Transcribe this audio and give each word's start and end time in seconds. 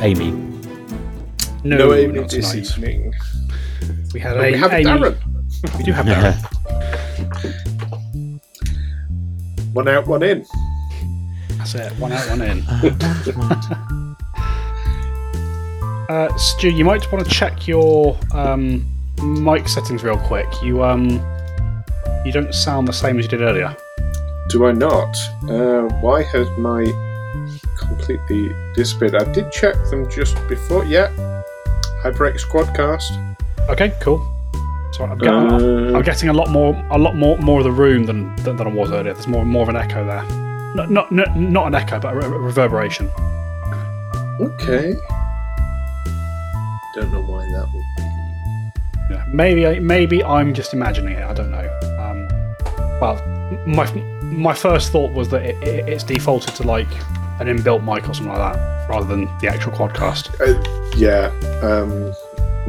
Amy. 0.00 0.30
No, 1.62 1.76
No, 1.76 1.92
Amy 1.94 2.20
not 2.20 2.30
this 2.30 2.50
tonight. 2.50 2.70
evening. 2.78 3.12
We 4.14 4.20
had 4.20 4.34
But 4.36 4.48
a, 4.48 4.52
we 4.52 4.58
have 4.58 4.72
Amy. 4.72 4.84
Darren. 4.84 5.16
We 5.78 5.84
do 5.84 5.92
have 5.92 6.06
Yeah. 6.06 6.32
Darren. 6.32 8.40
One 9.72 9.86
out, 9.86 10.06
one 10.08 10.22
in. 10.24 10.44
That's 11.58 11.76
it. 11.76 11.92
One 11.92 12.10
out, 12.12 12.28
one 12.28 12.42
in. 12.42 12.62
Uh, 16.10 16.28
Stu, 16.36 16.68
you 16.70 16.84
might 16.84 17.10
want 17.12 17.24
to 17.24 17.30
check 17.30 17.68
your 17.68 18.18
um, 18.32 18.84
mic 19.22 19.68
settings 19.68 20.02
real 20.02 20.18
quick. 20.18 20.48
You 20.60 20.82
um, 20.82 21.24
you 22.24 22.32
don't 22.32 22.52
sound 22.52 22.88
the 22.88 22.92
same 22.92 23.16
as 23.20 23.26
you 23.26 23.30
did 23.30 23.42
earlier. 23.42 23.76
Do 24.48 24.66
I 24.66 24.72
not? 24.72 25.16
Uh, 25.48 25.82
why 26.00 26.24
has 26.24 26.48
my 26.58 26.82
completely 28.18 28.54
disappeared? 28.74 29.14
I 29.14 29.30
did 29.32 29.50
check 29.52 29.74
them 29.90 30.10
just 30.10 30.36
before. 30.48 30.84
Yeah. 30.84 31.10
HyperX 32.02 32.44
Quadcast. 32.46 33.36
Okay, 33.68 33.92
cool. 34.00 34.18
So 34.92 35.04
I'm, 35.04 35.18
getting, 35.18 35.94
Uh, 35.94 35.96
I'm 35.96 36.02
getting 36.02 36.28
a 36.28 36.32
lot 36.32 36.50
more, 36.50 36.74
a 36.90 36.98
lot 36.98 37.14
more, 37.14 37.38
more 37.38 37.60
of 37.60 37.64
the 37.64 37.72
room 37.72 38.04
than 38.04 38.34
than, 38.36 38.56
than 38.56 38.66
I 38.66 38.70
was 38.70 38.90
earlier. 38.90 39.14
There's 39.14 39.28
more, 39.28 39.44
more 39.44 39.62
of 39.62 39.68
an 39.68 39.76
echo 39.76 40.04
there. 40.04 40.24
Not, 40.74 40.90
not, 40.90 41.12
not, 41.12 41.36
not 41.36 41.66
an 41.68 41.74
echo, 41.74 42.00
but 42.00 42.14
a, 42.14 42.16
re- 42.16 42.26
reverberation. 42.26 43.08
Okay. 44.40 44.94
Don't 46.94 47.12
know 47.12 47.22
why 47.22 47.44
that 47.44 47.68
would 47.72 47.84
be. 47.96 49.14
Yeah, 49.14 49.24
maybe, 49.28 49.80
maybe 49.80 50.24
I'm 50.24 50.54
just 50.54 50.72
imagining 50.72 51.14
it. 51.14 51.22
I 51.22 51.34
don't 51.34 51.50
know. 51.50 51.68
Um, 51.98 52.28
well, 53.00 53.66
my 53.66 53.84
my 54.22 54.54
first 54.54 54.92
thought 54.92 55.12
was 55.12 55.28
that 55.30 55.42
it, 55.42 55.56
it, 55.62 55.88
it's 55.88 56.04
defaulted 56.04 56.54
to 56.56 56.62
like 56.62 56.88
an 57.40 57.46
inbuilt 57.48 57.82
mic 57.84 58.08
or 58.08 58.14
something 58.14 58.32
like 58.32 58.52
that, 58.52 58.88
rather 58.88 59.06
than 59.06 59.24
the 59.40 59.48
actual 59.48 59.72
quadcast. 59.72 60.30
Uh, 60.40 60.96
yeah. 60.96 61.28
Um, 61.62 62.12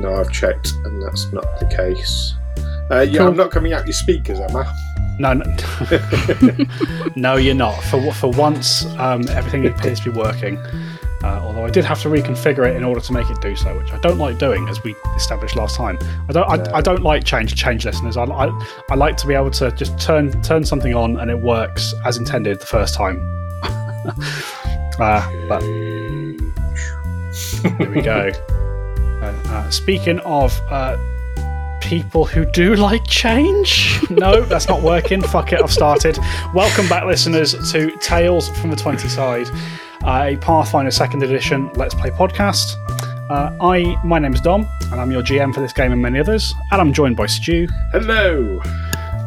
no, 0.01 0.15
I've 0.15 0.31
checked, 0.31 0.71
and 0.85 1.01
that's 1.03 1.31
not 1.33 1.43
the 1.59 1.65
case. 1.67 2.35
Uh, 2.89 3.01
yeah, 3.01 3.19
Cool. 3.19 3.27
I'm 3.29 3.37
not 3.37 3.51
coming 3.51 3.73
out 3.73 3.85
your 3.85 3.93
speakers, 3.93 4.39
am 4.39 4.55
I? 4.55 4.73
No, 5.19 5.33
no, 5.33 5.45
no, 7.15 7.35
you're 7.35 7.53
not. 7.53 7.75
For 7.83 8.11
for 8.13 8.31
once, 8.31 8.85
um, 8.97 9.27
everything 9.29 9.65
appears 9.67 9.99
to 10.01 10.11
be 10.11 10.17
working. 10.17 10.57
Uh, 11.23 11.39
although 11.43 11.63
I 11.63 11.69
did 11.69 11.85
have 11.85 12.01
to 12.01 12.09
reconfigure 12.09 12.67
it 12.67 12.75
in 12.75 12.83
order 12.83 12.99
to 12.99 13.13
make 13.13 13.29
it 13.29 13.39
do 13.41 13.55
so, 13.55 13.77
which 13.77 13.91
I 13.91 13.99
don't 13.99 14.17
like 14.17 14.39
doing, 14.39 14.67
as 14.69 14.83
we 14.83 14.95
established 15.15 15.55
last 15.55 15.75
time. 15.75 15.99
I 16.27 16.33
don't. 16.33 16.47
No. 16.49 16.71
I, 16.71 16.77
I 16.77 16.81
don't 16.81 17.03
like 17.03 17.23
change 17.23 17.53
change 17.55 17.85
listeners. 17.85 18.17
I, 18.17 18.23
I 18.23 18.47
I 18.89 18.95
like 18.95 19.17
to 19.17 19.27
be 19.27 19.35
able 19.35 19.51
to 19.51 19.71
just 19.73 19.99
turn 19.99 20.31
turn 20.41 20.63
something 20.65 20.95
on 20.95 21.17
and 21.19 21.29
it 21.29 21.39
works 21.39 21.93
as 22.05 22.17
intended 22.17 22.59
the 22.59 22.65
first 22.65 22.95
time. 22.95 23.19
uh, 25.01 25.47
but 25.47 25.61
There 27.79 27.89
we 27.89 28.01
go. 28.01 28.31
Uh, 29.21 29.25
uh, 29.49 29.69
speaking 29.69 30.17
of 30.21 30.51
uh, 30.71 30.97
people 31.79 32.25
who 32.25 32.43
do 32.53 32.73
like 32.73 33.05
change, 33.05 33.99
no, 34.09 34.41
that's 34.41 34.67
not 34.67 34.81
working. 34.81 35.21
Fuck 35.21 35.53
it, 35.53 35.61
I've 35.61 35.71
started. 35.71 36.17
Welcome 36.55 36.89
back, 36.89 37.05
listeners, 37.05 37.53
to 37.71 37.95
Tales 37.99 38.49
from 38.57 38.71
the 38.71 38.75
Twenty 38.75 39.07
Side, 39.07 39.47
uh, 40.03 40.23
a 40.29 40.37
Pathfinder 40.37 40.89
Second 40.89 41.21
Edition 41.21 41.69
Let's 41.75 41.93
Play 41.93 42.09
podcast. 42.09 42.77
Uh, 43.29 43.55
I, 43.61 43.95
my 44.03 44.17
name 44.17 44.33
is 44.33 44.41
Dom, 44.41 44.67
and 44.91 44.99
I'm 44.99 45.11
your 45.11 45.21
GM 45.21 45.53
for 45.53 45.61
this 45.61 45.71
game 45.71 45.91
and 45.91 46.01
many 46.01 46.17
others. 46.19 46.51
And 46.71 46.81
I'm 46.81 46.91
joined 46.91 47.15
by 47.15 47.27
Stu. 47.27 47.67
Hello. 47.91 48.59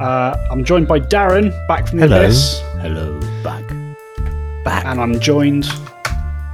Uh, 0.01 0.37
I'm 0.51 0.65
joined 0.65 0.89
by 0.89 0.99
Darren, 0.99 1.53
back 1.69 1.87
from 1.87 2.01
the 2.01 2.09
Hello. 2.09 2.25
abyss, 2.25 2.59
Hello, 2.81 3.21
back. 3.45 3.63
Back. 4.65 4.85
and 4.87 5.01
I'm 5.01 5.21
joined 5.21 5.67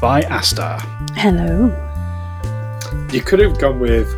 by 0.01 0.23
Asta. 0.25 0.79
Hello. 1.15 1.69
You 3.13 3.21
could 3.21 3.39
have 3.41 3.59
gone 3.59 3.81
with. 3.81 4.09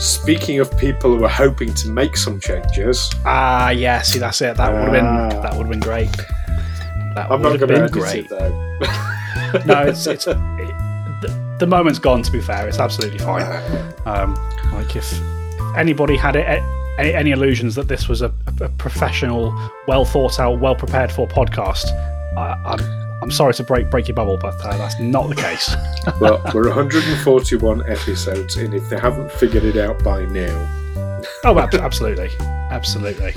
Speaking 0.00 0.60
of 0.60 0.76
people 0.78 1.14
who 1.14 1.22
are 1.24 1.28
hoping 1.28 1.74
to 1.74 1.88
make 1.90 2.16
some 2.16 2.40
changes, 2.40 3.10
Ah, 3.26 3.68
yeah. 3.68 4.00
See, 4.00 4.18
that's 4.18 4.40
it. 4.40 4.56
That 4.56 4.72
would 4.72 4.82
have 4.84 4.92
been 4.92 5.04
Ah. 5.04 5.28
that 5.42 5.52
would 5.56 5.64
have 5.66 5.70
been 5.70 5.80
great. 5.80 6.10
That 7.14 7.26
I'm 7.30 7.42
would 7.42 7.42
not 7.42 7.60
have 7.60 7.60
going 7.60 7.60
to 7.60 7.66
been 7.66 7.82
edit 7.82 7.92
great. 7.92 8.24
it 8.24 8.28
though. 8.30 9.64
no, 9.66 9.82
it's 9.82 10.06
it's 10.06 10.26
it, 10.26 10.38
the, 11.20 11.56
the 11.58 11.66
moment's 11.66 11.98
gone. 11.98 12.22
To 12.22 12.32
be 12.32 12.40
fair, 12.40 12.66
it's 12.66 12.78
absolutely 12.78 13.18
fine. 13.18 13.42
Um, 14.06 14.34
like 14.72 14.96
if 14.96 15.12
anybody 15.76 16.16
had 16.16 16.34
it, 16.36 16.46
any, 16.98 17.12
any 17.12 17.30
illusions 17.32 17.74
that 17.74 17.88
this 17.88 18.08
was 18.08 18.22
a, 18.22 18.32
a 18.62 18.70
professional, 18.70 19.52
well 19.86 20.06
thought 20.06 20.40
out, 20.40 20.60
well 20.60 20.74
prepared 20.76 21.12
for 21.12 21.28
podcast, 21.28 21.90
I, 22.38 22.54
I'm 22.64 22.99
I'm 23.22 23.30
sorry 23.30 23.52
to 23.54 23.64
break 23.64 23.90
break 23.90 24.08
your 24.08 24.14
bubble, 24.14 24.38
but 24.38 24.54
uh, 24.64 24.76
that's 24.78 24.98
not 24.98 25.28
the 25.28 25.34
case. 25.34 25.74
well, 26.20 26.42
we're 26.54 26.68
141 26.68 27.88
episodes 27.90 28.56
in. 28.56 28.72
If 28.72 28.88
they 28.88 28.98
haven't 28.98 29.30
figured 29.32 29.64
it 29.64 29.76
out 29.76 30.02
by 30.02 30.24
now, 30.24 31.22
oh, 31.44 31.58
ab- 31.58 31.74
absolutely, 31.74 32.30
absolutely. 32.70 33.34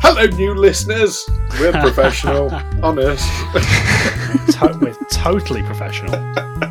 hello, 0.00 0.24
new 0.36 0.54
listeners. 0.54 1.28
We're 1.58 1.72
professional, 1.80 2.50
honest. 2.82 3.28
To- 4.52 4.78
we're 4.80 4.94
totally 5.10 5.62
professional. 5.64 6.12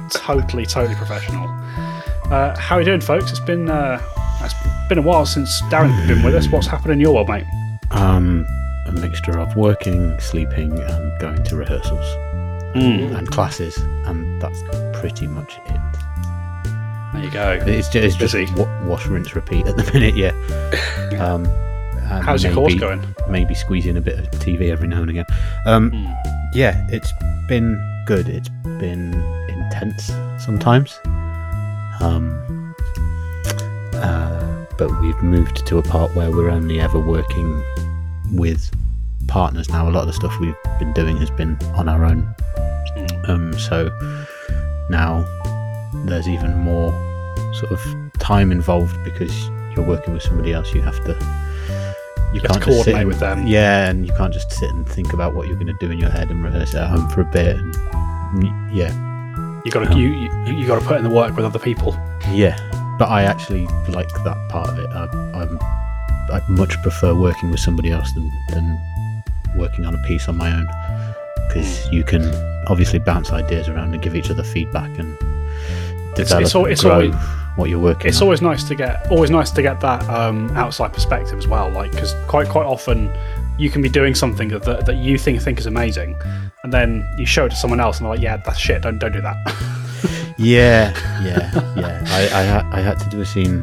totally, 0.10 0.66
totally 0.66 0.96
professional. 0.96 1.48
Uh, 2.32 2.58
how 2.58 2.76
are 2.76 2.80
you 2.82 2.86
doing, 2.86 3.02
folks? 3.02 3.32
It's 3.32 3.40
been 3.40 3.70
uh, 3.70 4.02
it's 4.42 4.54
been 4.88 4.98
a 4.98 5.02
while 5.02 5.26
since 5.26 5.62
Darren's 5.64 6.08
been 6.08 6.24
with 6.24 6.36
us. 6.36 6.48
What's 6.48 6.68
happened 6.68 6.94
in 6.94 7.00
your 7.00 7.14
world, 7.14 7.28
mate? 7.30 7.46
Um, 7.92 8.46
a 8.88 8.92
mixture 8.94 9.38
of 9.38 9.56
working, 9.56 10.20
sleeping, 10.20 10.80
and 10.80 11.20
going 11.20 11.44
to 11.44 11.56
rehearsals 11.56 12.06
and 12.82 13.30
classes, 13.32 13.78
and 14.06 14.42
that's 14.42 14.62
pretty 15.00 15.28
much 15.28 15.58
it. 15.66 15.82
There 17.14 17.24
you 17.24 17.32
go. 17.32 17.52
It's 17.66 17.90
just, 17.90 18.22
it's 18.22 18.32
just 18.34 18.56
wa- 18.56 18.86
wash, 18.86 19.06
rinse, 19.08 19.36
repeat 19.36 19.68
at 19.68 19.76
the 19.78 19.84
minute, 19.94 20.16
yeah. 20.16 20.34
Um, 21.20 21.46
How's 22.24 22.44
your 22.44 22.54
course 22.54 22.74
going? 22.76 23.04
Maybe 23.28 23.54
squeeze 23.54 23.86
in 23.86 23.98
a 23.98 24.02
bit 24.02 24.18
of 24.20 24.26
TV 24.40 24.72
every 24.72 24.88
now 24.88 25.02
and 25.02 25.10
again. 25.10 25.26
Um, 25.66 25.92
Hmm. 25.92 26.12
yeah, 26.54 26.88
it's 26.90 27.12
been 27.48 27.78
good. 28.08 28.28
It's 28.30 28.50
been 28.64 29.14
intense 29.50 30.08
sometimes. 30.44 30.98
Um, 32.00 32.74
uh, 33.96 34.66
but 34.78 34.90
we've 35.02 35.22
moved 35.22 35.66
to 35.68 35.78
a 35.78 35.84
part 35.84 36.16
where 36.16 36.32
we're 36.32 36.50
only 36.50 36.80
ever 36.80 37.00
working 37.00 37.62
with 38.32 38.72
partners 39.28 39.70
now. 39.70 39.88
A 39.88 39.92
lot 39.92 40.02
of 40.02 40.08
the 40.08 40.14
stuff 40.14 40.36
we've 40.40 40.56
been 40.80 40.94
doing 40.94 41.18
has 41.18 41.30
been 41.32 41.58
on 41.76 41.90
our 41.90 42.06
own. 42.06 42.34
Um, 43.30 43.58
so 43.60 43.90
now 44.90 45.24
there's 46.06 46.28
even 46.28 46.58
more 46.58 46.92
sort 47.54 47.72
of 47.72 47.80
time 48.20 48.52
involved 48.52 48.96
because 49.04 49.34
you're 49.76 49.86
working 49.88 50.14
with 50.14 50.24
somebody 50.24 50.54
else. 50.54 50.74
You 50.74 50.82
have 50.82 51.04
to. 51.06 51.14
You, 52.34 52.42
to 52.42 52.48
can't 52.48 52.64
just 52.64 52.66
sit 52.66 52.94
coordinate 52.94 52.96
and- 53.02 53.08
with 53.08 53.20
them. 53.20 53.48
Yeah, 53.48 53.90
and 53.90 54.06
you 54.06 54.14
can't 54.14 54.34
just 54.34 54.52
sit 54.52 54.70
and 54.72 54.88
think 54.88 55.14
about 55.14 55.34
what 55.34 55.48
you're 55.48 55.56
going 55.58 55.68
to 55.68 55.78
do 55.80 55.92
in 55.92 55.98
your 56.00 56.12
head 56.12 56.30
and 56.30 56.44
rehearse 56.44 56.74
it 56.74 56.78
at 56.78 56.88
home 56.88 57.10
for 57.10 57.22
a 57.22 57.26
bit. 57.26 57.56
And, 57.58 57.76
yeah, 58.72 58.92
You 59.66 59.72
got 59.72 59.88
to 59.92 59.98
you, 59.98 60.10
you 60.10 60.54
you 60.60 60.68
got 60.68 60.80
to 60.80 60.86
put 60.86 60.98
in 60.98 61.04
the 61.04 61.10
work 61.10 61.36
with 61.36 61.46
other 61.46 61.60
people. 61.60 61.94
yeah. 62.32 62.56
But 63.00 63.10
I 63.10 63.24
actually 63.24 63.66
like 63.88 64.10
that 64.26 64.38
part 64.50 64.70
of 64.70 64.78
it. 64.78 64.90
I, 64.92 65.06
I'm 65.34 65.58
I 66.32 66.42
much 66.50 66.80
prefer 66.84 67.16
working 67.16 67.50
with 67.50 67.62
somebody 67.62 67.92
else 67.92 68.12
than 68.14 68.30
than 68.50 69.24
working 69.56 69.86
on 69.86 69.96
a 69.96 70.02
piece 70.08 70.28
on 70.28 70.36
my 70.38 70.52
own 70.52 70.68
because 71.48 71.88
you 71.92 72.04
can 72.04 72.22
obviously 72.70 73.00
bounce 73.00 73.32
ideas 73.32 73.68
around 73.68 73.94
and 73.94 74.02
give 74.02 74.16
each 74.16 74.30
other 74.30 74.44
feedback 74.44 74.90
and 75.00 75.16
It's- 76.14 76.30
develop 76.30 76.44
it's 76.44 76.54
and 76.56 76.68
it's 76.68 76.86
always- 76.86 77.16
what 77.56 77.70
you're 77.70 77.80
working. 77.80 78.08
It's 78.08 78.22
on. 78.22 78.24
always 78.28 78.42
nice 78.42 78.64
to 78.66 78.76
get 78.76 79.08
always 79.12 79.30
nice 79.32 79.52
to 79.52 79.62
get 79.62 79.82
that 79.82 80.08
um, 80.10 80.50
outside 80.56 80.94
perspective 80.94 81.38
as 81.38 81.48
well. 81.48 81.70
Like 81.70 81.92
because 81.92 82.14
quite 82.28 82.48
quite 82.48 82.66
often 82.66 83.12
you 83.58 83.70
can 83.70 83.82
be 83.82 83.90
doing 83.90 84.16
something 84.16 84.48
that, 84.50 84.86
that 84.86 84.96
you 84.96 85.18
think 85.18 85.42
think 85.42 85.60
is 85.60 85.66
amazing, 85.66 86.16
and 86.64 86.72
then 86.72 87.06
you 87.18 87.26
show 87.26 87.46
it 87.46 87.50
to 87.50 87.56
someone 87.58 87.82
else 87.82 87.98
and 87.98 88.06
they're 88.06 88.14
like, 88.16 88.22
"Yeah, 88.24 88.38
that's 88.38 88.60
shit. 88.60 88.82
Don't 88.84 88.98
don't 89.00 89.12
do 89.12 89.20
that." 89.22 89.36
Yeah, 90.38 90.94
yeah, 91.22 91.52
yeah. 91.76 92.04
I, 92.08 92.30
I, 92.72 92.78
I 92.80 92.82
had 92.82 92.98
to 93.00 93.10
do 93.10 93.20
a 93.20 93.26
scene 93.26 93.62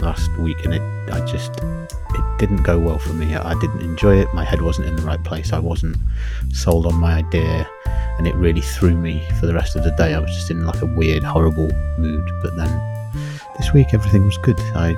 last 0.00 0.30
week, 0.38 0.56
and 0.64 0.72
it, 0.72 0.80
I 1.10 1.24
just, 1.26 1.52
it 1.60 2.38
didn't 2.38 2.62
go 2.62 2.78
well 2.78 2.98
for 2.98 3.12
me. 3.12 3.34
I 3.34 3.54
didn't 3.60 3.80
enjoy 3.80 4.18
it. 4.18 4.28
My 4.34 4.44
head 4.44 4.62
wasn't 4.62 4.88
in 4.88 4.96
the 4.96 5.02
right 5.02 5.22
place. 5.22 5.52
I 5.52 5.58
wasn't 5.58 5.96
sold 6.52 6.86
on 6.86 6.94
my 6.94 7.14
idea, 7.14 7.68
and 8.18 8.26
it 8.26 8.34
really 8.34 8.60
threw 8.60 8.96
me 8.96 9.26
for 9.40 9.46
the 9.46 9.54
rest 9.54 9.76
of 9.76 9.84
the 9.84 9.90
day. 9.92 10.14
I 10.14 10.18
was 10.18 10.30
just 10.30 10.50
in 10.50 10.64
like 10.64 10.82
a 10.82 10.86
weird, 10.86 11.22
horrible 11.22 11.70
mood. 11.98 12.30
But 12.42 12.56
then 12.56 13.14
this 13.58 13.72
week, 13.72 13.88
everything 13.92 14.24
was 14.24 14.38
good. 14.38 14.58
I, 14.74 14.96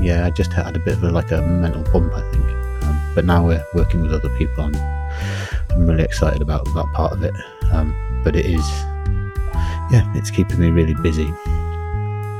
yeah, 0.00 0.26
I 0.26 0.30
just 0.30 0.52
had 0.52 0.76
a 0.76 0.80
bit 0.80 0.94
of 0.94 1.04
a, 1.04 1.10
like 1.10 1.30
a 1.32 1.42
mental 1.42 1.82
bump, 1.92 2.12
I 2.14 2.30
think. 2.30 2.44
Um, 2.84 3.12
but 3.14 3.24
now 3.24 3.46
we're 3.46 3.64
working 3.74 4.02
with 4.02 4.12
other 4.12 4.34
people. 4.36 4.64
I'm, 4.64 4.76
I'm 5.70 5.86
really 5.86 6.04
excited 6.04 6.42
about 6.42 6.64
that 6.64 6.86
part 6.94 7.12
of 7.12 7.22
it. 7.22 7.34
Um, 7.72 7.94
but 8.24 8.36
it 8.36 8.46
is 8.46 8.66
yeah, 9.90 10.10
it's 10.14 10.30
keeping 10.30 10.58
me 10.58 10.70
really 10.70 10.94
busy. 10.94 11.32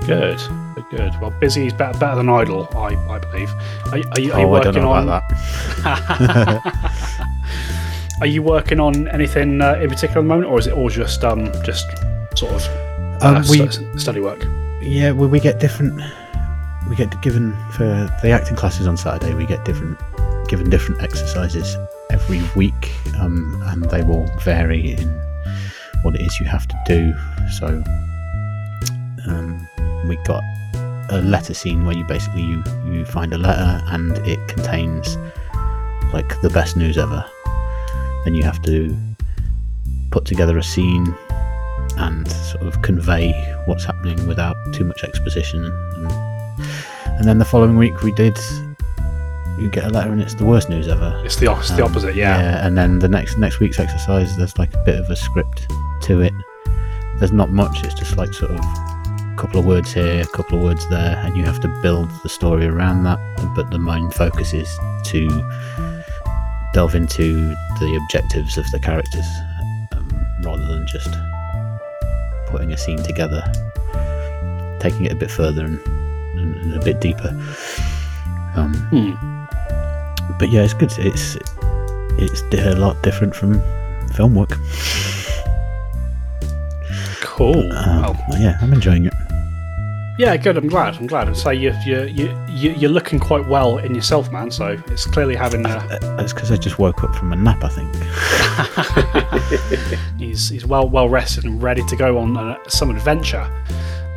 Good, 0.06 0.38
good, 0.74 0.84
good. 0.90 1.12
Well, 1.20 1.30
busy 1.40 1.66
is 1.66 1.72
better 1.72 1.98
better 1.98 2.16
than 2.16 2.28
idle, 2.28 2.68
I 2.76 2.94
I 3.10 3.18
believe. 3.18 3.50
Are, 3.86 3.90
are 3.92 3.98
you, 3.98 4.04
are 4.12 4.20
you 4.20 4.32
oh, 4.32 4.40
I 4.40 4.44
working 4.46 4.72
don't 4.72 4.82
know 4.82 4.92
on? 4.92 5.02
about 5.04 5.28
that. 5.28 6.72
are 8.20 8.26
you 8.26 8.42
working 8.42 8.80
on 8.80 9.08
anything 9.08 9.60
uh, 9.60 9.74
in 9.74 9.88
particular 9.90 10.20
at 10.20 10.22
the 10.22 10.28
moment, 10.28 10.50
or 10.50 10.58
is 10.58 10.66
it 10.66 10.72
all 10.74 10.88
just 10.88 11.24
um 11.24 11.50
just 11.64 11.86
sort 12.36 12.52
of 12.52 12.62
uh, 13.22 13.36
Um, 13.36 13.42
we- 13.48 13.68
stu- 13.68 13.98
study 13.98 14.20
work. 14.20 14.44
Yeah, 14.82 15.10
well, 15.12 15.28
we 15.28 15.40
get 15.40 15.58
different. 15.58 16.00
We 16.88 16.94
get 16.96 17.20
given 17.22 17.52
for 17.72 17.84
the 18.22 18.30
acting 18.30 18.56
classes 18.56 18.86
on 18.86 18.96
Saturday. 18.96 19.34
We 19.34 19.46
get 19.46 19.64
different 19.64 19.98
given 20.48 20.70
different 20.70 21.02
exercises 21.02 21.76
every 22.10 22.40
week, 22.54 22.92
um, 23.18 23.60
and 23.66 23.84
they 23.90 24.02
will 24.04 24.26
vary 24.44 24.92
in 24.92 25.08
what 26.02 26.14
it 26.14 26.20
is 26.20 26.38
you 26.38 26.46
have 26.46 26.68
to 26.68 26.76
do. 26.86 27.12
So, 27.50 27.82
um, 29.26 29.66
we 30.08 30.16
got 30.24 30.42
a 31.10 31.20
letter 31.22 31.54
scene 31.54 31.84
where 31.86 31.96
you 31.96 32.04
basically 32.04 32.42
you 32.42 32.62
you 32.86 33.04
find 33.04 33.32
a 33.32 33.38
letter 33.38 33.80
and 33.86 34.16
it 34.26 34.46
contains 34.48 35.16
like 36.12 36.40
the 36.42 36.50
best 36.50 36.76
news 36.76 36.98
ever. 36.98 37.24
Then 38.24 38.34
you 38.34 38.42
have 38.42 38.60
to 38.62 38.96
put 40.10 40.24
together 40.24 40.58
a 40.58 40.62
scene 40.62 41.14
and 41.98 42.30
sort 42.30 42.66
of 42.66 42.82
convey 42.82 43.32
what's 43.66 43.84
happening 43.84 44.26
without 44.26 44.56
too 44.72 44.84
much 44.84 45.04
exposition. 45.04 45.64
And, 45.64 46.12
and 47.18 47.24
then 47.24 47.38
the 47.38 47.44
following 47.44 47.76
week 47.76 48.02
we 48.02 48.12
did. 48.12 48.36
You 49.58 49.70
get 49.70 49.84
a 49.84 49.88
letter 49.88 50.12
and 50.12 50.20
it's 50.20 50.34
the 50.34 50.44
worst 50.44 50.68
news 50.68 50.86
ever. 50.86 51.18
It's 51.24 51.36
the, 51.36 51.50
it's 51.50 51.70
the 51.70 51.82
Um, 51.82 51.90
opposite, 51.90 52.14
yeah. 52.14 52.66
and 52.66 52.76
then 52.76 52.98
the 52.98 53.08
next 53.08 53.38
next 53.38 53.58
week's 53.58 53.78
exercise, 53.80 54.36
there's 54.36 54.58
like 54.58 54.74
a 54.74 54.84
bit 54.84 55.00
of 55.00 55.08
a 55.08 55.16
script 55.16 55.66
to 56.02 56.20
it. 56.20 56.34
There's 57.18 57.32
not 57.32 57.50
much. 57.50 57.82
It's 57.82 57.94
just 57.94 58.18
like 58.18 58.34
sort 58.34 58.50
of 58.50 58.60
couple 59.36 59.60
of 59.60 59.66
words 59.66 59.92
here, 59.92 60.22
a 60.22 60.26
couple 60.26 60.58
of 60.58 60.64
words 60.64 60.88
there, 60.88 61.16
and 61.24 61.36
you 61.36 61.44
have 61.44 61.60
to 61.60 61.68
build 61.82 62.08
the 62.22 62.28
story 62.28 62.66
around 62.66 63.04
that. 63.04 63.18
But 63.54 63.70
the 63.70 63.78
main 63.78 64.10
focus 64.10 64.52
is 64.54 64.68
to 65.04 65.28
delve 66.72 66.94
into 66.94 67.48
the 67.80 68.00
objectives 68.02 68.56
of 68.58 68.70
the 68.70 68.78
characters, 68.78 69.26
um, 69.92 70.26
rather 70.42 70.66
than 70.66 70.86
just 70.86 71.10
putting 72.48 72.72
a 72.72 72.76
scene 72.78 73.02
together, 73.02 73.42
taking 74.80 75.04
it 75.06 75.12
a 75.12 75.16
bit 75.16 75.30
further 75.30 75.64
and, 75.64 75.78
and, 76.38 76.56
and 76.56 76.74
a 76.74 76.84
bit 76.84 77.00
deeper. 77.00 77.28
Um, 78.56 78.74
Hmm. 78.90 80.36
but 80.38 80.48
yeah, 80.50 80.62
it's 80.62 80.72
good. 80.74 80.92
It's 80.98 81.36
it's 82.18 82.40
a 82.54 82.74
lot 82.76 83.02
different 83.02 83.34
from 83.34 83.60
film 84.14 84.34
work. 84.34 84.56
Cool. 87.20 87.70
Um, 87.74 88.16
yeah, 88.38 88.56
I'm 88.62 88.72
enjoying 88.72 89.04
it. 89.06 89.12
Yeah, 90.18 90.36
good. 90.36 90.56
I'm 90.56 90.68
glad. 90.68 90.96
I'm 90.96 91.06
glad. 91.06 91.34
So 91.36 91.50
you 91.50 91.72
you 91.84 92.02
you 92.04 92.46
you 92.48 92.70
you're 92.72 92.90
looking 92.90 93.18
quite 93.18 93.46
well 93.48 93.78
in 93.78 93.94
yourself, 93.94 94.30
man. 94.32 94.50
So 94.50 94.76
it's 94.88 95.06
clearly 95.06 95.36
having. 95.36 95.64
Uh, 95.66 95.86
Uh, 96.02 96.22
It's 96.22 96.32
because 96.32 96.50
I 96.50 96.56
just 96.56 96.78
woke 96.78 97.02
up 97.04 97.14
from 97.14 97.32
a 97.32 97.36
nap. 97.36 97.62
I 97.64 97.68
think. 97.68 97.94
he's 100.18 100.48
he's 100.48 100.64
well 100.66 100.88
well 100.88 101.08
rested 101.08 101.44
and 101.44 101.62
ready 101.62 101.82
to 101.88 101.96
go 101.96 102.18
on 102.18 102.36
uh, 102.36 102.56
some 102.68 102.90
adventure. 102.90 103.46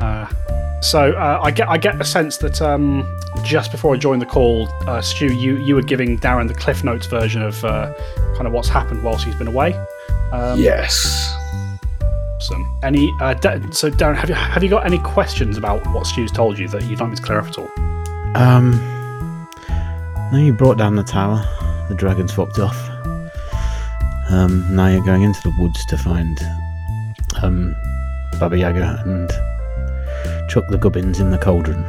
Uh, 0.01 0.27
so 0.81 1.11
uh, 1.11 1.39
I 1.43 1.51
get 1.51 1.67
I 1.67 1.77
get 1.77 1.97
the 1.97 2.05
sense 2.05 2.37
that 2.37 2.61
um, 2.61 3.05
just 3.43 3.71
before 3.71 3.93
I 3.93 3.97
joined 3.97 4.21
the 4.21 4.25
call, 4.25 4.69
uh, 4.87 5.01
Stu, 5.01 5.33
you 5.33 5.57
you 5.57 5.75
were 5.75 5.81
giving 5.81 6.17
Darren 6.19 6.47
the 6.47 6.53
Cliff 6.53 6.83
Notes 6.83 7.07
version 7.07 7.41
of 7.41 7.63
uh, 7.65 7.93
kind 8.35 8.47
of 8.47 8.53
what's 8.53 8.69
happened 8.69 9.03
whilst 9.03 9.25
he's 9.25 9.35
been 9.35 9.47
away. 9.47 9.73
Um, 10.31 10.59
Yes. 10.59 11.35
Awesome. 12.49 12.79
Any 12.81 13.13
uh, 13.21 13.35
Da- 13.35 13.59
so 13.71 13.91
Darren, 13.91 14.15
have 14.15 14.29
you 14.29 14.35
have 14.35 14.63
you 14.63 14.69
got 14.69 14.85
any 14.85 14.97
questions 14.99 15.55
about 15.57 15.85
what 15.93 16.07
Stu's 16.07 16.31
told 16.31 16.57
you 16.57 16.67
that 16.69 16.83
you'd 16.85 16.99
like 16.99 17.09
me 17.09 17.15
to 17.15 17.21
clear 17.21 17.39
up 17.39 17.47
at 17.47 17.57
all? 17.59 17.69
Um. 18.35 18.71
Now 20.31 20.37
you 20.37 20.53
brought 20.53 20.77
down 20.77 20.95
the 20.95 21.03
tower. 21.03 21.43
The 21.89 21.95
dragons 21.95 22.33
fucked 22.33 22.57
off. 22.59 22.77
Um. 24.29 24.65
Now 24.75 24.87
you're 24.87 25.05
going 25.05 25.21
into 25.23 25.41
the 25.43 25.53
woods 25.59 25.85
to 25.87 25.97
find 25.97 26.39
um 27.43 27.75
Baba 28.39 28.57
Yaga 28.57 29.03
and 29.05 29.29
chuck 30.49 30.63
the 30.69 30.77
gubbins 30.77 31.19
in 31.19 31.29
the 31.29 31.37
cauldron. 31.37 31.83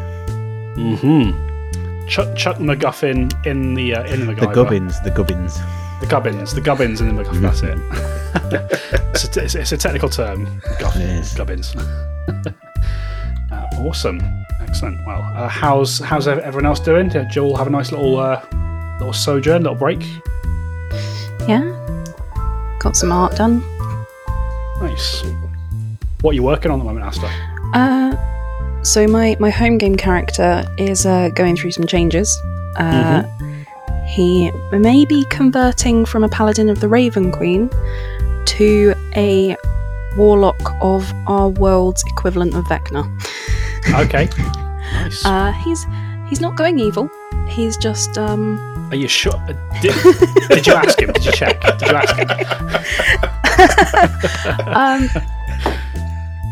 Mm-hmm. 0.77 2.06
Chuck 2.06 2.37
Chuck 2.37 2.56
MacGuffin 2.56 3.47
in 3.47 3.75
the 3.75 3.95
uh, 3.95 4.05
in 4.05 4.27
the 4.27 4.35
cauldron. 4.35 4.49
The 4.49 4.55
gubbins. 4.55 5.01
The 5.01 5.11
gubbins. 5.11 5.59
The 6.00 6.06
gubbins. 6.06 6.55
The 6.55 6.61
gubbins 6.61 7.00
in 7.00 7.14
the 7.14 7.23
MacGuffin. 7.23 7.43
That's 7.43 7.62
it. 7.62 7.79
it's, 9.14 9.37
a, 9.37 9.44
it's, 9.44 9.55
it's 9.55 9.73
a 9.73 9.76
technical 9.76 10.08
term. 10.08 10.61
Guffin. 10.79 11.02
It 11.02 11.20
is. 11.20 11.35
Gubbins. 11.35 11.76
uh, 13.52 13.67
awesome. 13.79 14.20
Excellent. 14.61 15.05
Well, 15.06 15.20
uh, 15.37 15.49
how's 15.49 15.99
how's 15.99 16.26
everyone 16.26 16.67
else 16.67 16.81
doing? 16.81 17.08
Did 17.08 17.35
you 17.35 17.43
all 17.43 17.56
have 17.56 17.67
a 17.67 17.70
nice 17.70 17.93
little 17.93 18.19
uh, 18.19 18.44
little 18.99 19.12
sojourn, 19.12 19.62
little 19.62 19.76
break? 19.76 20.02
Yeah. 21.47 21.76
Got 22.79 22.96
some 22.96 23.12
art 23.12 23.37
done. 23.37 23.62
Nice. 24.81 25.23
What 26.23 26.31
are 26.31 26.35
you 26.35 26.43
working 26.43 26.70
on 26.70 26.81
at 26.81 26.85
the 26.85 26.93
moment, 26.93 27.05
Asta? 27.05 27.29
Uh, 27.75 28.82
so 28.82 29.06
my 29.06 29.37
my 29.38 29.50
home 29.50 29.76
game 29.76 29.96
character 29.96 30.64
is 30.79 31.05
uh, 31.05 31.29
going 31.31 31.56
through 31.56 31.73
some 31.73 31.87
changes. 31.87 32.35
Uh, 32.76 33.25
He 34.11 34.51
may 34.73 35.05
be 35.05 35.25
converting 35.31 36.05
from 36.05 36.25
a 36.25 36.29
paladin 36.29 36.69
of 36.69 36.81
the 36.81 36.89
Raven 36.89 37.31
Queen 37.31 37.71
to 38.47 38.95
a 39.17 39.57
warlock 40.17 40.61
of 40.81 41.11
our 41.29 41.49
world's 41.49 42.03
equivalent 42.09 42.55
of 42.55 42.65
Vecna. 42.65 43.07
Okay. 43.95 44.29
nice. 44.93 45.25
Uh, 45.25 45.53
he's 45.53 45.87
he's 46.29 46.41
not 46.41 46.57
going 46.57 46.81
evil. 46.81 47.08
He's 47.49 47.77
just 47.77 48.19
um, 48.19 48.58
Are 48.91 48.96
you 48.96 49.06
sure? 49.08 49.34
uh, 49.34 49.53
Did, 49.81 49.94
did 50.49 50.67
you 50.67 50.73
ask 50.75 51.01
him? 51.01 51.13
Did 51.13 51.25
you 51.27 51.32
check? 51.32 51.61
Did 51.79 51.82
you 51.82 51.96
ask 51.96 52.17
him? 52.17 52.29
um, 54.77 55.08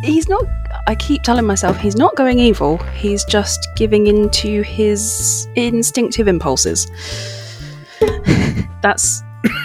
he's 0.02 0.28
not. 0.28 0.44
I 0.86 0.94
keep 0.94 1.22
telling 1.24 1.44
myself 1.44 1.76
he's 1.78 1.96
not 1.96 2.14
going 2.16 2.38
evil. 2.38 2.78
He's 2.94 3.24
just 3.24 3.66
giving 3.76 4.06
in 4.06 4.30
to 4.30 4.62
his 4.62 5.48
instinctive 5.56 6.28
impulses. 6.28 6.86
That's 8.82 9.20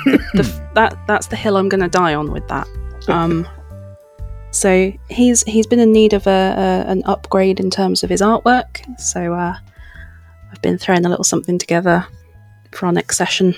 the 0.05 0.62
that 0.75 0.98
that's 1.08 1.27
the 1.27 1.36
hill 1.36 1.58
I'm 1.58 1.70
going 1.70 1.82
to 1.82 1.89
die 1.89 2.13
on 2.13 2.32
with 2.32 2.48
that. 2.48 2.67
Um, 3.08 3.48
so 4.51 4.93
he's 5.10 5.43
he's 5.43 5.67
been 5.67 5.79
in 5.79 5.91
need 5.91 6.13
of 6.13 6.27
a, 6.27 6.29
a 6.88 6.91
an 6.91 7.01
upgrade 7.05 7.60
in 7.60 7.70
terms 7.70 8.03
of 8.03 8.10
his 8.10 8.22
artwork. 8.22 9.00
So 9.00 9.34
uh, 9.34 9.55
I've 10.51 10.62
been 10.62 10.77
throwing 10.77 11.05
a 11.05 11.10
little 11.10 11.24
something 11.24 11.58
together 11.58 12.05
for 12.72 12.86
our 12.86 12.91
next 12.91 13.17
session. 13.17 13.55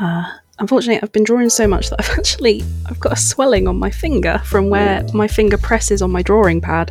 Uh, 0.00 0.24
unfortunately, 0.58 1.00
I've 1.02 1.12
been 1.12 1.24
drawing 1.24 1.50
so 1.50 1.66
much 1.66 1.90
that 1.90 2.00
I've 2.00 2.10
actually 2.18 2.62
I've 2.86 3.00
got 3.00 3.12
a 3.12 3.16
swelling 3.16 3.68
on 3.68 3.78
my 3.78 3.90
finger 3.90 4.40
from 4.44 4.68
where 4.70 5.04
my 5.14 5.28
finger 5.28 5.58
presses 5.58 6.02
on 6.02 6.10
my 6.10 6.22
drawing 6.22 6.60
pad, 6.60 6.90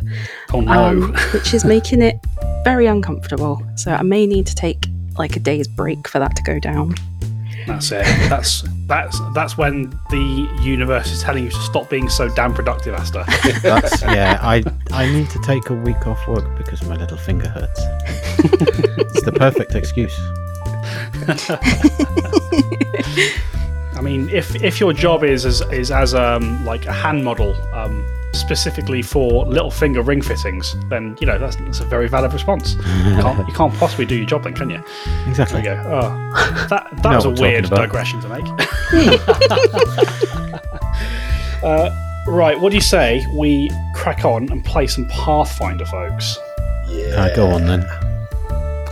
Oh 0.52 0.60
no. 0.60 0.72
um, 0.72 1.14
which 1.32 1.54
is 1.54 1.64
making 1.64 2.02
it 2.02 2.16
very 2.64 2.86
uncomfortable. 2.86 3.62
So 3.76 3.92
I 3.92 4.02
may 4.02 4.26
need 4.26 4.46
to 4.46 4.54
take 4.54 4.86
like 5.18 5.36
a 5.36 5.40
day's 5.40 5.68
break 5.68 6.08
for 6.08 6.18
that 6.18 6.36
to 6.36 6.42
go 6.42 6.58
down. 6.58 6.94
That's 7.66 7.92
it. 7.92 8.04
That's 8.28 8.64
that's 8.86 9.20
that's 9.34 9.56
when 9.56 9.90
the 10.10 10.48
universe 10.62 11.12
is 11.12 11.22
telling 11.22 11.44
you 11.44 11.50
to 11.50 11.60
stop 11.60 11.90
being 11.90 12.08
so 12.08 12.28
damn 12.34 12.54
productive, 12.54 12.94
Asta. 12.94 13.24
That's 13.62 14.02
yeah. 14.02 14.38
I 14.42 14.64
I 14.90 15.06
need 15.12 15.30
to 15.30 15.40
take 15.42 15.70
a 15.70 15.74
week 15.74 16.06
off 16.06 16.26
work 16.26 16.56
because 16.56 16.82
my 16.84 16.96
little 16.96 17.18
finger 17.18 17.48
hurts. 17.48 17.80
it's 18.38 19.24
the 19.24 19.32
perfect 19.32 19.74
excuse. 19.74 20.16
I 23.96 24.02
mean, 24.02 24.30
if 24.30 24.54
if 24.62 24.80
your 24.80 24.92
job 24.92 25.22
is 25.22 25.44
as 25.44 25.60
is 25.72 25.90
as 25.90 26.14
um 26.14 26.64
like 26.64 26.86
a 26.86 26.92
hand 26.92 27.24
model, 27.24 27.54
um 27.74 28.04
specifically 28.32 29.02
for 29.02 29.44
little 29.46 29.70
finger 29.70 30.02
ring 30.02 30.22
fittings, 30.22 30.76
then 30.88 31.16
you 31.20 31.26
know 31.26 31.38
that's, 31.38 31.56
that's 31.56 31.80
a 31.80 31.84
very 31.84 32.08
valid 32.08 32.32
response. 32.32 32.74
You 32.74 32.82
can't, 33.20 33.46
you 33.48 33.54
can't 33.54 33.74
possibly 33.74 34.06
do 34.06 34.16
your 34.16 34.26
job 34.26 34.44
then, 34.44 34.54
can 34.54 34.70
you? 34.70 34.82
There 35.04 35.28
Exactly. 35.28 35.58
you 35.60 35.64
go. 35.66 35.82
Oh, 35.86 36.66
that 36.68 36.88
that 37.02 37.04
know 37.04 37.16
was 37.16 37.24
a 37.24 37.30
what 37.30 37.40
I'm 37.40 37.42
talking 37.42 37.42
weird 37.42 37.70
digression 37.70 38.20
to 38.20 38.28
make. 38.28 38.44
uh, 41.62 41.90
right, 42.28 42.58
what 42.60 42.70
do 42.70 42.76
you 42.76 42.80
say 42.82 43.24
we 43.36 43.70
crack 43.94 44.24
on 44.24 44.50
and 44.50 44.64
play 44.64 44.86
some 44.86 45.06
Pathfinder, 45.06 45.84
folks? 45.86 46.38
Yeah. 46.88 47.14
Uh, 47.16 47.34
go 47.36 47.46
on 47.48 47.66
then. 47.66 47.84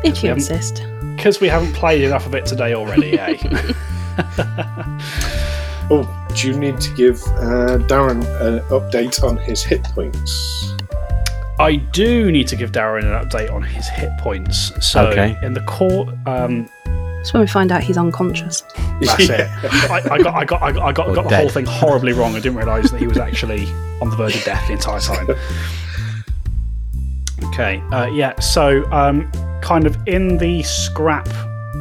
If 0.04 0.22
you 0.22 0.30
insist. 0.32 0.82
Because 1.16 1.40
we 1.40 1.48
haven't 1.48 1.72
played 1.74 2.02
enough 2.02 2.26
of 2.26 2.34
it 2.34 2.46
today 2.46 2.74
already, 2.74 3.18
eh? 3.18 3.36
Oh, 5.90 6.27
do 6.40 6.48
you 6.48 6.58
need 6.58 6.78
to 6.80 6.94
give 6.94 7.20
uh, 7.22 7.78
Darren 7.88 8.22
an 8.40 8.60
update 8.68 9.22
on 9.22 9.36
his 9.36 9.62
hit 9.62 9.82
points? 9.84 10.72
I 11.60 11.76
do 11.92 12.30
need 12.30 12.46
to 12.48 12.56
give 12.56 12.70
Darren 12.72 13.02
an 13.04 13.28
update 13.28 13.52
on 13.52 13.62
his 13.62 13.88
hit 13.88 14.10
points. 14.18 14.72
So 14.86 15.08
Okay. 15.08 15.36
in 15.42 15.54
the 15.54 15.62
court, 15.62 16.08
um, 16.26 16.68
That's 16.84 17.32
when 17.32 17.40
we 17.40 17.48
find 17.48 17.72
out 17.72 17.82
he's 17.82 17.96
unconscious. 17.98 18.62
that's 19.00 19.28
it. 19.28 19.40
I, 19.90 20.02
I 20.12 20.18
got, 20.22 20.34
I 20.34 20.44
got, 20.44 20.62
I 20.62 20.72
got, 20.72 20.82
I 20.84 20.92
got, 20.92 21.14
got 21.14 21.28
the 21.28 21.36
whole 21.36 21.48
thing 21.48 21.66
horribly 21.66 22.12
wrong. 22.12 22.36
I 22.36 22.40
didn't 22.40 22.58
realise 22.58 22.90
that 22.92 23.00
he 23.00 23.08
was 23.08 23.18
actually 23.18 23.66
on 24.00 24.10
the 24.10 24.16
verge 24.16 24.36
of 24.36 24.44
death 24.44 24.66
the 24.68 24.74
entire 24.74 25.00
time. 25.00 25.26
Okay, 27.44 27.80
uh, 27.92 28.06
yeah. 28.06 28.38
So, 28.40 28.84
um, 28.92 29.30
kind 29.62 29.86
of 29.86 29.96
in 30.06 30.38
the 30.38 30.62
scrap, 30.62 31.28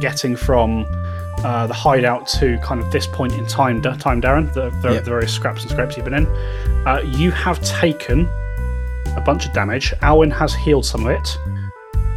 getting 0.00 0.34
from 0.36 0.84
uh, 1.44 1.66
the 1.66 1.74
hideout 1.74 2.26
to 2.28 2.58
kind 2.58 2.80
of 2.80 2.90
this 2.90 3.06
point 3.06 3.32
in 3.34 3.46
time, 3.46 3.80
time 3.82 4.20
Darren, 4.20 4.52
the, 4.54 4.70
the, 4.82 4.94
Yep. 4.94 5.04
the 5.04 5.10
various 5.10 5.32
scraps 5.32 5.62
and 5.62 5.70
scrapes 5.70 5.96
you've 5.96 6.04
been 6.04 6.14
in, 6.14 6.26
uh, 6.86 7.00
you 7.04 7.30
have 7.30 7.60
taken 7.64 8.28
a 9.16 9.22
bunch 9.24 9.46
of 9.46 9.52
damage. 9.52 9.92
Alwyn 10.02 10.30
has 10.30 10.54
healed 10.54 10.84
some 10.84 11.06
of 11.06 11.10
it. 11.12 11.38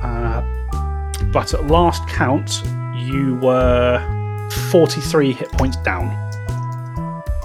Uh, 0.03 0.41
but 1.31 1.53
at 1.53 1.67
last 1.67 2.05
count, 2.07 2.63
you 2.95 3.35
were 3.41 3.99
43 4.71 5.33
hit 5.33 5.51
points 5.53 5.77
down. 5.77 6.09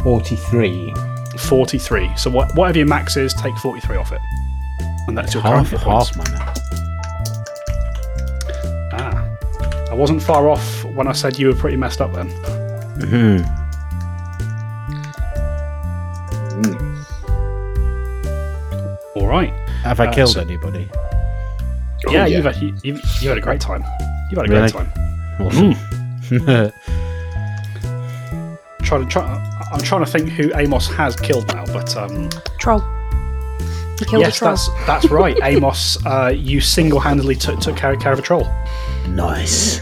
43. 0.03 0.95
43. 1.39 2.11
So 2.17 2.31
what, 2.31 2.55
whatever 2.57 2.79
your 2.79 2.87
max 2.87 3.17
is, 3.17 3.35
take 3.35 3.55
43 3.59 3.97
off 3.97 4.13
it. 4.13 4.21
And 5.09 5.17
that's 5.17 5.35
your 5.35 5.43
current 5.43 5.69
Half, 5.69 5.71
hit 5.71 5.81
points. 5.81 6.09
half 6.17 6.33
mana. 6.33 6.55
Ah. 8.93 9.29
I 9.91 9.95
wasn't 9.95 10.23
far 10.23 10.49
off 10.49 10.76
when 10.97 11.07
I 11.09 11.13
said 11.13 11.39
you 11.39 11.49
were 11.49 11.55
pretty 11.55 11.77
messed 11.77 12.01
up 12.01 12.13
then. 12.13 12.29
hmm 13.01 13.43
All 19.15 19.27
right. 19.27 19.51
Have 19.83 20.01
I 20.01 20.07
Uh, 20.07 20.13
killed 20.13 20.31
so- 20.31 20.41
anybody? 20.41 20.89
Oh, 22.09 22.13
yeah, 22.13 22.27
You've, 22.27 22.45
had, 22.45 22.57
you, 22.59 22.75
you've, 22.85 22.99
you've 23.21 23.31
had 23.31 23.39
a 23.39 23.41
great 23.41 23.61
time. 23.61 23.83
You've 24.31 24.39
had 24.39 24.47
a 24.47 24.49
great 24.49 24.73
time. 24.73 24.93
Awesome. 25.39 25.75
Trying 28.83 29.03
to 29.05 29.07
try, 29.11 29.23
I'm 29.71 29.81
trying 29.81 30.03
to 30.03 30.11
think 30.11 30.31
who 30.31 30.51
Amos 30.55 30.87
has 30.89 31.15
killed 31.17 31.47
now, 31.49 31.67
but 31.67 31.95
um, 31.95 32.31
Troll. 32.59 32.81
He 33.99 34.07
killed 34.07 34.23
yes, 34.23 34.37
a 34.37 34.39
troll. 34.39 34.51
that's 34.53 34.69
that's 34.87 35.11
right. 35.11 35.37
Amos, 35.43 35.99
uh, 36.07 36.33
you 36.35 36.61
single-handedly 36.63 37.35
took, 37.35 37.61
took 37.61 37.77
care, 37.77 37.95
care 37.97 38.13
of 38.13 38.19
a 38.19 38.23
troll. 38.23 38.47
nice. 39.09 39.81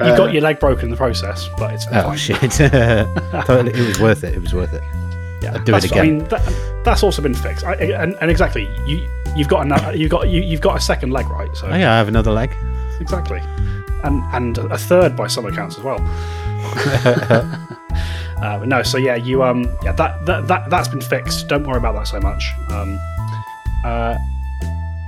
You 0.00 0.06
Uh, 0.06 0.16
got 0.16 0.32
your 0.32 0.42
leg 0.42 0.58
broken 0.58 0.86
in 0.86 0.90
the 0.90 0.96
process, 0.96 1.48
but 1.56 1.72
it's 1.72 1.86
Oh, 1.92 2.02
fine. 2.02 2.16
shit. 2.16 2.40
totally, 3.46 3.72
it 3.72 3.86
was 3.86 4.00
worth 4.00 4.24
it. 4.24 4.34
It 4.34 4.40
was 4.42 4.52
worth 4.52 4.72
it. 4.74 4.82
Yeah, 5.42 5.54
I'd 5.54 5.64
do 5.64 5.74
it 5.76 5.84
again. 5.84 5.98
I 5.98 6.02
mean, 6.02 6.18
that, 6.28 6.82
that's 6.84 7.02
also 7.02 7.22
been 7.22 7.34
fixed. 7.34 7.64
I, 7.64 7.74
and, 7.74 8.16
and 8.20 8.30
exactly, 8.30 8.68
you 8.86 9.06
you've 9.36 9.48
got 9.48 9.62
another, 9.66 9.94
you've 9.96 10.10
got 10.10 10.28
you, 10.28 10.40
you've 10.42 10.60
got 10.60 10.76
a 10.76 10.80
second 10.80 11.10
leg, 11.12 11.28
right? 11.28 11.48
So 11.56 11.66
Oh, 11.68 11.76
yeah, 11.76 11.92
I 11.92 11.96
have 11.98 12.08
another 12.08 12.32
leg. 12.32 12.50
exactly, 13.00 13.40
and 14.04 14.22
and 14.32 14.58
a 14.58 14.78
third 14.78 15.14
by 15.16 15.26
some 15.28 15.44
accounts 15.46 15.76
as 15.78 15.84
well. 15.84 15.98
uh, 18.42 18.58
but 18.58 18.68
no, 18.68 18.82
so 18.82 18.98
yeah, 18.98 19.14
you 19.16 19.42
um 19.44 19.64
yeah 19.82 19.92
that, 19.92 20.24
that 20.26 20.48
that 20.48 20.70
that's 20.70 20.88
been 20.88 21.00
fixed. 21.00 21.46
Don't 21.48 21.64
worry 21.66 21.76
about 21.78 21.94
that 21.94 22.06
so 22.08 22.20
much. 22.20 22.50
Um, 22.70 22.98
uh, 23.84 24.16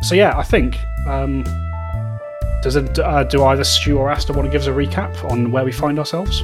so 0.02 0.14
yeah, 0.14 0.36
I 0.38 0.42
think 0.44 0.76
um. 1.08 1.44
Does 2.66 2.75
it, 2.75 2.99
uh, 2.99 3.23
do 3.23 3.44
either 3.44 3.62
Stu 3.62 3.96
or 3.96 4.11
Asta 4.11 4.32
want 4.32 4.46
to 4.46 4.50
give 4.50 4.62
us 4.62 4.66
a 4.66 4.73
recap 4.73 5.23
on 5.30 5.52
where 5.52 5.64
we 5.64 5.70
find 5.70 6.00
ourselves 6.00 6.40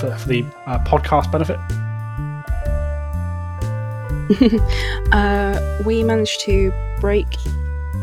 for, 0.00 0.16
for 0.18 0.28
the 0.28 0.44
uh, 0.66 0.82
podcast 0.84 1.30
benefit? 1.30 1.60
Uh, 5.12 5.80
we 5.84 6.02
managed 6.02 6.40
to 6.40 6.72
break 6.98 7.26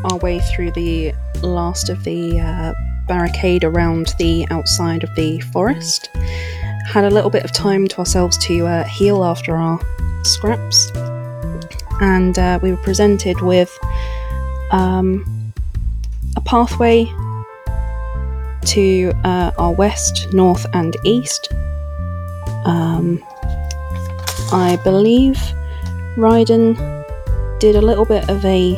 our 0.05 0.17
way 0.19 0.39
through 0.39 0.71
the 0.71 1.11
last 1.41 1.89
of 1.89 2.03
the 2.05 2.39
uh, 2.39 2.73
barricade 3.07 3.65
around 3.65 4.13
the 4.17 4.47
outside 4.49 5.03
of 5.03 5.13
the 5.15 5.41
forest. 5.41 6.09
Had 6.85 7.03
a 7.03 7.09
little 7.09 7.31
bit 7.31 7.43
of 7.43 7.51
time 7.51 7.87
to 7.89 7.97
ourselves 7.97 8.37
to 8.45 8.65
uh, 8.65 8.83
heal 8.85 9.25
after 9.25 9.57
our 9.57 9.77
scraps, 10.23 10.91
and 11.99 12.39
uh, 12.39 12.59
we 12.61 12.71
were 12.71 12.83
presented 12.83 13.41
with 13.41 13.75
um, 14.71 15.38
pathway 16.49 17.05
to 18.65 19.13
uh, 19.23 19.51
our 19.59 19.71
west, 19.71 20.33
north, 20.33 20.65
and 20.73 20.97
east. 21.03 21.53
Um, 22.65 23.23
I 24.51 24.79
believe 24.83 25.37
Ryden 26.17 26.75
did 27.59 27.75
a 27.75 27.81
little 27.81 28.05
bit 28.05 28.27
of 28.29 28.43
a 28.43 28.73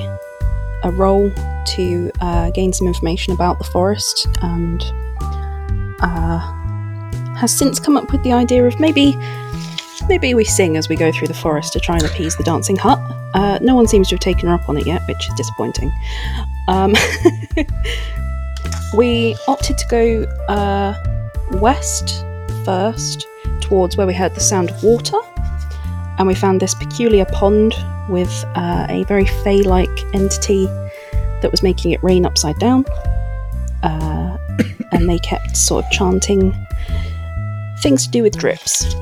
a 0.84 0.92
roll 0.92 1.32
to 1.76 2.12
uh, 2.20 2.50
gain 2.50 2.74
some 2.74 2.88
information 2.88 3.34
about 3.34 3.58
the 3.60 3.64
forest 3.66 4.28
and 4.42 4.84
uh, 6.02 6.40
has 7.38 7.56
since 7.56 7.80
come 7.80 7.96
up 7.96 8.12
with 8.12 8.22
the 8.24 8.34
idea 8.34 8.66
of 8.66 8.80
maybe 8.80 9.16
maybe 10.10 10.34
we 10.34 10.44
sing 10.44 10.76
as 10.76 10.90
we 10.90 10.96
go 10.98 11.12
through 11.12 11.28
the 11.28 11.34
forest 11.34 11.72
to 11.72 11.80
try 11.80 11.96
and 11.96 12.04
appease 12.04 12.36
the 12.36 12.44
dancing 12.44 12.76
hut. 12.76 13.00
Uh, 13.34 13.60
no 13.62 13.76
one 13.76 13.88
seems 13.88 14.10
to 14.10 14.16
have 14.16 14.20
taken 14.20 14.50
her 14.50 14.56
up 14.56 14.68
on 14.68 14.76
it 14.76 14.86
yet, 14.86 15.02
which 15.08 15.30
is 15.30 15.34
disappointing. 15.36 15.90
Um, 16.72 16.96
we 18.98 19.36
opted 19.46 19.78
to 19.78 19.88
go 19.88 20.24
uh, 20.48 20.94
west 21.60 22.24
first 22.64 23.28
towards 23.60 23.98
where 23.98 24.08
we 24.08 24.14
heard 24.14 24.34
the 24.36 24.40
sound 24.40 24.70
of 24.72 24.82
water 24.82 25.18
and 26.18 26.28
we 26.28 26.34
found 26.34 26.62
this 26.62 26.74
peculiar 26.74 27.26
pond 27.26 27.76
with 28.08 28.32
uh, 28.56 28.88
a 28.90 29.04
very 29.04 29.26
fey 29.44 29.64
like 29.64 29.90
entity 30.14 30.66
that 31.42 31.50
was 31.52 31.62
making 31.62 31.92
it 31.92 32.02
rain 32.02 32.26
upside 32.26 32.58
down. 32.58 32.86
Uh, 33.84 34.38
and 34.94 35.10
they 35.10 35.20
kept 35.20 35.58
sort 35.58 35.84
of 35.84 35.92
chanting 35.92 36.54
things 37.80 38.06
to 38.06 38.12
do 38.12 38.24
with 38.24 38.38
drips. 38.38 38.96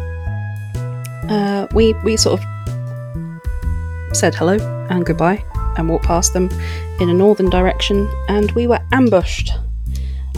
Uh, 1.30 1.68
we, 1.74 1.94
we 2.04 2.18
sort 2.18 2.40
of 2.40 4.16
said 4.16 4.34
hello 4.34 4.58
and 4.90 5.06
goodbye 5.06 5.44
and 5.80 5.90
walked 5.90 6.06
past 6.06 6.34
them 6.34 6.50
in 7.00 7.10
a 7.10 7.14
northern 7.14 7.50
direction, 7.50 8.08
and 8.28 8.52
we 8.52 8.68
were 8.68 8.80
ambushed 8.92 9.52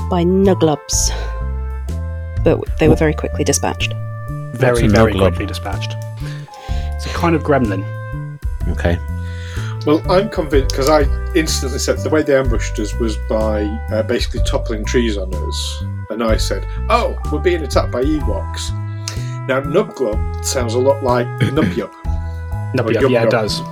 by 0.09 0.23
nuglubs. 0.23 1.09
But 2.43 2.77
they 2.79 2.87
were 2.87 2.95
very 2.95 3.13
quickly 3.13 3.43
dispatched. 3.43 3.93
Very, 4.53 4.87
very 4.87 5.13
nuglub? 5.13 5.29
quickly 5.29 5.45
dispatched. 5.45 5.95
It's 6.69 7.05
a 7.05 7.09
kind 7.09 7.35
of 7.35 7.43
gremlin. 7.43 7.83
Okay. 8.69 8.97
Well, 9.85 10.03
I'm 10.11 10.29
convinced 10.29 10.69
because 10.69 10.89
I 10.89 11.01
instantly 11.33 11.79
said 11.79 11.97
the 11.97 12.09
way 12.09 12.21
they 12.21 12.37
ambushed 12.37 12.77
us 12.77 12.93
was 12.99 13.17
by 13.27 13.63
uh, 13.91 14.03
basically 14.03 14.41
toppling 14.45 14.85
trees 14.85 15.17
on 15.17 15.33
us, 15.33 15.83
and 16.11 16.23
I 16.23 16.37
said, 16.37 16.67
"Oh, 16.89 17.17
we're 17.31 17.39
being 17.39 17.63
attacked 17.63 17.91
by 17.91 18.03
Ewoks." 18.03 18.71
Now, 19.47 19.59
Nuglub 19.61 20.45
sounds 20.45 20.75
a 20.75 20.79
lot 20.79 21.03
like 21.03 21.25
Nubyub. 21.39 21.91
No, 22.73 22.83
Or 22.83 22.91
yeah, 22.93 23.05
yeah, 23.07 23.23
it 23.23 23.29
does. 23.31 23.61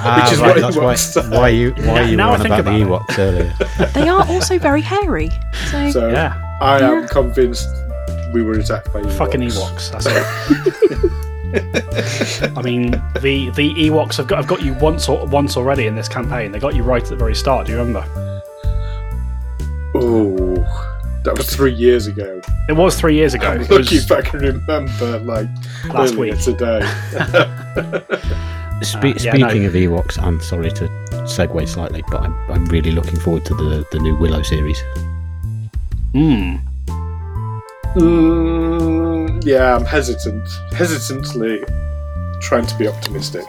Ah, 0.00 0.22
Which 0.22 0.32
is 0.34 0.38
right, 0.40 0.54
what 0.54 0.60
that's 0.60 0.76
why, 0.76 0.94
are. 1.22 1.40
why 1.40 1.48
you 1.48 1.72
why 1.78 2.02
you 2.02 2.16
Now 2.22 2.30
were 2.30 2.36
I 2.36 2.38
think 2.42 2.54
about 2.54 2.64
the 2.66 2.82
about 2.82 3.02
Ewoks 3.08 3.18
earlier. 3.18 3.52
They 3.94 4.08
are 4.08 4.24
also 4.28 4.56
very 4.56 4.80
hairy. 4.80 5.28
So, 5.72 5.90
So 5.90 6.08
Yeah, 6.08 6.34
I 6.60 6.76
am 6.80 7.00
Yeah. 7.02 7.06
convinced 7.08 7.66
we 8.32 8.42
were 8.44 8.54
attacked 8.60 8.92
by 8.92 9.00
Ewoks. 9.02 9.12
fucking 9.18 9.40
Ewoks. 9.40 9.90
That's 9.90 10.06
it. 10.06 10.24
I 12.56 12.62
mean, 12.62 12.90
the 13.22 13.50
the 13.56 13.74
Ewoks 13.88 14.16
have 14.18 14.28
got 14.28 14.36
have 14.36 14.46
got 14.46 14.62
you 14.62 14.74
once 14.74 15.08
or 15.08 15.26
once 15.26 15.56
already 15.56 15.86
in 15.88 15.96
this 15.96 16.08
campaign. 16.08 16.52
They 16.52 16.60
got 16.60 16.76
you 16.76 16.84
right 16.84 17.02
at 17.02 17.08
the 17.08 17.16
very 17.16 17.34
start. 17.34 17.66
Do 17.66 17.72
you 17.72 17.78
remember? 17.78 18.04
Oh, 19.96 20.64
that 21.28 21.36
was 21.38 21.54
three 21.54 21.72
years 21.72 22.06
ago. 22.06 22.40
It 22.68 22.72
was 22.72 22.98
three 22.98 23.14
years 23.14 23.34
ago. 23.34 23.48
I'm 23.48 23.60
It 23.60 23.70
lucky 23.70 23.96
was 23.96 24.04
if 24.04 24.12
I 24.12 24.22
can 24.22 24.40
remember, 24.40 25.18
like 25.20 25.48
last 25.92 26.14
week. 26.16 26.38
today. 26.40 26.80
Spe- 28.80 29.04
Uh, 29.04 29.14
yeah, 29.18 29.32
no. 29.32 29.48
speaking 29.48 29.64
of 29.66 29.72
Ewoks, 29.74 30.18
I'm 30.22 30.40
sorry 30.40 30.70
to 30.70 30.84
segue 31.26 31.68
slightly, 31.68 32.02
but 32.10 32.22
I'm, 32.22 32.34
I'm 32.50 32.64
really 32.66 32.92
looking 32.92 33.18
forward 33.18 33.44
to 33.46 33.54
the, 33.54 33.84
the 33.92 33.98
new 33.98 34.16
Willow 34.16 34.42
series. 34.42 34.80
Hmm. 36.12 36.56
Mm, 37.96 39.44
yeah, 39.44 39.74
I'm 39.74 39.84
hesitant. 39.84 40.48
Hesitantly 40.72 41.64
trying 42.40 42.66
to 42.66 42.78
be 42.78 42.86
optimistic. 42.86 43.44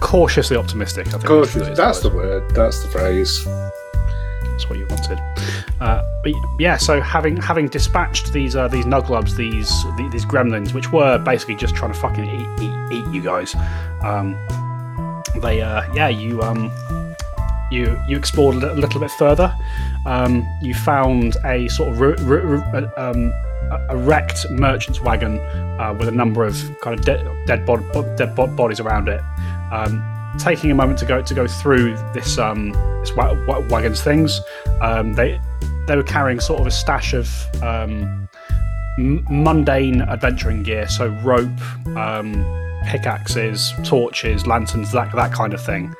Cautiously 0.00 0.56
optimistic. 0.56 1.06
I 1.08 1.10
think. 1.10 1.24
Cautious. 1.26 1.76
That's 1.76 2.00
the 2.00 2.08
the 2.08 2.16
word. 2.16 2.50
That's 2.54 2.82
the 2.82 2.88
phrase. 2.88 3.44
That's 3.44 4.68
what 4.70 4.78
you 4.78 4.86
wanted. 4.86 5.18
Uh, 5.80 6.02
but 6.22 6.32
yeah, 6.58 6.76
so 6.76 7.00
having 7.00 7.36
having 7.36 7.68
dispatched 7.68 8.32
these 8.32 8.56
uh, 8.56 8.66
these 8.68 8.84
nuglubs, 8.86 9.36
these 9.36 9.68
these 10.10 10.24
gremlins, 10.24 10.72
which 10.72 10.90
were 10.92 11.18
basically 11.18 11.54
just 11.54 11.74
trying 11.74 11.92
to 11.92 11.98
fucking 11.98 12.24
eat 12.24 12.62
eat, 12.62 12.92
eat 12.92 13.14
you 13.14 13.22
guys, 13.22 13.54
um, 14.02 14.32
they 15.42 15.60
uh, 15.60 15.82
yeah 15.92 16.08
you 16.08 16.40
um 16.42 16.70
you 17.70 18.00
you 18.08 18.16
explored 18.16 18.56
a 18.62 18.74
little 18.74 19.00
bit 19.00 19.10
further. 19.12 19.54
Um, 20.06 20.46
you 20.62 20.72
found 20.72 21.36
a 21.44 21.68
sort 21.68 21.92
of 21.92 22.00
ru- 22.00 22.16
ru- 22.20 22.40
ru- 22.42 22.62
uh, 22.72 22.88
um, 22.96 23.32
a- 23.90 23.96
wrecked 23.96 24.46
merchant's 24.50 25.00
wagon 25.00 25.38
uh, 25.80 25.94
with 25.98 26.08
a 26.08 26.12
number 26.12 26.44
of 26.44 26.56
kind 26.80 26.98
of 26.98 27.04
de- 27.04 27.44
dead 27.46 27.66
bod- 27.66 28.16
dead 28.16 28.34
bod- 28.34 28.56
bodies 28.56 28.80
around 28.80 29.08
it. 29.08 29.20
Um, 29.72 30.02
taking 30.38 30.70
a 30.70 30.74
moment 30.74 30.98
to 31.00 31.06
go 31.06 31.22
to 31.22 31.34
go 31.34 31.46
through 31.46 31.96
this 32.14 32.38
um, 32.38 32.70
this 33.00 33.12
wa- 33.16 33.34
wa- 33.46 33.60
wagon's 33.68 34.00
things, 34.00 34.40
um, 34.80 35.12
they 35.14 35.40
they 35.86 35.96
were 35.96 36.02
carrying 36.02 36.40
sort 36.40 36.60
of 36.60 36.66
a 36.66 36.70
stash 36.70 37.14
of 37.14 37.28
um, 37.62 38.28
m- 38.98 39.24
mundane 39.30 40.02
adventuring 40.02 40.62
gear, 40.62 40.88
so 40.88 41.08
rope, 41.24 41.48
um, 41.96 42.44
pickaxes, 42.86 43.72
torches, 43.84 44.46
lanterns, 44.46 44.92
that 44.92 45.12
that 45.14 45.32
kind 45.32 45.52
of 45.54 45.64
thing. 45.64 45.94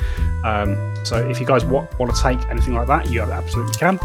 Um, 0.45 0.95
so 1.05 1.17
if 1.29 1.41
you 1.41 1.47
guys 1.47 1.65
wa- 1.65 1.87
want 1.99 2.15
to 2.15 2.23
take 2.23 2.39
anything 2.49 2.75
like 2.75 2.87
that, 2.89 3.11
you 3.11 3.21
absolutely 3.23 3.75
can. 3.75 3.99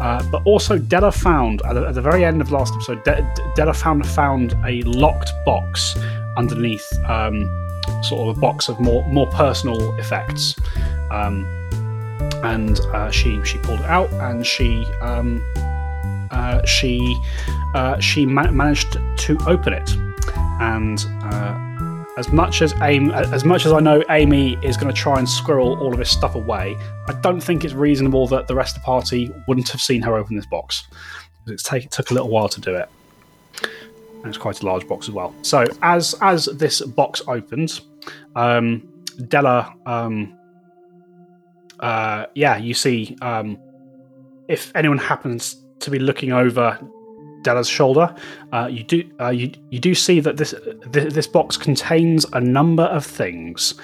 Uh, 0.00 0.22
but 0.30 0.40
also, 0.44 0.78
Della 0.78 1.10
found 1.10 1.60
at 1.62 1.72
the, 1.72 1.86
at 1.88 1.94
the 1.94 2.00
very 2.00 2.24
end 2.24 2.40
of 2.40 2.52
last 2.52 2.72
episode, 2.74 3.02
De- 3.04 3.52
Della 3.56 3.74
found 3.74 4.06
found 4.06 4.54
a 4.64 4.82
locked 4.82 5.32
box 5.44 5.96
underneath, 6.36 6.86
um, 7.04 7.50
sort 8.04 8.28
of 8.28 8.36
a 8.36 8.40
box 8.40 8.68
of 8.68 8.78
more 8.78 9.04
more 9.08 9.26
personal 9.28 9.92
effects. 9.98 10.54
Um, 11.10 11.46
and 12.42 12.80
uh, 12.92 13.10
she 13.10 13.42
she 13.44 13.58
pulled 13.58 13.80
it 13.80 13.86
out 13.86 14.10
and 14.12 14.46
she 14.46 14.84
um, 15.00 15.42
uh, 16.30 16.64
she 16.64 17.16
uh, 17.74 17.98
she 18.00 18.26
ma- 18.26 18.50
managed 18.50 18.98
to 19.16 19.38
open 19.46 19.72
it 19.72 19.96
and 20.60 21.06
uh, 21.22 21.68
as 22.18 22.32
much 22.32 22.62
as 22.62 22.74
Amy, 22.82 23.14
as 23.14 23.44
much 23.44 23.64
as 23.64 23.72
I 23.72 23.78
know 23.78 24.02
Amy 24.10 24.58
is 24.62 24.76
going 24.76 24.92
to 24.92 25.00
try 25.00 25.18
and 25.18 25.28
squirrel 25.28 25.78
all 25.78 25.92
of 25.92 25.98
this 25.98 26.10
stuff 26.10 26.34
away, 26.34 26.76
I 27.06 27.12
don't 27.22 27.40
think 27.40 27.64
it's 27.64 27.74
reasonable 27.74 28.26
that 28.28 28.48
the 28.48 28.56
rest 28.56 28.76
of 28.76 28.82
the 28.82 28.86
party 28.86 29.32
wouldn't 29.46 29.68
have 29.68 29.80
seen 29.80 30.02
her 30.02 30.16
open 30.16 30.34
this 30.34 30.46
box. 30.46 30.88
It's 31.46 31.62
take, 31.62 31.84
it 31.84 31.92
took 31.92 32.10
a 32.10 32.14
little 32.14 32.28
while 32.28 32.48
to 32.48 32.60
do 32.60 32.74
it, 32.74 32.88
and 33.62 34.26
it's 34.26 34.36
quite 34.36 34.60
a 34.62 34.66
large 34.66 34.86
box 34.88 35.06
as 35.08 35.14
well. 35.14 35.32
So 35.42 35.64
as 35.82 36.16
as 36.20 36.46
this 36.46 36.80
box 36.80 37.22
opens, 37.28 37.82
um, 38.34 38.86
Della, 39.28 39.74
um, 39.86 40.37
uh, 41.80 42.26
yeah, 42.34 42.56
you 42.56 42.74
see 42.74 43.16
um, 43.22 43.58
if 44.48 44.72
anyone 44.74 44.98
happens 44.98 45.62
to 45.80 45.90
be 45.90 45.98
looking 45.98 46.32
over 46.32 46.78
Della's 47.42 47.68
shoulder, 47.68 48.14
uh, 48.52 48.68
you 48.70 48.82
do 48.82 49.08
uh, 49.20 49.30
you 49.30 49.52
you 49.70 49.78
do 49.78 49.94
see 49.94 50.20
that 50.20 50.36
this 50.36 50.54
th- 50.92 51.12
this 51.12 51.26
box 51.26 51.56
contains 51.56 52.26
a 52.32 52.40
number 52.40 52.84
of 52.84 53.04
things. 53.04 53.74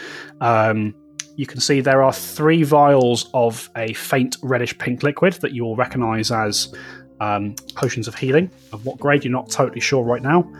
Um, 0.41 0.95
you 1.37 1.47
can 1.47 1.61
see 1.61 1.81
there 1.81 2.03
are 2.03 2.13
three 2.13 2.63
vials 2.63 3.29
of 3.35 3.69
a 3.77 3.93
faint 3.95 4.37
reddish 4.43 4.77
pink 4.79 5.03
liquid 5.03 5.35
that 5.35 5.53
you 5.53 5.65
will 5.65 5.77
recognise 5.77 6.31
as 6.31 6.73
um, 7.21 7.55
potions 7.75 8.07
of 8.07 8.15
healing. 8.15 8.51
Of 8.73 8.87
what 8.87 8.99
grade, 8.99 9.25
you're 9.25 9.33
not 9.33 9.51
totally 9.51 9.81
sure 9.81 10.05
right 10.05 10.23
now. 10.23 10.51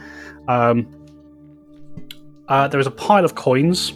Um, 0.49 0.89
uh, 2.49 2.69
there 2.69 2.81
is 2.81 2.87
a 2.87 2.91
pile 2.91 3.25
of 3.25 3.35
coins, 3.35 3.93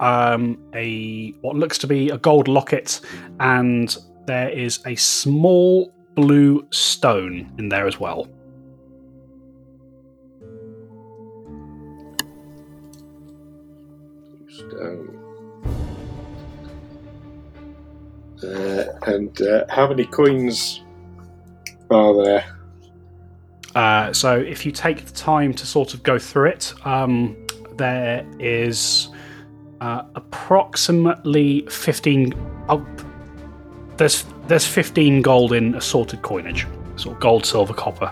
um, 0.00 0.58
a 0.74 1.30
what 1.40 1.56
looks 1.56 1.78
to 1.78 1.86
be 1.86 2.10
a 2.10 2.18
gold 2.18 2.48
locket, 2.48 3.00
and 3.40 3.96
there 4.26 4.48
is 4.48 4.80
a 4.86 4.94
small 4.96 5.92
blue 6.14 6.66
stone 6.70 7.52
in 7.58 7.68
there 7.68 7.86
as 7.86 8.00
well. 8.00 8.28
Stone. 14.48 15.12
Uh, 18.42 18.84
and 19.06 19.40
uh, 19.42 19.64
how 19.70 19.88
many 19.88 20.04
coins 20.04 20.82
are 21.90 22.22
there? 22.22 22.44
Uh, 23.74 24.12
so 24.12 24.38
if 24.38 24.64
you 24.64 24.72
take 24.72 25.04
the 25.04 25.12
time 25.12 25.52
to 25.52 25.66
sort 25.66 25.94
of 25.94 26.02
go 26.02 26.18
through 26.18 26.48
it, 26.48 26.72
um, 26.84 27.36
there 27.76 28.26
is 28.38 29.08
uh, 29.80 30.02
approximately 30.14 31.66
15 31.68 32.32
oh, 32.68 32.86
there's 33.96 34.24
there's 34.46 34.66
15 34.66 35.22
gold 35.22 35.52
in 35.52 35.74
assorted 35.74 36.22
coinage 36.22 36.66
sort 36.96 37.14
of 37.16 37.20
gold 37.20 37.44
silver 37.44 37.74
copper 37.74 38.10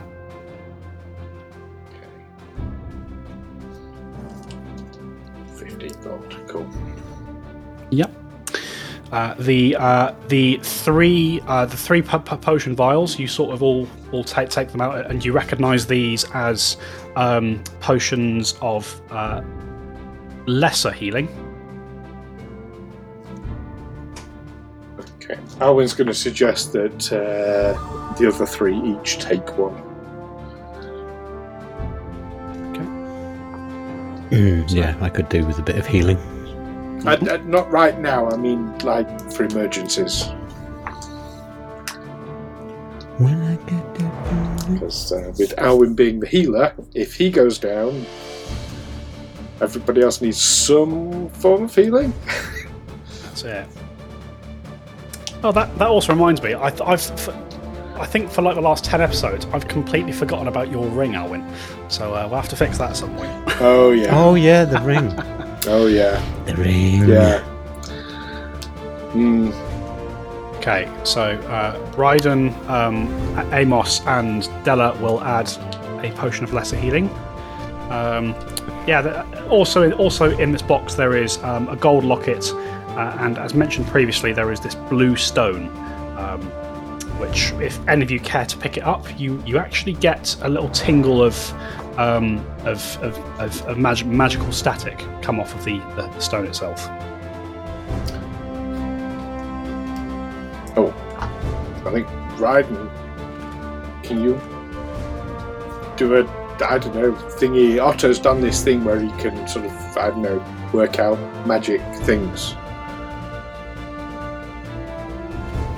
Fifteen 5.56 5.92
gold. 6.02 6.36
Cool. 6.48 6.68
Yep. 7.90 8.12
Uh, 9.12 9.34
the 9.38 9.76
uh, 9.76 10.14
the 10.28 10.58
three 10.62 11.40
uh, 11.46 11.66
the 11.66 11.76
three 11.76 12.02
po- 12.02 12.18
po- 12.18 12.36
potion 12.36 12.74
vials 12.74 13.18
you 13.18 13.28
sort 13.28 13.54
of 13.54 13.62
all 13.62 13.88
all 14.10 14.24
take 14.24 14.48
take 14.48 14.70
them 14.70 14.80
out 14.80 15.08
and 15.08 15.24
you 15.24 15.32
recognise 15.32 15.86
these 15.86 16.24
as 16.34 16.76
um, 17.14 17.62
potions 17.80 18.56
of 18.60 19.00
uh, 19.10 19.40
lesser 20.46 20.90
healing. 20.90 21.28
Okay. 25.24 25.38
Alwyn's 25.60 25.94
going 25.94 26.08
to 26.08 26.14
suggest 26.14 26.72
that 26.74 27.12
uh, 27.12 28.14
the 28.14 28.28
other 28.28 28.46
three 28.46 28.76
each 28.76 29.18
take 29.18 29.56
one. 29.56 29.74
Mm, 34.30 34.64
yeah, 34.68 34.96
I 35.00 35.08
could 35.08 35.28
do 35.28 35.46
with 35.46 35.58
a 35.58 35.62
bit 35.62 35.76
of 35.76 35.86
healing. 35.86 36.16
Uh, 37.06 37.16
uh, 37.30 37.36
not 37.44 37.70
right 37.70 37.98
now. 38.00 38.28
I 38.28 38.36
mean, 38.36 38.76
like 38.78 39.08
for 39.32 39.44
emergencies, 39.44 40.24
When 43.18 43.40
I 43.42 43.54
get 43.70 44.74
because 44.74 45.12
uh, 45.12 45.32
with 45.38 45.56
Alwyn 45.58 45.94
being 45.94 46.18
the 46.18 46.26
healer, 46.26 46.74
if 46.94 47.14
he 47.14 47.30
goes 47.30 47.58
down, 47.58 48.04
everybody 49.60 50.02
else 50.02 50.20
needs 50.20 50.40
some 50.40 51.28
form 51.30 51.64
of 51.64 51.74
healing. 51.74 52.12
That's 53.22 53.44
it. 53.44 53.66
Oh, 55.44 55.52
that 55.52 55.76
that 55.78 55.88
also 55.88 56.12
reminds 56.12 56.42
me. 56.42 56.54
I, 56.54 56.68
I've 56.68 57.10
f- 57.10 57.28
I 57.96 58.06
think 58.06 58.30
for 58.30 58.40
like 58.40 58.54
the 58.54 58.62
last 58.62 58.82
ten 58.84 59.02
episodes, 59.02 59.46
I've 59.52 59.68
completely 59.68 60.12
forgotten 60.12 60.48
about 60.48 60.70
your 60.70 60.86
ring, 60.86 61.14
Alwyn. 61.14 61.46
So 61.88 62.14
uh, 62.14 62.26
we'll 62.26 62.40
have 62.40 62.48
to 62.48 62.56
fix 62.56 62.78
that 62.78 62.90
at 62.90 62.96
some 62.96 63.14
point. 63.14 63.30
Oh 63.60 63.92
yeah. 63.92 64.08
Oh 64.18 64.34
yeah, 64.34 64.64
the 64.64 64.80
ring. 64.80 65.12
Oh 65.66 65.86
yeah. 65.86 66.22
the 66.44 66.54
ring. 66.56 67.08
Yeah. 67.08 67.40
Hmm. 69.12 69.50
Okay, 70.56 70.90
so 71.04 71.22
uh, 71.22 71.78
Ryden, 71.92 72.54
um, 72.68 73.08
Amos, 73.54 74.02
and 74.06 74.42
Della 74.64 74.94
will 75.00 75.22
add 75.22 75.50
a 76.04 76.10
potion 76.16 76.44
of 76.44 76.52
lesser 76.52 76.76
healing. 76.76 77.08
Um, 77.90 78.34
yeah. 78.86 79.00
The, 79.00 79.48
also, 79.48 79.92
also 79.92 80.36
in 80.36 80.52
this 80.52 80.60
box 80.62 80.94
there 80.96 81.16
is 81.16 81.42
um, 81.44 81.66
a 81.70 81.76
gold 81.76 82.04
locket, 82.04 82.44
uh, 82.96 83.16
and 83.20 83.38
as 83.38 83.54
mentioned 83.54 83.86
previously, 83.88 84.32
there 84.32 84.50
is 84.52 84.60
this 84.60 84.74
blue 84.74 85.16
stone. 85.16 85.68
Um, 86.18 86.42
which, 87.18 87.52
if 87.54 87.78
any 87.86 88.02
of 88.02 88.10
you 88.10 88.18
care 88.18 88.44
to 88.44 88.56
pick 88.56 88.76
it 88.76 88.82
up, 88.82 89.06
you 89.18 89.42
you 89.46 89.58
actually 89.58 89.92
get 89.92 90.36
a 90.42 90.48
little 90.48 90.68
tingle 90.70 91.22
of 91.22 91.36
um, 91.98 92.44
of 92.64 92.98
of, 93.02 93.16
of, 93.38 93.62
of 93.66 93.78
mag- 93.78 94.06
magical 94.06 94.50
static 94.52 94.98
come 95.22 95.38
off 95.38 95.54
of 95.54 95.64
the, 95.64 95.78
the, 95.96 96.08
the 96.08 96.20
stone 96.20 96.46
itself. 96.46 96.88
Oh, 100.76 100.92
I 101.86 101.92
think 101.92 102.06
Ryden, 102.38 102.90
can 104.02 104.20
you 104.22 104.40
do 105.96 106.16
a 106.16 106.44
I 106.64 106.78
don't 106.78 106.94
know 106.94 107.12
thingy? 107.12 107.80
Otto's 107.80 108.18
done 108.18 108.40
this 108.40 108.62
thing 108.62 108.84
where 108.84 108.98
he 108.98 109.08
can 109.20 109.46
sort 109.46 109.66
of 109.66 109.72
I 109.96 110.10
don't 110.10 110.22
know 110.22 110.44
work 110.72 110.98
out 110.98 111.18
magic 111.46 111.80
things. 111.98 112.54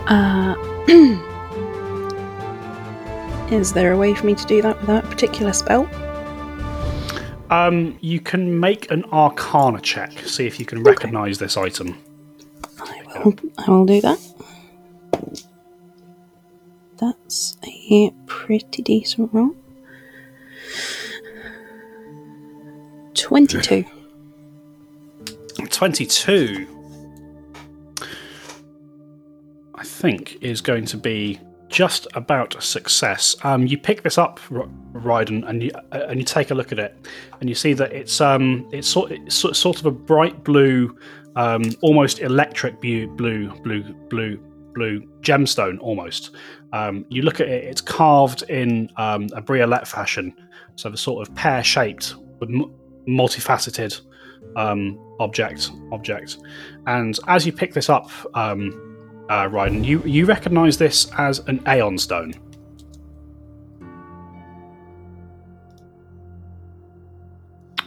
Uh, 0.07 0.55
is 3.51 3.73
there 3.73 3.93
a 3.93 3.97
way 3.97 4.15
for 4.15 4.27
me 4.27 4.35
to 4.35 4.47
do 4.47 4.63
that 4.63 4.81
without 4.81 5.05
a 5.05 5.09
particular 5.09 5.53
spell? 5.53 5.89
Um, 7.51 7.97
you 8.01 8.21
can 8.21 8.59
make 8.59 8.91
an 8.91 9.05
Arcana 9.13 9.81
check, 9.81 10.13
see 10.21 10.47
if 10.47 10.59
you 10.59 10.67
can 10.67 10.83
recognise 10.83 11.39
this 11.39 11.57
item. 11.57 11.97
I 12.81 13.03
will. 13.25 13.35
I 13.59 13.71
will 13.71 13.87
do 13.87 14.01
that. 14.01 14.19
That's 16.99 17.57
a 17.65 18.11
pretty 18.27 18.83
decent 18.83 19.33
roll. 19.33 19.55
Twenty-two. 23.15 23.85
22, 25.71 26.67
think, 29.87 30.43
is 30.43 30.61
going 30.61 30.85
to 30.87 30.97
be 30.97 31.41
just 31.69 32.07
about 32.15 32.55
a 32.57 32.61
success. 32.61 33.37
Um, 33.43 33.67
you 33.67 33.77
pick 33.77 34.03
this 34.03 34.19
up, 34.19 34.39
Ryden, 34.51 35.49
and 35.49 35.63
you 35.63 35.71
uh, 35.93 36.07
and 36.09 36.19
you 36.19 36.25
take 36.25 36.51
a 36.51 36.55
look 36.55 36.73
at 36.73 36.79
it, 36.79 36.97
and 37.41 37.49
you 37.49 37.55
see 37.55 37.73
that 37.75 37.93
it's 37.93 38.21
um 38.21 38.69
it's 38.73 38.89
sort 38.89 39.13
it's 39.13 39.35
sort 39.35 39.81
of 39.81 39.87
a 39.87 39.91
bright 39.91 40.45
blue, 40.45 40.97
um, 41.35 41.65
almost 41.83 42.21
electric 42.21 42.81
blue 42.81 43.09
blue 43.09 43.51
blue 43.63 43.83
blue 44.09 44.39
blue 44.75 45.01
gemstone 45.21 45.79
almost. 45.81 46.37
Um, 46.73 47.05
you 47.09 47.23
look 47.23 47.41
at 47.41 47.49
it; 47.49 47.65
it's 47.65 47.81
carved 47.81 48.43
in 48.43 48.91
um, 48.97 49.25
a 49.35 49.43
briolette 49.43 49.87
fashion, 49.87 50.35
so 50.77 50.91
the 50.91 50.97
sort 50.97 51.27
of 51.27 51.35
pear 51.35 51.65
shaped 51.65 52.15
with 52.39 52.51
m- 52.51 52.73
multifaceted 53.09 54.01
um, 54.57 54.99
object 55.19 55.71
object. 55.93 56.39
And 56.87 57.19
as 57.27 57.45
you 57.45 57.53
pick 57.53 57.73
this 57.75 57.89
up, 57.89 58.11
um, 58.37 58.86
uh, 59.29 59.49
Ryden, 59.49 59.85
you 59.85 60.03
you 60.05 60.27
recognise 60.27 60.79
this 60.79 61.11
as 61.19 61.41
an 61.41 61.63
Aeon 61.67 61.99
Stone. 61.99 62.35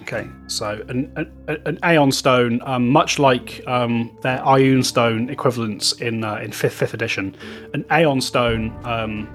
Okay, 0.02 0.28
so 0.48 0.84
an, 0.90 1.12
an, 1.16 1.62
an 1.66 1.80
Aeon 1.84 2.12
Stone, 2.12 2.62
um, 2.64 2.90
much 2.90 3.20
like 3.20 3.62
um, 3.68 4.18
their 4.24 4.40
Ioun 4.40 4.84
Stone 4.84 5.30
equivalents 5.30 5.92
in 5.94 6.24
uh, 6.24 6.38
in 6.38 6.52
fifth 6.52 6.74
fifth 6.74 6.96
edition, 6.96 7.36
an 7.74 7.86
Aeon 7.92 8.20
Stone 8.20 8.76
um, 8.84 9.30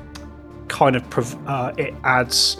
kind 0.66 0.96
of 0.96 1.08
prov- 1.10 1.38
uh, 1.46 1.72
it 1.78 1.94
adds 2.02 2.56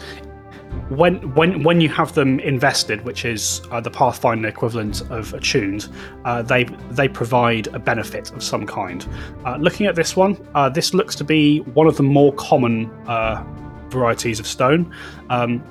when 0.89 1.33
when 1.33 1.63
when 1.63 1.81
you 1.81 1.89
have 1.89 2.13
them 2.13 2.39
invested, 2.39 3.03
which 3.03 3.25
is 3.25 3.61
uh, 3.71 3.81
the 3.81 3.89
Pathfinder 3.89 4.47
equivalent 4.47 5.01
of 5.09 5.33
attuned, 5.33 5.87
uh, 6.25 6.41
they 6.41 6.65
they 6.91 7.07
provide 7.07 7.67
a 7.67 7.79
benefit 7.79 8.31
of 8.31 8.43
some 8.43 8.65
kind. 8.65 9.05
Uh, 9.45 9.57
looking 9.57 9.87
at 9.87 9.95
this 9.95 10.15
one, 10.15 10.37
uh, 10.53 10.69
this 10.69 10.93
looks 10.93 11.15
to 11.15 11.23
be 11.23 11.59
one 11.59 11.87
of 11.87 11.97
the 11.97 12.03
more 12.03 12.33
common 12.33 12.91
uh, 13.07 13.43
varieties 13.89 14.39
of 14.39 14.47
stone. 14.47 14.93
Um, 15.29 15.63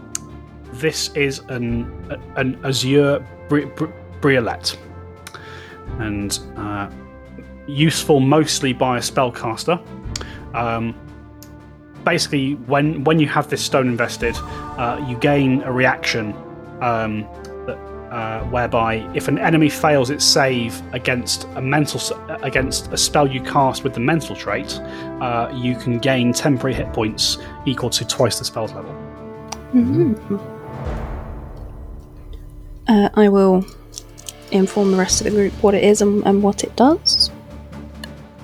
this 0.73 1.11
is 1.14 1.40
an 1.49 1.87
an 2.37 2.59
azure 2.64 3.25
bri- 3.49 3.67
bri- 3.67 3.93
briolette, 4.21 4.77
and 5.99 6.38
uh, 6.57 6.90
useful 7.67 8.21
mostly 8.21 8.73
by 8.73 8.99
a 8.99 9.01
spellcaster. 9.01 9.81
Um, 10.55 10.95
basically, 12.05 12.55
when 12.67 13.05
when 13.05 13.19
you 13.19 13.29
have 13.29 13.49
this 13.49 13.64
stone 13.64 13.88
invested, 13.88 14.37
uh, 14.79 15.05
you 15.09 15.17
gain 15.17 15.62
a 15.62 15.73
reaction 15.73 16.33
um, 16.81 17.23
that, 17.67 17.79
uh, 18.11 18.45
whereby 18.45 18.97
if 19.14 19.29
an 19.29 19.38
enemy 19.38 19.69
fails 19.69 20.11
its 20.11 20.25
save 20.25 20.81
against 20.93 21.45
a 21.55 21.61
mental 21.61 22.01
against 22.43 22.93
a 22.93 22.97
spell 22.97 23.27
you 23.27 23.40
cast 23.43 23.85
with 23.85 23.95
the 23.95 24.01
mental 24.01 24.37
trait, 24.37 24.79
uh, 25.21 25.51
you 25.55 25.77
can 25.77 25.99
gain 25.99 26.33
temporary 26.33 26.75
hit 26.75 26.93
points 26.93 27.38
equal 27.67 27.90
to 27.90 28.05
twice 28.05 28.38
the 28.38 28.45
spell's 28.45 28.73
level. 28.73 28.95
Uh, 32.87 33.09
I 33.14 33.29
will 33.29 33.64
inform 34.53 34.93
the 34.93 34.99
rest 34.99 35.21
of 35.21 35.25
the 35.25 35.31
group 35.31 35.53
what 35.62 35.75
it 35.75 35.83
is 35.83 36.03
and, 36.03 36.25
and 36.27 36.43
what 36.43 36.62
it 36.62 36.77
does. 36.77 37.31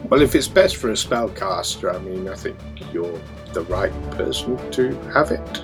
Well, 0.09 0.23
if 0.23 0.35
it's 0.35 0.49
best 0.49 0.77
for 0.77 0.91
a 0.91 0.95
spellcaster, 0.95 1.95
I 1.95 1.99
mean, 2.01 2.27
I 2.27 2.35
think 2.35 2.59
you're 2.93 3.21
the 3.53 3.63
right 3.63 3.93
person 4.13 4.57
to 4.73 4.95
have 5.13 5.31
it. 5.31 5.61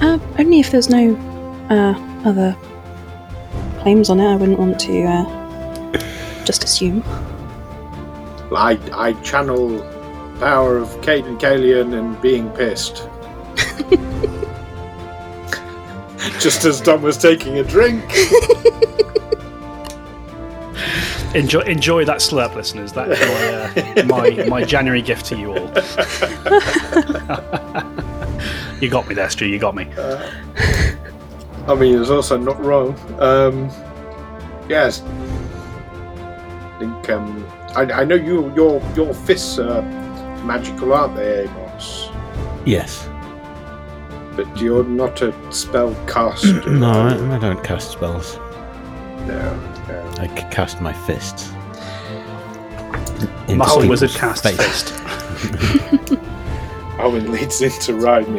Uh, 0.00 0.18
only 0.38 0.60
if 0.60 0.70
there's 0.70 0.90
no 0.90 1.16
uh, 1.70 2.28
other 2.28 2.54
claims 3.80 4.10
on 4.10 4.20
it. 4.20 4.26
I 4.26 4.36
wouldn't 4.36 4.58
want 4.58 4.78
to 4.80 5.04
uh, 5.04 6.44
just 6.44 6.64
assume. 6.64 7.02
I, 8.52 8.78
I 8.92 9.14
channel 9.22 9.80
power 10.38 10.76
of 10.76 11.00
Cayden 11.02 11.38
Cailean 11.38 11.98
and 11.98 12.20
being 12.20 12.50
pissed. 12.50 13.08
Just 16.40 16.64
as 16.64 16.80
Dom 16.80 17.02
was 17.02 17.16
taking 17.16 17.58
a 17.58 17.64
drink. 17.64 18.04
Enjoy 21.36 21.60
enjoy 21.60 22.04
that 22.06 22.18
slurp, 22.18 22.54
listeners. 22.54 22.92
That 22.92 23.10
is 23.10 23.20
my 23.20 23.52
uh, 23.52 24.04
my, 24.06 24.30
my 24.48 24.64
January 24.64 25.02
gift 25.02 25.26
to 25.26 25.36
you 25.36 25.50
all. 25.50 25.56
you 28.80 28.88
got 28.88 29.06
me 29.06 29.14
there, 29.14 29.28
Stu. 29.28 29.46
You 29.46 29.58
got 29.58 29.74
me. 29.74 29.86
I 31.68 31.74
mean, 31.74 32.00
it's 32.00 32.08
also 32.08 32.38
not 32.38 32.58
wrong. 32.64 32.98
Um, 33.20 33.68
yes. 34.66 35.02
I 35.02 36.76
think 36.78 37.10
um, 37.10 37.46
I, 37.74 37.82
I 37.82 38.04
know 38.04 38.14
you 38.14 38.50
your 38.54 38.80
your 38.94 39.12
fists 39.12 39.58
are 39.58 39.82
magical, 40.42 40.94
aren't 40.94 41.16
they, 41.16 41.42
Amos? 41.42 42.08
Yes. 42.64 43.10
But 44.36 44.58
you're 44.58 44.84
not 44.84 45.20
a 45.20 45.34
spell 45.52 45.94
caster. 46.06 46.62
No, 46.78 46.88
I. 46.88 47.36
I 47.36 47.38
don't 47.38 47.62
cast 47.62 47.90
spells. 47.90 48.38
no, 49.26 49.54
no. 49.54 49.75
I 49.88 50.26
c- 50.28 50.46
cast 50.50 50.80
my 50.80 50.92
fists. 50.92 51.50
Muscle 53.48 53.80
people's 53.82 54.02
wizard 54.02 54.10
cast 54.10 54.42
face. 54.42 54.56
fist. 54.56 54.92
Owen 56.98 57.30
leads 57.30 57.60
into 57.62 57.94
rhyme 57.94 58.36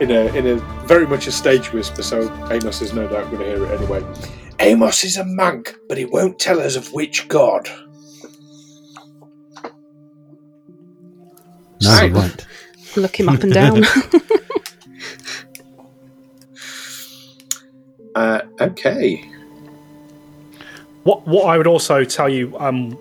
in 0.00 0.10
a 0.10 0.26
in 0.36 0.46
a 0.46 0.56
very 0.86 1.06
much 1.06 1.26
a 1.26 1.32
stage 1.32 1.72
whisper, 1.72 2.02
so 2.02 2.22
Amos 2.50 2.82
is 2.82 2.92
no 2.92 3.06
doubt 3.08 3.30
going 3.30 3.38
to 3.38 3.44
hear 3.44 3.64
it 3.64 3.80
anyway. 3.80 4.04
Amos 4.58 5.04
is 5.04 5.16
a 5.16 5.24
monk, 5.24 5.76
but 5.88 5.96
he 5.96 6.04
won't 6.04 6.38
tell 6.38 6.60
us 6.60 6.76
of 6.76 6.92
which 6.92 7.28
god. 7.28 7.68
No, 11.80 11.96
he 11.96 12.10
won't. 12.10 12.46
Look 12.96 13.18
him 13.18 13.28
up 13.28 13.42
and 13.42 13.52
down. 13.52 13.82
Uh, 18.14 18.42
okay. 18.60 19.24
What 21.04 21.26
what 21.26 21.46
I 21.46 21.56
would 21.58 21.66
also 21.66 22.04
tell 22.04 22.28
you, 22.28 22.56
um, 22.58 22.96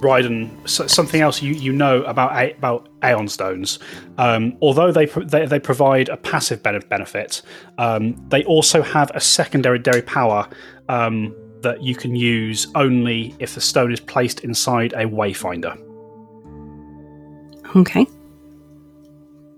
Ryden, 0.00 0.50
s- 0.64 0.92
something 0.92 1.22
else 1.22 1.40
you, 1.40 1.54
you 1.54 1.72
know 1.72 2.02
about 2.02 2.32
about 2.58 2.88
Aeon 3.02 3.28
stones. 3.28 3.78
Um, 4.18 4.56
although 4.60 4.92
they, 4.92 5.06
they 5.06 5.46
they 5.46 5.58
provide 5.58 6.08
a 6.10 6.16
passive 6.16 6.62
benefit, 6.62 7.42
um, 7.78 8.14
they 8.28 8.44
also 8.44 8.82
have 8.82 9.10
a 9.14 9.20
secondary 9.20 9.78
power 10.02 10.48
um, 10.88 11.34
that 11.62 11.82
you 11.82 11.94
can 11.94 12.14
use 12.14 12.66
only 12.74 13.34
if 13.38 13.54
the 13.54 13.60
stone 13.60 13.90
is 13.92 14.00
placed 14.00 14.40
inside 14.44 14.92
a 14.92 15.06
wayfinder, 15.06 15.76
okay. 17.74 18.06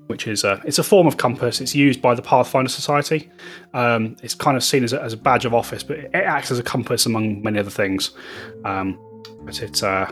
Which 0.09 0.27
is 0.27 0.43
a 0.43 0.61
it's 0.65 0.79
a 0.79 0.83
form 0.83 1.07
of 1.07 1.17
compass. 1.17 1.61
It's 1.61 1.75
used 1.75 2.03
by 2.03 2.15
the 2.15 2.23
Pathfinder 2.23 2.71
Society. 2.71 3.31
Um, 3.75 4.17
it's 4.23 4.35
kind 4.35 4.57
of 4.57 4.65
seen 4.65 4.83
as 4.83 4.93
a, 4.93 5.03
as 5.03 5.13
a 5.13 5.17
badge 5.17 5.45
of 5.45 5.55
office, 5.55 5.83
but 5.83 5.99
it 5.99 6.11
acts 6.13 6.51
as 6.51 6.59
a 6.59 6.63
compass 6.63 7.07
among 7.07 7.43
many 7.43 7.59
other 7.59 7.71
things. 7.71 8.11
Um, 8.65 8.99
but 9.43 9.63
it's 9.63 9.83
uh, 9.83 10.11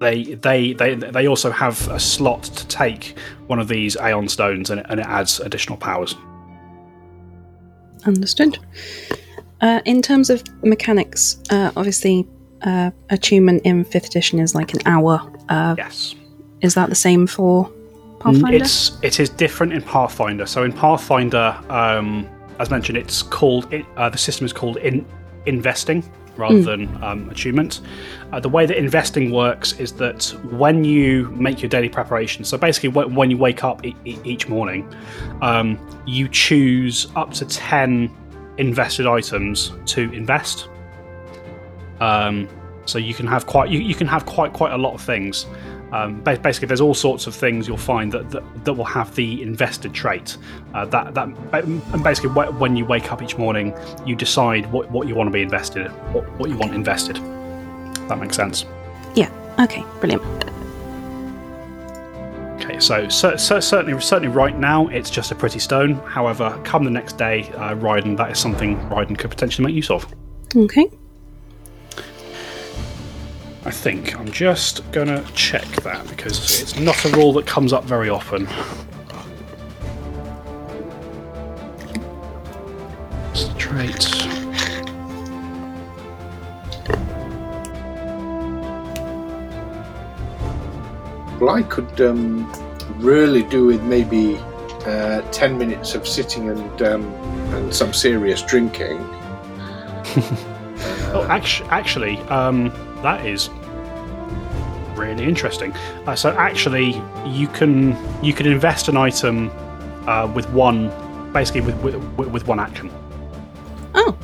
they 0.00 0.34
they 0.34 0.72
they 0.72 0.94
they 0.94 1.26
also 1.28 1.50
have 1.50 1.88
a 1.88 2.00
slot 2.00 2.44
to 2.44 2.66
take 2.68 3.18
one 3.48 3.58
of 3.58 3.68
these 3.68 3.96
Aeon 3.96 4.28
stones, 4.28 4.70
and 4.70 4.80
it, 4.80 4.86
and 4.88 5.00
it 5.00 5.06
adds 5.06 5.40
additional 5.40 5.76
powers. 5.76 6.14
Understood. 8.06 8.58
Uh, 9.60 9.80
in 9.84 10.00
terms 10.00 10.30
of 10.30 10.42
mechanics, 10.62 11.38
uh, 11.50 11.70
obviously, 11.76 12.26
uh, 12.62 12.90
attunement 13.10 13.60
in 13.64 13.84
fifth 13.84 14.06
edition 14.06 14.38
is 14.38 14.54
like 14.54 14.72
an 14.72 14.80
hour. 14.86 15.20
Uh, 15.48 15.74
Yes. 15.76 16.14
Is 16.62 16.74
that 16.74 16.90
the 16.90 16.94
same 16.94 17.26
for 17.26 17.70
Pathfinder? 18.20 18.58
It's 18.58 18.98
it 19.02 19.18
is 19.18 19.28
different 19.30 19.72
in 19.72 19.82
Pathfinder. 19.82 20.46
So 20.46 20.62
in 20.62 20.72
Pathfinder, 20.72 21.58
um, 21.68 22.28
as 22.58 22.70
mentioned, 22.70 22.98
it's 22.98 23.22
called 23.22 23.72
it, 23.72 23.84
uh, 23.96 24.08
the 24.10 24.18
system 24.18 24.44
is 24.44 24.52
called 24.52 24.76
in, 24.76 25.04
investing 25.46 26.04
rather 26.36 26.62
than 26.62 27.02
um, 27.02 27.28
attunement. 27.28 27.80
Uh, 28.32 28.40
the 28.40 28.48
way 28.48 28.64
that 28.64 28.76
investing 28.76 29.30
works 29.30 29.72
is 29.80 29.92
that 29.92 30.24
when 30.50 30.84
you 30.84 31.28
make 31.30 31.60
your 31.60 31.68
daily 31.68 31.88
preparation, 31.88 32.44
so 32.44 32.56
basically 32.56 32.88
wh- 32.90 33.14
when 33.14 33.30
you 33.30 33.36
wake 33.36 33.64
up 33.64 33.84
e- 33.84 33.96
e- 34.04 34.18
each 34.24 34.48
morning, 34.48 34.88
um, 35.42 35.78
you 36.06 36.28
choose 36.28 37.08
up 37.16 37.32
to 37.32 37.44
ten 37.46 38.10
invested 38.58 39.06
items 39.06 39.72
to 39.86 40.12
invest. 40.12 40.68
Um, 42.00 42.48
so 42.86 42.98
you 42.98 43.14
can 43.14 43.26
have 43.26 43.46
quite 43.46 43.70
you, 43.70 43.78
you 43.80 43.94
can 43.94 44.06
have 44.06 44.24
quite 44.26 44.52
quite 44.52 44.72
a 44.72 44.78
lot 44.78 44.94
of 44.94 45.00
things. 45.00 45.46
Um, 45.92 46.20
basically, 46.20 46.68
there's 46.68 46.80
all 46.80 46.94
sorts 46.94 47.26
of 47.26 47.34
things 47.34 47.66
you'll 47.66 47.76
find 47.76 48.12
that 48.12 48.30
that, 48.30 48.64
that 48.64 48.72
will 48.74 48.84
have 48.84 49.14
the 49.14 49.42
invested 49.42 49.92
trait. 49.92 50.36
Uh, 50.74 50.84
that 50.86 51.14
that 51.14 51.28
and 51.64 52.04
basically 52.04 52.30
when 52.30 52.76
you 52.76 52.84
wake 52.84 53.10
up 53.12 53.22
each 53.22 53.36
morning, 53.36 53.74
you 54.06 54.14
decide 54.14 54.70
what, 54.72 54.90
what 54.90 55.08
you 55.08 55.14
want 55.14 55.26
to 55.26 55.32
be 55.32 55.42
invested, 55.42 55.86
in, 55.86 55.92
what, 56.12 56.30
what 56.38 56.48
you 56.50 56.56
want 56.56 56.74
invested. 56.74 57.16
That 58.08 58.18
makes 58.18 58.36
sense. 58.36 58.64
yeah. 59.14 59.30
Okay. 59.58 59.84
Brilliant. 60.00 60.22
Okay, 62.62 62.78
so, 62.78 63.08
so, 63.08 63.36
so 63.36 63.58
certainly 63.58 64.00
certainly 64.00 64.28
right 64.28 64.56
now 64.56 64.86
it's 64.88 65.10
just 65.10 65.32
a 65.32 65.34
pretty 65.34 65.58
stone. 65.58 65.94
However, 66.06 66.58
come 66.64 66.84
the 66.84 66.90
next 66.90 67.18
day, 67.18 67.50
uh, 67.54 67.74
Ryden, 67.74 68.16
that 68.16 68.30
is 68.30 68.38
something 68.38 68.76
Ryden 68.88 69.18
could 69.18 69.30
potentially 69.30 69.66
make 69.66 69.74
use 69.74 69.90
of. 69.90 70.06
Okay. 70.54 70.90
I 73.62 73.70
think 73.70 74.18
I'm 74.18 74.32
just 74.32 74.90
gonna 74.90 75.22
check 75.34 75.66
that 75.82 76.08
because 76.08 76.62
it's 76.62 76.78
not 76.78 77.04
a 77.04 77.10
rule 77.10 77.34
that 77.34 77.46
comes 77.46 77.74
up 77.74 77.84
very 77.84 78.08
often. 78.08 78.48
It's 83.32 83.44
the 83.48 83.54
traits. 83.58 84.26
Well, 91.38 91.54
I 91.54 91.62
could 91.62 92.00
um, 92.00 92.50
really 92.96 93.42
do 93.42 93.66
with 93.66 93.82
maybe 93.82 94.36
uh, 94.86 95.20
ten 95.32 95.58
minutes 95.58 95.94
of 95.94 96.08
sitting 96.08 96.48
and 96.48 96.82
um, 96.82 97.04
and 97.54 97.74
some 97.74 97.92
serious 97.92 98.42
drinking. 98.42 98.98
Oh, 101.12 101.26
actually, 101.28 101.68
actually, 101.70 102.18
um, 102.28 102.70
that 103.02 103.26
is 103.26 103.50
really 104.94 105.24
interesting. 105.24 105.72
Uh, 106.06 106.14
so, 106.14 106.30
actually, 106.30 107.02
you 107.26 107.48
can 107.48 107.96
you 108.22 108.32
can 108.32 108.46
invest 108.46 108.88
an 108.88 108.96
item 108.96 109.50
uh, 110.06 110.30
with 110.34 110.48
one 110.50 110.90
basically 111.32 111.60
with, 111.60 111.76
with 112.16 112.28
with 112.28 112.46
one 112.46 112.60
action. 112.60 112.90
Oh. 113.94 114.16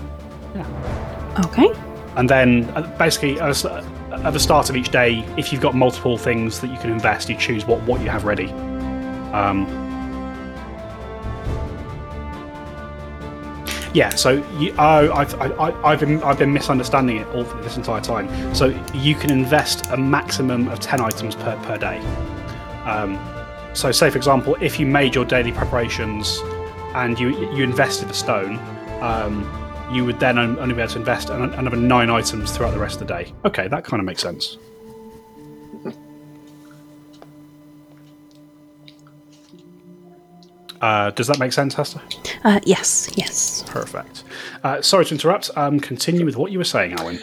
Yeah. 0.54 1.42
Okay. 1.46 1.72
And 2.16 2.30
then, 2.30 2.64
uh, 2.74 2.82
basically, 2.96 3.38
at 3.40 4.32
the 4.32 4.38
start 4.38 4.70
of 4.70 4.76
each 4.76 4.88
day, 4.88 5.24
if 5.36 5.52
you've 5.52 5.60
got 5.60 5.74
multiple 5.74 6.16
things 6.16 6.60
that 6.60 6.70
you 6.70 6.78
can 6.78 6.90
invest, 6.90 7.28
you 7.28 7.36
choose 7.36 7.66
what, 7.66 7.82
what 7.82 8.00
you 8.00 8.08
have 8.08 8.24
ready. 8.24 8.50
Um, 9.32 9.66
yeah, 13.96 14.10
so 14.10 14.44
you, 14.58 14.74
oh, 14.78 15.10
I've, 15.10 15.34
I, 15.40 15.70
I've, 15.82 16.00
been, 16.00 16.22
I've 16.22 16.38
been 16.38 16.52
misunderstanding 16.52 17.16
it 17.16 17.26
all 17.28 17.44
this 17.62 17.78
entire 17.78 18.02
time. 18.02 18.54
So 18.54 18.66
you 18.92 19.14
can 19.14 19.30
invest 19.30 19.86
a 19.86 19.96
maximum 19.96 20.68
of 20.68 20.80
10 20.80 21.00
items 21.00 21.34
per, 21.34 21.56
per 21.62 21.78
day. 21.78 21.98
Um, 22.84 23.18
so, 23.72 23.90
say, 23.92 24.10
for 24.10 24.18
example, 24.18 24.54
if 24.60 24.78
you 24.78 24.84
made 24.84 25.14
your 25.14 25.24
daily 25.24 25.50
preparations 25.50 26.42
and 26.94 27.18
you, 27.18 27.30
you 27.54 27.64
invested 27.64 28.10
a 28.10 28.14
stone, 28.14 28.58
um, 29.00 29.48
you 29.90 30.04
would 30.04 30.20
then 30.20 30.38
only 30.38 30.74
be 30.74 30.80
able 30.82 30.92
to 30.92 30.98
invest 30.98 31.30
another 31.30 31.76
nine 31.78 32.10
items 32.10 32.54
throughout 32.54 32.74
the 32.74 32.78
rest 32.78 33.00
of 33.00 33.08
the 33.08 33.14
day. 33.14 33.32
Okay, 33.46 33.66
that 33.66 33.84
kind 33.84 34.00
of 34.00 34.04
makes 34.04 34.20
sense. 34.20 34.58
Uh, 40.86 41.10
does 41.10 41.26
that 41.26 41.40
make 41.40 41.52
sense, 41.52 41.74
Hester? 41.74 42.00
Uh, 42.44 42.60
yes, 42.64 43.10
yes. 43.16 43.64
Perfect. 43.66 44.22
Uh, 44.62 44.80
sorry 44.80 45.04
to 45.06 45.14
interrupt. 45.14 45.50
Um, 45.56 45.80
continue 45.80 46.24
with 46.24 46.36
what 46.36 46.52
you 46.52 46.58
were 46.58 46.64
saying, 46.64 46.92
Alwyn. 46.92 47.18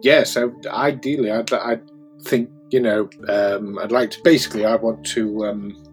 Yeah, 0.00 0.24
so 0.24 0.54
ideally, 0.68 1.30
I'd, 1.30 1.52
i 1.52 1.78
think, 2.22 2.48
you 2.70 2.80
know, 2.80 3.10
um, 3.28 3.78
I'd 3.78 3.92
like 3.92 4.10
to 4.12 4.22
basically, 4.24 4.64
I 4.64 4.76
want 4.76 5.04
to 5.08 5.44
um, 5.44 5.84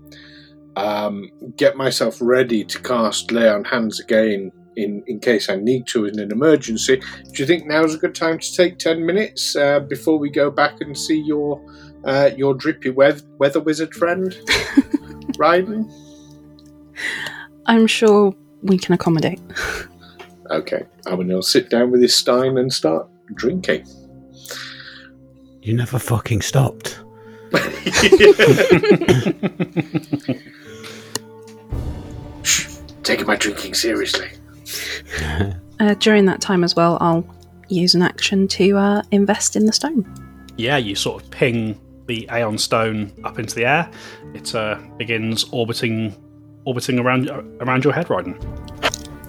um, 0.78 1.30
get 1.58 1.76
myself 1.76 2.18
ready 2.22 2.64
to 2.64 2.82
cast 2.82 3.34
Lay 3.34 3.50
on 3.50 3.66
Hands 3.66 4.00
again 4.00 4.50
in, 4.78 5.04
in 5.06 5.20
case 5.20 5.50
I 5.50 5.58
need 5.58 5.88
to 5.88 6.06
in 6.06 6.18
an 6.18 6.32
emergency. 6.32 6.96
Do 6.96 7.44
you 7.44 7.46
think 7.46 7.66
now's 7.66 7.94
a 7.94 7.98
good 7.98 8.16
time 8.16 8.40
to 8.40 8.56
take 8.56 8.80
10 8.80 9.06
minutes 9.06 9.54
uh, 9.58 9.82
before 9.82 10.18
we 10.18 10.30
go 10.30 10.50
back 10.50 10.80
and 10.80 10.98
see 10.98 11.20
your 11.20 11.62
uh, 12.06 12.32
your 12.38 12.54
drippy 12.54 12.90
weath- 12.90 13.28
weather 13.38 13.60
wizard 13.60 13.94
friend, 13.94 14.32
Ryden? 15.38 15.92
I'm 17.66 17.88
sure 17.88 18.34
we 18.64 18.78
can 18.78 18.94
accommodate. 18.94 19.40
Okay, 20.50 20.84
I'm 21.06 21.16
going 21.16 21.30
to 21.30 21.42
sit 21.42 21.70
down 21.70 21.92
with 21.92 22.02
his 22.02 22.16
stein 22.16 22.58
and 22.58 22.72
start 22.74 23.08
drinking. 23.36 23.86
You 25.62 25.74
never 25.76 26.00
fucking 26.00 26.42
stopped. 26.42 27.00
Shh, 32.44 32.68
taking 33.04 33.26
my 33.28 33.36
drinking 33.36 33.74
seriously. 33.74 34.30
Uh, 35.80 35.96
during 35.96 36.26
that 36.28 36.40
time 36.40 36.64
as 36.64 36.76
well, 36.76 37.00
I'll 37.02 37.26
use 37.68 37.96
an 37.96 38.04
action 38.04 38.48
to 38.50 38.78
uh, 38.78 39.02
invest 39.10 39.56
in 39.56 39.66
the 39.66 39.74
stone. 39.74 40.06
yeah, 40.56 40.78
you 40.78 40.94
sort 40.94 41.24
of 41.24 41.32
ping 41.32 41.82
the 42.06 42.30
Aeon 42.32 42.60
Stone 42.60 43.12
up 43.24 43.40
into 43.40 43.56
the 43.56 43.66
air. 43.66 43.90
It 44.36 44.54
uh, 44.54 44.80
begins 45.00 45.44
orbiting, 45.52 46.16
orbiting 46.66 47.00
around 47.00 47.30
around 47.62 47.84
your 47.84 47.94
head, 47.94 48.08
Ryden. 48.08 48.38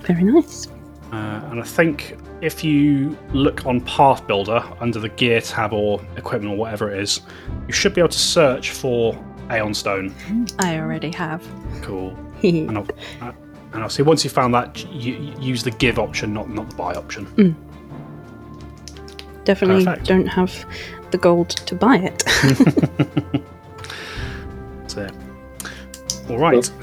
Very 0.03 0.25
nice. 0.25 0.69
Uh, 1.13 1.41
and 1.51 1.61
I 1.61 1.65
think 1.65 2.17
if 2.41 2.65
you 2.65 3.17
look 3.33 3.67
on 3.67 3.81
Path 3.83 4.27
Builder 4.27 4.65
under 4.81 4.99
the 4.99 5.11
Gear 5.11 5.41
tab 5.41 5.73
or 5.73 6.01
Equipment 6.17 6.55
or 6.55 6.57
whatever 6.57 6.91
it 6.91 7.01
is, 7.01 7.21
you 7.67 7.73
should 7.73 7.95
be 7.95 8.01
able 8.01 8.09
to 8.09 8.19
search 8.19 8.71
for 8.71 9.15
Aeon 9.51 9.75
Stone. 9.75 10.15
I 10.59 10.79
already 10.79 11.11
have. 11.13 11.47
Cool. 11.83 12.17
And 12.43 12.77
I'll, 12.77 12.89
uh, 13.21 13.31
and 13.73 13.85
I'll 13.85 13.89
see 13.89 14.03
once 14.03 14.25
you 14.25 14.31
found 14.31 14.53
that, 14.53 14.85
you, 14.93 15.15
you 15.15 15.33
use 15.41 15.63
the 15.63 15.71
Give 15.71 16.01
option, 16.01 16.35
not 16.35 16.51
not 16.51 16.69
the 16.71 16.75
Buy 16.75 16.95
option. 16.95 17.55
Definitely 19.45 19.85
Perfect. 19.85 20.07
don't 20.09 20.27
have 20.27 20.67
the 21.13 21.19
gold 21.19 21.51
to 21.51 21.75
buy 21.77 21.97
it. 21.99 22.25
That's 24.81 24.97
it. 24.97 25.13
All 26.29 26.39
right. 26.39 26.69
Well, 26.69 26.83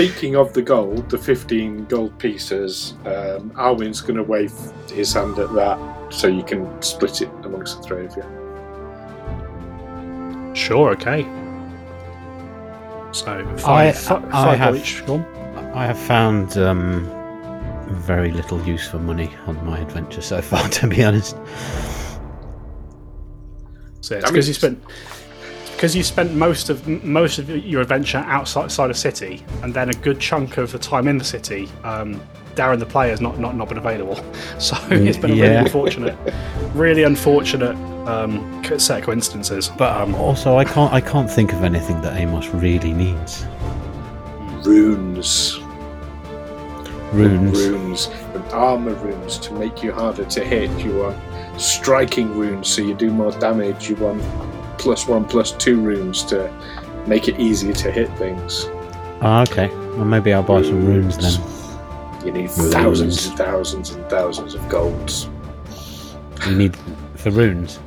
Speaking 0.00 0.34
of 0.34 0.54
the 0.54 0.62
gold, 0.62 1.10
the 1.10 1.18
15 1.18 1.84
gold 1.84 2.18
pieces, 2.18 2.94
um, 3.04 3.52
Alwyn's 3.58 4.00
going 4.00 4.16
to 4.16 4.22
wave 4.22 4.50
his 4.90 5.12
hand 5.12 5.38
at 5.38 5.52
that 5.52 5.78
so 6.10 6.26
you 6.26 6.42
can 6.42 6.80
split 6.80 7.20
it 7.20 7.28
amongst 7.42 7.76
the 7.76 7.82
three 7.82 8.06
of 8.06 8.16
you. 8.16 8.22
Sure. 10.54 10.92
Okay. 10.92 11.24
So 13.12 13.26
I- 13.30 13.92
five, 13.92 14.10
I 14.10 14.30
five 14.30 14.58
have- 14.58 14.76
each. 14.76 15.04
Go. 15.04 15.22
I 15.74 15.84
have 15.84 15.98
found 15.98 16.56
um, 16.56 17.04
very 17.90 18.30
little 18.30 18.58
use 18.62 18.88
for 18.88 18.98
money 18.98 19.30
on 19.46 19.62
my 19.66 19.80
adventure 19.80 20.22
so 20.22 20.40
far, 20.40 20.66
to 20.80 20.86
be 20.86 21.04
honest. 21.04 21.36
So 24.00 24.16
it's 24.16 24.30
because 24.30 24.48
you 24.48 24.54
spent 24.54 24.82
because 25.80 25.96
you 25.96 26.02
spent 26.02 26.34
most 26.34 26.68
of 26.68 26.86
most 27.02 27.38
of 27.38 27.48
your 27.48 27.80
adventure 27.80 28.18
outside 28.26 28.64
outside 28.64 28.90
of 28.90 28.98
city, 28.98 29.42
and 29.62 29.72
then 29.72 29.88
a 29.88 29.94
good 29.94 30.20
chunk 30.20 30.58
of 30.58 30.72
the 30.72 30.78
time 30.78 31.08
in 31.08 31.16
the 31.16 31.24
city. 31.24 31.70
Um, 31.84 32.20
Darren, 32.54 32.78
the 32.78 32.84
player, 32.84 33.08
has 33.08 33.22
not, 33.22 33.38
not 33.38 33.56
not 33.56 33.70
been 33.70 33.78
available, 33.78 34.16
so 34.58 34.76
it's 34.90 35.16
been 35.16 35.30
a 35.30 35.34
really 35.34 35.56
unfortunate, 35.56 36.34
really 36.74 37.04
unfortunate 37.04 37.74
um, 38.06 38.62
set 38.78 38.98
of 38.98 39.06
coincidences. 39.06 39.70
But 39.78 39.98
um, 39.98 40.14
also, 40.16 40.58
I 40.58 40.66
can't. 40.66 40.92
I 40.92 41.00
can't 41.00 41.30
think 41.30 41.54
of 41.54 41.64
anything 41.64 42.02
that 42.02 42.14
Amos 42.14 42.48
really 42.48 42.92
needs. 42.92 43.46
Runes. 44.66 45.58
Runes. 47.14 47.58
Runes. 47.58 48.06
And 48.34 48.44
armor 48.52 48.92
runes 48.96 49.38
to 49.38 49.54
make 49.54 49.82
you 49.82 49.92
harder 49.92 50.26
to 50.26 50.44
hit. 50.44 50.70
You 50.84 50.98
want 50.98 51.18
striking 51.58 52.36
runes 52.36 52.68
so 52.68 52.82
you 52.82 52.92
do 52.92 53.10
more 53.10 53.32
damage. 53.32 53.88
You 53.88 53.96
want 53.96 54.22
plus 54.80 55.06
one, 55.06 55.24
plus 55.24 55.52
two 55.52 55.80
runes 55.80 56.24
to 56.24 56.50
make 57.06 57.28
it 57.28 57.38
easier 57.38 57.72
to 57.74 57.90
hit 57.92 58.08
things. 58.18 58.66
Ah, 59.22 59.42
okay. 59.42 59.68
Well, 59.94 60.04
maybe 60.06 60.32
I'll 60.32 60.42
buy 60.42 60.62
some 60.62 60.84
runes 60.86 61.16
then. 61.18 62.26
You 62.26 62.32
need 62.32 62.50
Runes. 62.50 62.72
thousands 62.72 63.26
and 63.26 63.36
thousands 63.38 63.90
and 63.90 64.04
thousands 64.10 64.54
of 64.54 64.68
golds. 64.68 65.28
You 66.46 66.54
need 66.56 66.76
for 67.16 67.30
runes. 67.30 67.78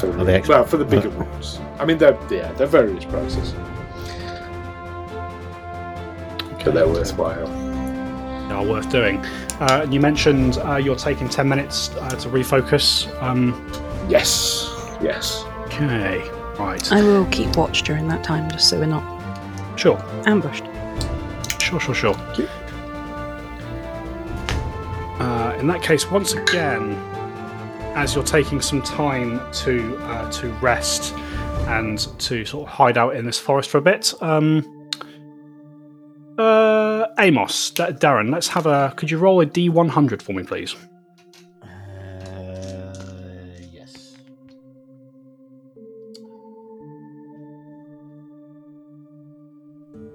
For 0.00 0.06
the, 0.06 0.38
Are 0.42 0.46
well, 0.48 0.64
for 0.64 0.76
the 0.76 0.84
bigger 0.84 1.08
runes. 1.08 1.58
I 1.78 1.84
mean, 1.84 1.98
they're 1.98 2.18
yeah, 2.30 2.52
they're 2.52 2.66
various 2.66 3.04
prices, 3.04 3.54
but 6.64 6.72
they're 6.74 6.88
worthwhile. 6.88 7.46
They 8.48 8.54
are 8.54 8.64
worth 8.64 8.90
doing. 8.90 9.18
Uh, 9.60 9.86
you 9.90 10.00
mentioned 10.00 10.58
uh, 10.58 10.76
you're 10.76 10.96
taking 10.96 11.28
ten 11.28 11.48
minutes 11.48 11.90
uh, 11.96 12.10
to 12.10 12.28
refocus. 12.28 13.06
Um, 13.22 13.54
Yes, 14.08 14.66
yes. 15.02 15.44
Okay, 15.80 16.30
right, 16.58 16.92
I 16.92 17.02
will 17.02 17.26
keep 17.26 17.56
watch 17.56 17.82
during 17.82 18.08
that 18.08 18.24
time 18.24 18.50
just 18.50 18.68
so 18.68 18.78
we're 18.78 18.86
not 18.86 19.04
sure, 19.78 19.98
ambushed. 20.26 20.64
sure, 21.60 21.80
sure, 21.80 21.94
sure. 21.94 22.14
Uh, 25.20 25.56
in 25.58 25.66
that 25.66 25.82
case, 25.82 26.10
once 26.10 26.34
again, 26.34 26.94
as 27.96 28.14
you're 28.14 28.24
taking 28.24 28.60
some 28.60 28.82
time 28.82 29.40
to 29.52 29.96
uh, 30.02 30.30
to 30.30 30.48
rest 30.54 31.14
and 31.66 31.98
to 32.20 32.44
sort 32.44 32.68
of 32.68 32.72
hide 32.72 32.96
out 32.96 33.16
in 33.16 33.26
this 33.26 33.38
forest 33.38 33.68
for 33.68 33.78
a 33.78 33.82
bit, 33.82 34.14
um, 34.22 34.90
uh, 36.38 37.06
Amos, 37.18 37.72
Darren, 37.72 38.30
let's 38.30 38.48
have 38.48 38.66
a. 38.66 38.94
Could 38.96 39.10
you 39.10 39.18
roll 39.18 39.40
a 39.40 39.46
D100 39.46 40.22
for 40.22 40.32
me, 40.32 40.44
please? 40.44 40.76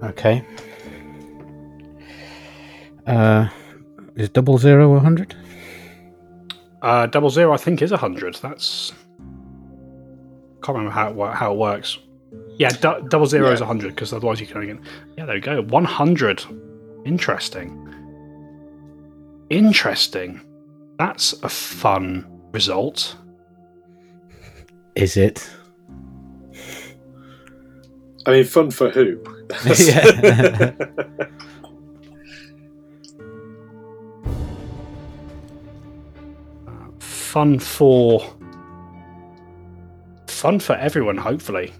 Okay. 0.04 0.44
Uh, 3.06 3.48
is 4.16 4.28
double 4.30 4.58
zero 4.58 4.94
a 4.94 5.00
hundred? 5.00 5.34
Uh, 6.82 7.06
double 7.06 7.30
zero, 7.30 7.52
I 7.52 7.56
think, 7.56 7.82
is 7.82 7.92
a 7.92 7.96
hundred. 7.96 8.34
That's 8.36 8.92
can't 10.62 10.78
remember 10.78 10.92
how 10.92 11.10
it, 11.10 11.34
how 11.34 11.52
it 11.52 11.58
works. 11.58 11.98
Yeah, 12.56 12.70
du- 12.70 13.06
double 13.08 13.26
zero 13.26 13.50
is 13.52 13.60
a 13.60 13.66
hundred 13.66 13.94
because 13.94 14.12
otherwise 14.12 14.40
you 14.40 14.46
can 14.46 14.56
only 14.58 14.74
get. 14.74 14.82
Yeah, 15.16 15.26
there 15.26 15.34
we 15.34 15.40
go. 15.40 15.62
One 15.62 15.84
hundred. 15.84 16.44
Interesting. 17.04 17.80
Interesting. 19.50 20.40
That's 20.98 21.34
a 21.42 21.48
fun 21.48 22.26
result. 22.52 23.16
Is 24.94 25.16
it? 25.16 25.50
I 28.26 28.30
mean, 28.30 28.44
fun 28.44 28.70
for 28.70 28.90
who? 28.90 29.22
Yeah. 29.76 30.72
Fun 36.98 37.58
for. 37.58 38.36
Fun 40.28 40.60
for 40.60 40.74
everyone, 40.74 41.16
hopefully. 41.16 41.72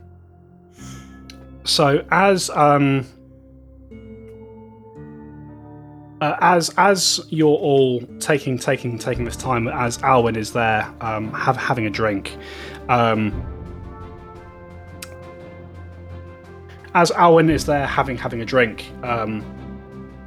So 1.64 2.05
as 2.11 2.50
um. 2.50 3.07
uh, 6.24 6.37
as 6.40 6.70
as 6.79 7.20
you're 7.29 7.48
all 7.48 8.00
taking 8.18 8.59
taking 8.59 8.98
taking 8.98 9.24
this 9.24 9.37
time, 9.37 9.68
as 9.68 10.03
Alwyn 10.03 10.37
is 10.37 10.53
there, 10.53 10.90
um, 11.00 11.33
have, 11.33 11.57
having 11.57 11.87
a 11.87 11.90
drink. 11.90 12.37
Um, 12.88 13.53
as 16.94 17.11
Alwyn 17.12 17.50
is 17.50 17.66
there 17.66 17.87
having 17.87 18.16
having 18.16 18.40
a 18.40 18.44
drink, 18.44 18.90
um, 19.02 19.44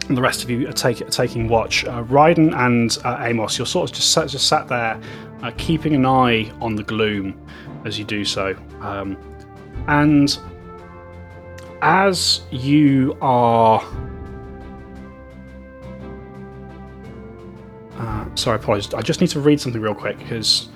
and 0.08 0.18
the 0.18 0.22
rest 0.22 0.44
of 0.44 0.50
you 0.50 0.68
are 0.68 0.74
take, 0.74 1.08
taking 1.10 1.48
watch. 1.48 1.86
Uh, 1.86 2.04
Ryden 2.04 2.56
and 2.56 2.98
uh, 3.04 3.24
Amos, 3.26 3.58
you're 3.58 3.66
sort 3.66 3.90
of 3.90 3.96
just 3.96 4.12
sat, 4.12 4.30
just 4.30 4.48
sat 4.48 4.68
there, 4.68 5.00
uh, 5.44 5.52
keeping 5.58 5.96
an 5.96 6.06
eye 6.06 6.52
on 6.62 6.76
the 6.76 6.84
gloom 6.84 7.40
as 7.86 7.98
you 7.98 8.06
do 8.06 8.24
so. 8.24 8.56
Um, 8.82 9.18
and 9.88 10.38
as 11.82 12.42
you 12.52 13.18
are. 13.22 13.84
Uh, 17.96 18.36
sorry, 18.36 18.58
apologies. 18.58 18.94
I 18.94 19.02
just 19.02 19.22
need 19.22 19.30
to 19.32 19.40
read 19.40 19.60
something 19.60 19.82
real 19.82 19.96
quick 19.96 20.18
because 20.20 20.70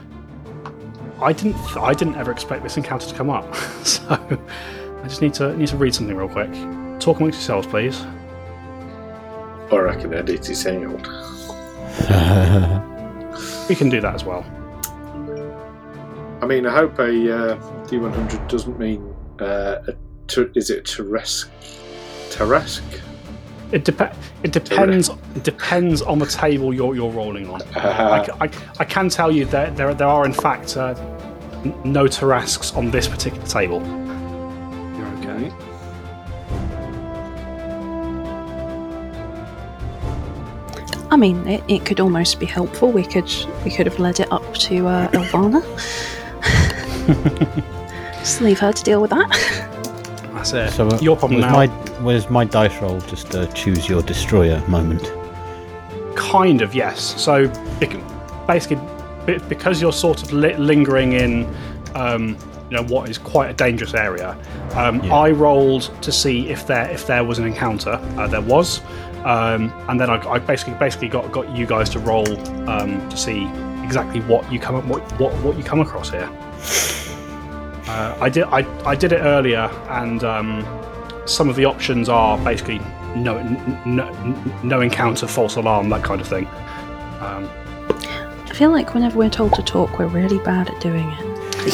I 1.21 1.33
didn't. 1.33 1.55
I 1.77 1.93
didn't 1.93 2.15
ever 2.15 2.31
expect 2.31 2.63
this 2.63 2.77
encounter 2.77 3.07
to 3.07 3.15
come 3.15 3.29
up. 3.29 3.53
so 3.83 4.39
I 5.03 5.07
just 5.07 5.21
need 5.21 5.33
to 5.35 5.55
need 5.57 5.67
to 5.69 5.77
read 5.77 5.95
something 5.95 6.15
real 6.15 6.29
quick. 6.29 6.51
Talk 6.99 7.17
amongst 7.19 7.39
yourselves, 7.39 7.67
please. 7.67 8.05
I 9.89 9.95
can 9.99 10.13
edit 10.13 10.49
it 10.49 10.65
out. 10.67 10.91
We 13.69 13.75
can 13.75 13.89
do 13.89 14.01
that 14.01 14.15
as 14.15 14.23
well. 14.25 14.45
I 16.41 16.45
mean, 16.45 16.65
I 16.65 16.71
hope 16.71 16.99
a 16.99 17.03
uh, 17.03 17.55
D100 17.85 18.49
doesn't 18.49 18.77
mean 18.77 19.13
uh, 19.39 19.81
a 19.87 19.93
ter- 20.27 20.51
is 20.55 20.69
it 20.69 20.79
a 20.79 21.03
Teresk? 21.03 21.47
Teresk? 22.29 22.81
It, 23.71 23.87
it 24.43 24.51
depends. 24.51 25.09
It 25.35 25.43
depends 25.43 26.01
on 26.01 26.19
the 26.19 26.25
table 26.25 26.73
you're, 26.73 26.95
you're 26.95 27.11
rolling 27.11 27.49
on. 27.49 27.61
I 27.75 28.49
I 28.79 28.83
can 28.85 29.07
tell 29.07 29.31
you 29.31 29.45
that 29.45 29.77
there, 29.77 29.93
there 29.93 30.07
are 30.07 30.25
in 30.25 30.33
fact 30.33 30.75
uh, 30.75 30.93
no 31.85 32.05
Tarrasques 32.05 32.75
on 32.75 32.91
this 32.91 33.07
particular 33.07 33.45
table. 33.47 33.79
Mean, 41.21 41.47
it, 41.47 41.63
it 41.67 41.85
could 41.85 41.99
almost 41.99 42.39
be 42.39 42.47
helpful. 42.47 42.91
We 42.91 43.03
could 43.03 43.31
we 43.63 43.69
could 43.69 43.85
have 43.85 43.99
led 43.99 44.19
it 44.19 44.31
up 44.31 44.55
to 44.55 44.87
uh, 44.87 45.07
Elvanna. 45.13 45.61
Just 48.17 48.41
leave 48.41 48.59
her 48.59 48.73
to 48.73 48.83
deal 48.83 48.99
with 48.99 49.11
that. 49.11 49.29
That's 50.33 50.51
it. 50.53 50.71
So 50.71 50.87
uh, 50.87 50.97
your 50.99 51.15
problem 51.15 51.41
was 51.41 51.45
now. 51.45 51.53
my 51.53 52.01
was 52.01 52.27
my 52.31 52.43
dice 52.43 52.75
roll 52.81 52.99
just 53.01 53.35
a 53.35 53.45
choose 53.53 53.87
your 53.87 54.01
destroyer 54.01 54.67
moment? 54.67 55.13
Kind 56.15 56.63
of, 56.63 56.73
yes. 56.73 56.99
So 57.21 57.47
basically, 58.47 58.79
because 59.47 59.79
you're 59.79 59.93
sort 59.93 60.23
of 60.23 60.33
li- 60.33 60.57
lingering 60.57 61.13
in, 61.13 61.45
um, 61.93 62.29
you 62.71 62.77
know, 62.77 62.83
what 62.85 63.09
is 63.09 63.19
quite 63.19 63.51
a 63.51 63.53
dangerous 63.53 63.93
area. 63.93 64.35
Um, 64.73 65.03
Yeah. 65.03 65.13
I 65.13 65.29
rolled 65.29 65.91
to 66.01 66.11
see 66.11 66.49
if 66.49 66.65
there 66.65 66.89
if 66.89 67.05
there 67.05 67.23
was 67.23 67.37
an 67.37 67.45
encounter. 67.45 67.99
Uh, 68.17 68.25
there 68.25 68.41
was, 68.41 68.81
um, 69.25 69.71
and 69.87 69.99
then 69.99 70.09
I, 70.09 70.15
I 70.27 70.39
basically 70.39 70.73
basically 70.75 71.09
got 71.09 71.31
got 71.31 71.49
you 71.55 71.65
guys 71.65 71.89
to 71.91 71.99
roll 71.99 72.27
um, 72.69 73.07
to 73.09 73.17
see 73.17 73.47
exactly 73.83 74.21
what 74.21 74.51
you 74.51 74.59
come 74.59 74.87
what 74.87 75.01
what, 75.19 75.33
what 75.43 75.57
you 75.57 75.63
come 75.63 75.81
across 75.81 76.09
here. 76.09 76.29
Uh, 77.87 78.17
I 78.21 78.29
did 78.29 78.43
I, 78.43 78.65
I 78.85 78.95
did 78.95 79.11
it 79.11 79.19
earlier, 79.19 79.69
and 79.89 80.23
um, 80.23 80.65
some 81.25 81.49
of 81.49 81.55
the 81.55 81.65
options 81.65 82.07
are 82.09 82.37
basically 82.37 82.79
no, 83.15 83.41
no 83.85 84.09
no 84.63 84.81
encounter, 84.81 85.27
false 85.27 85.55
alarm, 85.55 85.89
that 85.89 86.03
kind 86.03 86.21
of 86.21 86.27
thing. 86.27 86.47
Um, 87.19 87.49
I 88.45 88.53
feel 88.53 88.71
like 88.71 88.93
whenever 88.93 89.17
we're 89.17 89.29
told 89.29 89.53
to 89.55 89.63
talk, 89.63 89.99
we're 89.99 90.07
really 90.07 90.39
bad 90.39 90.69
at 90.69 90.79
doing 90.79 91.09
it. 91.09 91.30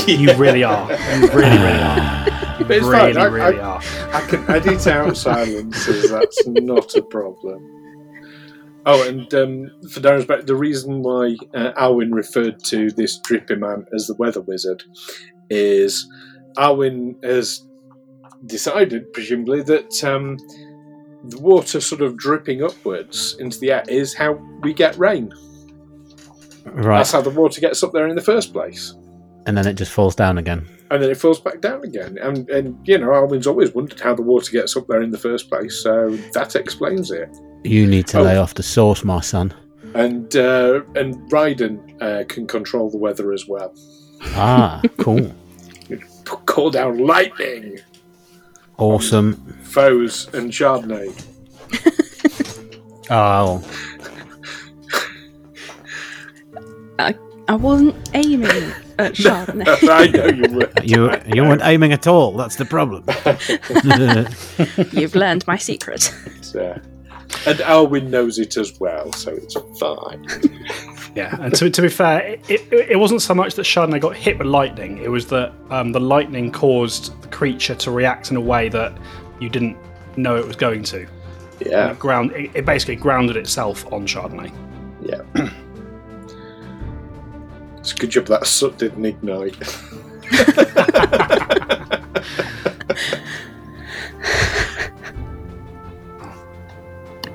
You 0.08 0.34
really 0.36 0.64
are. 0.64 0.92
You 0.92 1.28
really, 1.30 1.58
really 1.58 1.80
are. 1.82 2.28
You 2.60 2.66
But 2.66 2.78
it's 2.78 2.86
really, 2.86 3.14
fine, 3.14 3.18
I- 3.18 3.26
really 3.26 3.60
I- 3.60 3.76
are. 3.76 3.82
I 4.14 4.22
can 4.28 4.50
edit 4.50 4.88
out 4.88 5.16
silences. 5.18 6.10
That's 6.10 6.48
not 6.48 6.96
a 6.96 7.02
problem. 7.04 7.74
Oh, 8.86 9.08
and 9.08 9.32
um, 9.34 9.72
for 9.92 10.00
Darren's 10.00 10.26
back, 10.26 10.46
the 10.46 10.56
reason 10.56 11.04
why 11.04 11.36
uh, 11.54 11.74
Alwyn 11.76 12.14
referred 12.14 12.64
to 12.66 12.90
this 12.92 13.20
drippy 13.20 13.56
man 13.56 13.86
as 13.94 14.08
the 14.08 14.16
weather 14.16 14.40
wizard 14.42 14.84
is 15.50 16.08
Alwyn 16.58 17.18
has 17.24 17.66
decided, 18.46 19.12
presumably, 19.14 19.62
that 19.64 20.04
um, 20.06 20.38
the 21.26 21.38
water 21.40 21.82
sort 21.82 22.02
of 22.02 22.16
dripping 22.18 22.64
upwards 22.64 23.36
into 23.40 23.60
the 23.60 23.72
air 23.72 23.84
is 23.90 24.14
how 24.14 24.34
we 24.62 24.74
get 24.74 24.98
rain. 24.98 25.34
Right, 26.66 26.98
That's 27.00 27.12
how 27.12 27.22
the 27.22 27.30
water 27.30 27.60
gets 27.62 27.84
up 27.84 27.92
there 27.92 28.08
in 28.08 28.16
the 28.16 28.22
first 28.22 28.54
place. 28.54 28.94
And 29.48 29.58
then 29.58 29.66
it 29.66 29.74
just 29.74 29.92
falls 29.92 30.14
down 30.16 30.38
again. 30.38 30.68
And 30.92 31.02
then 31.02 31.10
it 31.10 31.18
falls 31.18 31.40
back 31.40 31.60
down 31.60 31.84
again. 31.84 32.18
And, 32.22 32.48
and 32.50 32.78
you 32.88 32.98
know, 32.98 33.14
Alwyn's 33.14 33.48
always 33.48 33.74
wondered 33.74 34.00
how 34.00 34.14
the 34.14 34.22
water 34.22 34.52
gets 34.52 34.78
up 34.78 34.88
there 34.88 35.02
in 35.02 35.10
the 35.10 35.18
first 35.18 35.50
place, 35.50 35.76
so 35.82 36.12
that 36.34 36.56
explains 36.56 37.10
it. 37.12 37.30
You 37.64 37.88
need 37.88 38.06
to 38.08 38.20
Oh. 38.20 38.24
lay 38.24 38.38
off 38.38 38.54
the 38.54 38.64
sauce, 38.64 39.04
my 39.04 39.20
son. 39.22 39.54
And 39.96 40.36
uh, 40.36 40.82
and 40.96 41.16
Ryden 41.32 42.02
uh, 42.02 42.24
can 42.28 42.46
control 42.46 42.90
the 42.90 42.98
weather 42.98 43.34
as 43.34 43.48
well. 43.48 43.74
Ah, 44.36 44.82
cool, 44.98 45.32
Call 46.46 46.70
down 46.72 46.98
lightning, 47.00 47.80
awesome. 48.78 49.36
foes, 49.64 50.28
and 50.34 50.52
Chardonnay. 50.52 51.14
Oh, 53.10 53.64
I 57.00 57.14
wasn't 57.56 57.96
aiming 58.14 58.52
at 59.00 59.14
Chardonnay. 59.14 59.66
I 59.90 60.08
know 60.08 60.26
you 60.28 60.58
were. 60.58 60.72
you 60.84 61.12
you 61.34 61.44
weren't 61.44 61.62
aiming 61.64 61.94
at 61.94 62.08
all. 62.08 62.34
That's 62.34 62.56
the 62.58 62.66
problem. 62.66 63.04
You've 64.92 65.16
learned 65.16 65.46
my 65.48 65.58
secret. 65.58 66.14
Uh, 66.56 66.80
and 67.46 67.62
Alwyn 67.62 68.10
knows 68.10 68.40
it 68.40 68.58
as 68.58 68.80
well, 68.80 69.12
so 69.14 69.32
it's 69.32 69.56
fine. 69.80 70.26
Yeah, 71.16 71.36
and 71.40 71.54
to, 71.56 71.70
to 71.70 71.82
be 71.82 71.90
fair, 71.90 72.22
it, 72.22 72.42
it, 72.50 72.74
it 72.92 73.00
wasn't 73.00 73.22
so 73.22 73.34
much 73.34 73.56
that 73.56 73.64
Chardonnay 73.64 74.00
got 74.00 74.16
hit 74.16 74.38
with 74.38 74.48
lightning, 74.48 74.98
it 75.00 75.10
was 75.10 75.28
that 75.28 75.52
um, 75.70 75.92
the 75.92 76.00
lightning 76.00 76.52
caused 76.52 77.20
the 77.22 77.28
creature 77.30 77.76
to 77.76 77.92
react 77.92 78.30
in 78.32 78.38
a 78.38 78.42
way 78.42 78.70
that 78.70 78.96
you 79.40 79.50
didn't 79.50 79.78
know 80.16 80.36
it 80.36 80.46
was 80.46 80.56
going 80.56 80.84
to. 80.84 81.08
Yeah, 81.60 81.92
It, 81.92 82.00
ground, 82.00 82.32
it, 82.34 82.52
it 82.54 82.66
basically 82.66 82.98
grounded 82.98 83.36
itself 83.36 83.86
on 83.92 84.06
Chardonnay. 84.06 84.52
yeah. 85.04 85.50
It's 87.88 87.94
a 87.94 88.00
good 88.00 88.10
job 88.10 88.26
that 88.26 88.46
soot 88.46 88.78
didn't 88.78 89.06
ignite. 89.06 89.56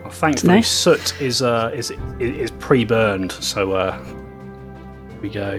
Well, 0.02 0.10
thankfully, 0.10 0.52
nice. 0.52 0.68
soot 0.68 1.18
is 1.22 1.40
uh, 1.40 1.70
is 1.74 1.90
is 2.20 2.50
pre-burned, 2.50 3.32
so 3.32 3.72
uh, 3.72 3.96
here 4.04 5.20
we 5.22 5.30
go. 5.30 5.58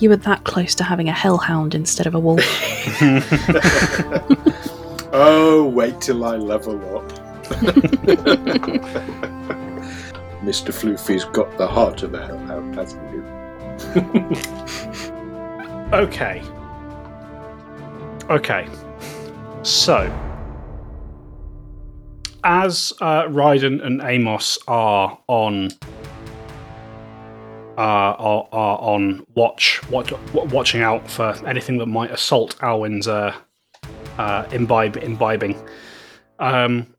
You 0.00 0.08
were 0.08 0.16
that 0.16 0.42
close 0.42 0.74
to 0.74 0.82
having 0.82 1.08
a 1.08 1.12
hellhound 1.12 1.76
instead 1.76 2.08
of 2.08 2.16
a 2.16 2.18
wolf. 2.18 2.42
Oh, 5.16 5.68
wait 5.68 6.00
till 6.00 6.24
I 6.24 6.34
level 6.34 6.74
up. 6.98 7.08
Mr. 10.44 10.74
Floofy's 10.74 11.24
got 11.24 11.56
the 11.56 11.66
heart 11.66 12.02
of 12.02 12.12
a 12.12 12.26
hellhound, 12.26 12.74
hasn't 12.74 13.13
he? 13.13 13.13
Okay. 15.94 16.42
Okay. 18.28 18.66
So, 19.62 20.12
as 22.42 22.92
uh, 23.00 23.24
Ryden 23.24 23.84
and 23.84 24.02
Amos 24.02 24.58
are 24.66 25.16
on 25.28 25.70
uh, 27.78 27.80
are, 27.80 28.48
are 28.50 28.78
on 28.80 29.24
watch, 29.36 29.88
watch, 29.88 30.12
watching 30.32 30.82
out 30.82 31.08
for 31.08 31.32
anything 31.46 31.78
that 31.78 31.86
might 31.86 32.10
assault 32.10 32.56
Alwyn's 32.60 33.06
uh, 33.06 33.32
uh, 34.18 34.48
imbibe, 34.50 34.96
imbibing. 34.96 35.56
Um, 36.40 36.92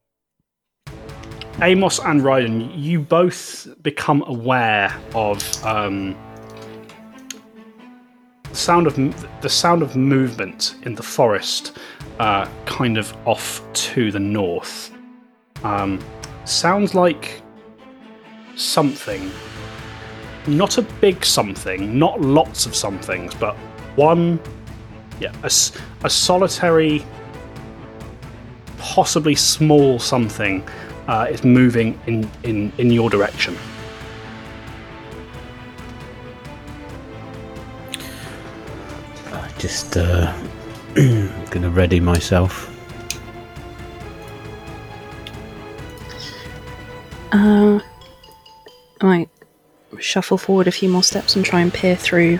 Amos 1.61 1.99
and 1.99 2.21
Ryden, 2.21 2.71
you 2.73 3.01
both 3.01 3.67
become 3.82 4.23
aware 4.26 4.97
of 5.13 5.65
um, 5.65 6.15
the 8.56 8.62
sound 8.62 8.88
of 8.88 9.41
the 9.41 9.49
sound 9.49 9.82
of 9.82 9.97
movement 9.97 10.76
in 10.84 10.95
the 10.95 11.03
forest, 11.03 11.78
uh, 12.20 12.47
kind 12.66 12.97
of 12.97 13.14
off 13.28 13.62
to 13.74 14.14
the 14.14 14.20
north. 14.20 14.93
Um, 15.66 15.99
sounds 16.45 16.95
like 16.95 17.41
something, 18.56 19.30
not 20.47 20.78
a 20.78 20.84
big 21.01 21.26
something, 21.26 21.99
not 21.99 22.22
lots 22.22 22.66
of 22.66 22.74
somethings, 22.74 23.36
but 23.36 23.58
one, 23.97 24.39
yeah, 25.20 25.34
a, 25.43 25.51
a 26.06 26.10
solitary, 26.10 27.06
possibly 28.78 29.36
small 29.36 29.99
something 29.99 30.66
uh, 31.10 31.28
is 31.30 31.43
moving 31.43 31.99
in, 32.08 32.32
in, 32.43 32.72
in 32.78 32.89
your 32.89 33.10
direction. 33.10 33.58
Just 39.66 39.97
uh, 39.97 40.32
gonna 41.49 41.72
ready 41.72 41.99
myself. 41.99 42.72
Uh, 47.32 47.80
I 49.01 49.03
might 49.03 49.30
shuffle 49.97 50.38
forward 50.38 50.68
a 50.68 50.72
few 50.72 50.88
more 50.88 51.01
steps 51.01 51.36
and 51.36 51.43
try 51.43 51.61
and 51.61 51.74
peer 51.74 51.95
through 51.95 52.39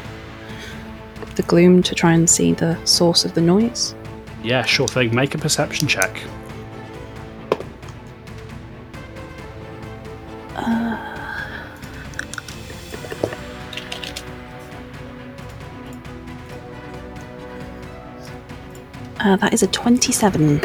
the 1.36 1.42
gloom 1.42 1.82
to 1.82 1.96
try 1.96 2.14
and 2.14 2.30
see 2.30 2.54
the 2.54 2.78
source 2.86 3.26
of 3.26 3.34
the 3.34 3.42
noise. 3.42 3.96
Yeah, 4.44 4.64
sure 4.64 4.88
thing. 4.88 5.16
Make 5.16 5.34
a 5.34 5.40
perception 5.40 5.88
check. 5.88 6.22
Uh, 19.26 19.36
that 19.38 19.56
is 19.56 19.64
a 19.64 19.68
27. 19.68 20.62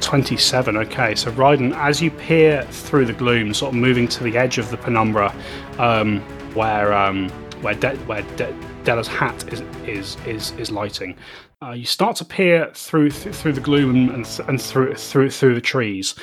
27. 0.00 0.76
Okay, 0.76 1.16
so 1.16 1.32
Ryden, 1.32 1.74
as 1.76 2.00
you 2.00 2.12
peer 2.12 2.62
through 2.70 3.06
the 3.06 3.12
gloom, 3.12 3.52
sort 3.52 3.74
of 3.74 3.80
moving 3.80 4.06
to 4.06 4.22
the 4.22 4.36
edge 4.36 4.56
of 4.58 4.70
the 4.70 4.76
penumbra, 4.76 5.34
um, 5.80 6.20
where 6.54 6.92
um, 6.92 7.28
where 7.60 7.74
De- 7.74 7.96
where 8.06 8.22
De- 8.36 8.54
Della's 8.84 9.08
hat 9.08 9.52
is 9.52 9.62
is 9.84 10.16
is, 10.26 10.52
is 10.52 10.70
lighting, 10.70 11.16
uh, 11.60 11.72
you 11.72 11.84
start 11.84 12.14
to 12.18 12.24
peer 12.24 12.70
through 12.72 13.10
th- 13.10 13.34
through 13.34 13.52
the 13.52 13.60
gloom 13.60 14.10
and, 14.10 14.26
th- 14.26 14.48
and 14.48 14.62
through 14.62 14.94
through 14.94 15.30
through 15.30 15.56
the 15.56 15.60
trees, 15.60 16.14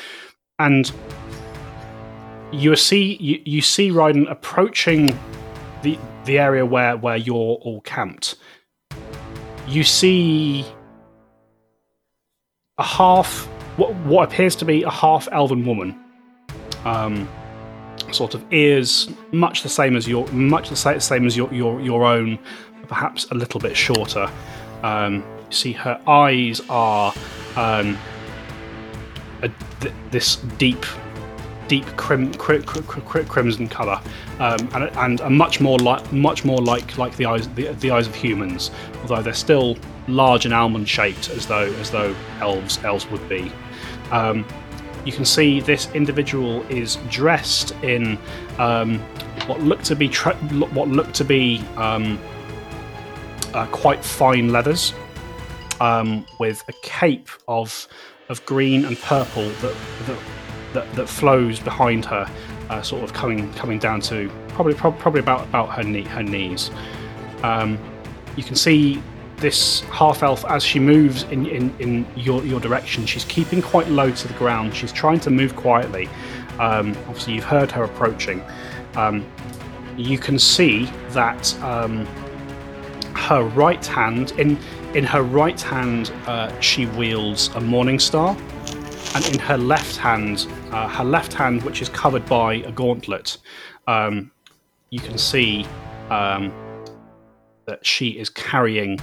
and 0.60 0.93
you 2.53 2.74
see 2.78 3.18
you, 3.18 3.41
you 3.43 3.62
see 3.62 3.89
Ryden 3.89 4.32
approaching 4.32 5.07
the 5.82 5.99
the 6.24 6.39
area 6.39 6.66
where 6.66 6.95
where 6.95 7.18
you're 7.18 7.36
all 7.36 7.82
camped. 7.82 8.36
You 9.68 9.84
see 9.84 10.66
a 12.80 12.84
half 12.84 13.45
what, 13.77 13.93
what 13.97 14.27
appears 14.27 14.55
to 14.57 14.65
be 14.65 14.84
a 14.84 14.89
half 14.89 15.27
elven 15.32 15.65
woman. 15.65 15.97
Um, 16.86 17.30
sort 18.11 18.34
of 18.34 18.43
ears 18.51 19.09
much 19.32 19.61
the 19.61 19.69
same 19.69 19.95
as 19.95 20.07
your 20.07 20.25
much 20.30 20.69
the 20.69 20.75
same 20.75 21.27
as 21.27 21.38
your 21.38 21.53
your, 21.53 21.80
your 21.82 22.05
own 22.05 22.39
perhaps 22.88 23.25
a 23.25 23.36
little 23.36 23.59
bit 23.59 23.77
shorter. 23.77 24.30
Um, 24.82 25.15
you 25.49 25.55
see 25.55 25.71
her 25.73 26.01
eyes 26.07 26.61
are 26.69 27.13
um, 27.55 27.97
a, 29.41 29.49
th- 29.82 29.93
this 30.11 30.38
deep 30.57 30.86
deep 31.67 31.86
crim, 31.97 32.34
cri- 32.34 32.63
cri- 32.63 32.82
cri- 32.82 33.25
crimson 33.25 33.67
color 33.67 34.01
um, 34.39 34.57
and, 34.73 35.21
and 35.21 35.38
much 35.38 35.61
more 35.61 35.77
like 35.77 36.11
much 36.11 36.43
more 36.43 36.57
like 36.57 36.97
like 36.97 37.15
the 37.17 37.25
eyes 37.25 37.47
the, 37.49 37.67
the 37.73 37.91
eyes 37.91 38.07
of 38.07 38.15
humans 38.15 38.71
although 39.01 39.21
they're 39.21 39.34
still 39.34 39.77
large 40.12 40.45
and 40.45 40.53
almond 40.53 40.88
shaped 40.88 41.30
as 41.30 41.45
though 41.47 41.72
as 41.76 41.91
though 41.91 42.16
elves 42.39 42.84
elves 42.84 43.10
would 43.10 43.28
be 43.30 43.51
um, 44.12 44.45
you 45.05 45.12
can 45.12 45.26
see 45.26 45.60
this 45.60 45.89
individual 45.93 46.62
is 46.64 46.97
dressed 47.10 47.72
in 47.84 48.18
um, 48.57 48.99
what 49.47 49.62
look 49.62 49.82
to 49.84 49.95
be 49.95 50.10
tra- 50.10 50.36
what 50.36 50.88
look 50.88 51.12
to 51.14 51.24
be 51.24 51.64
um, 51.78 52.20
uh, 53.53 53.66
quite 53.68 54.03
fine 54.03 54.51
leathers 54.51 54.93
um, 55.80 56.26
with 56.39 56.64
a 56.68 56.74
cape 56.82 57.30
of 57.47 57.88
of 58.30 58.45
green 58.45 58.86
and 58.86 58.97
purple 58.99 59.49
that 59.62 59.76
that, 60.05 60.20
that, 60.74 60.95
that 60.95 61.10
flows 61.10 61.60
behind 61.60 62.05
her, 62.05 62.30
uh, 62.70 62.82
sort 62.82 63.03
of 63.03 63.14
coming 63.14 63.51
coming 63.53 63.80
down 63.80 64.01
to 64.01 64.30
probably 64.49 64.74
prob- 64.74 64.99
probably 64.99 65.20
about 65.20 65.43
about 65.47 65.70
her 65.74 65.84
knee 65.84 66.03
her 66.03 66.24
knees. 66.24 66.70
Um, 67.43 67.80
you 68.36 68.43
can 68.43 68.55
see 68.55 69.01
this 69.40 69.82
half 69.92 70.24
elf 70.24 70.46
as 70.46 70.64
she 70.64 70.80
moves 70.80 71.24
in, 71.24 71.46
in, 71.46 71.74
in 71.80 72.06
your, 72.16 72.44
your 72.46 72.60
direction. 72.60 73.06
She's 73.06 73.26
keeping 73.26 73.62
quite 73.62 73.88
low 73.88 74.12
to 74.12 74.28
the 74.28 74.34
ground. 74.36 74.76
She's 74.76 74.92
trying 74.92 75.20
to 75.22 75.30
move 75.30 75.56
quietly. 75.56 76.08
Um, 76.60 76.90
obviously, 77.08 77.34
you've 77.34 77.46
heard 77.46 77.72
her 77.72 77.84
approaching. 77.84 78.44
Um, 78.96 79.26
you 79.98 80.18
can 80.18 80.40
see 80.40 80.86
that 81.10 81.62
um, 81.62 82.06
her 83.16 83.44
right 83.44 83.86
hand 83.86 84.32
in 84.38 84.58
in 84.96 85.04
her 85.04 85.22
right 85.22 85.62
hand 85.62 86.12
uh, 86.26 86.60
she 86.62 86.88
wields 86.88 87.50
a 87.50 87.62
morning 87.62 88.00
star 88.00 88.36
and 89.14 89.26
in 89.28 89.40
her 89.40 89.58
left 89.58 89.98
hand 89.98 90.48
uh, 90.72 90.88
her 90.88 91.04
left 91.04 91.34
hand 91.34 91.62
which 91.64 91.82
is 91.82 91.90
covered 91.90 92.26
by 92.26 92.56
a 92.56 92.72
gauntlet 92.72 93.38
um, 93.88 94.32
you 94.90 95.00
can 95.00 95.18
see 95.18 95.66
um, 96.10 96.52
that 97.70 97.86
she 97.86 98.09
is 98.09 98.30
carrying 98.30 98.99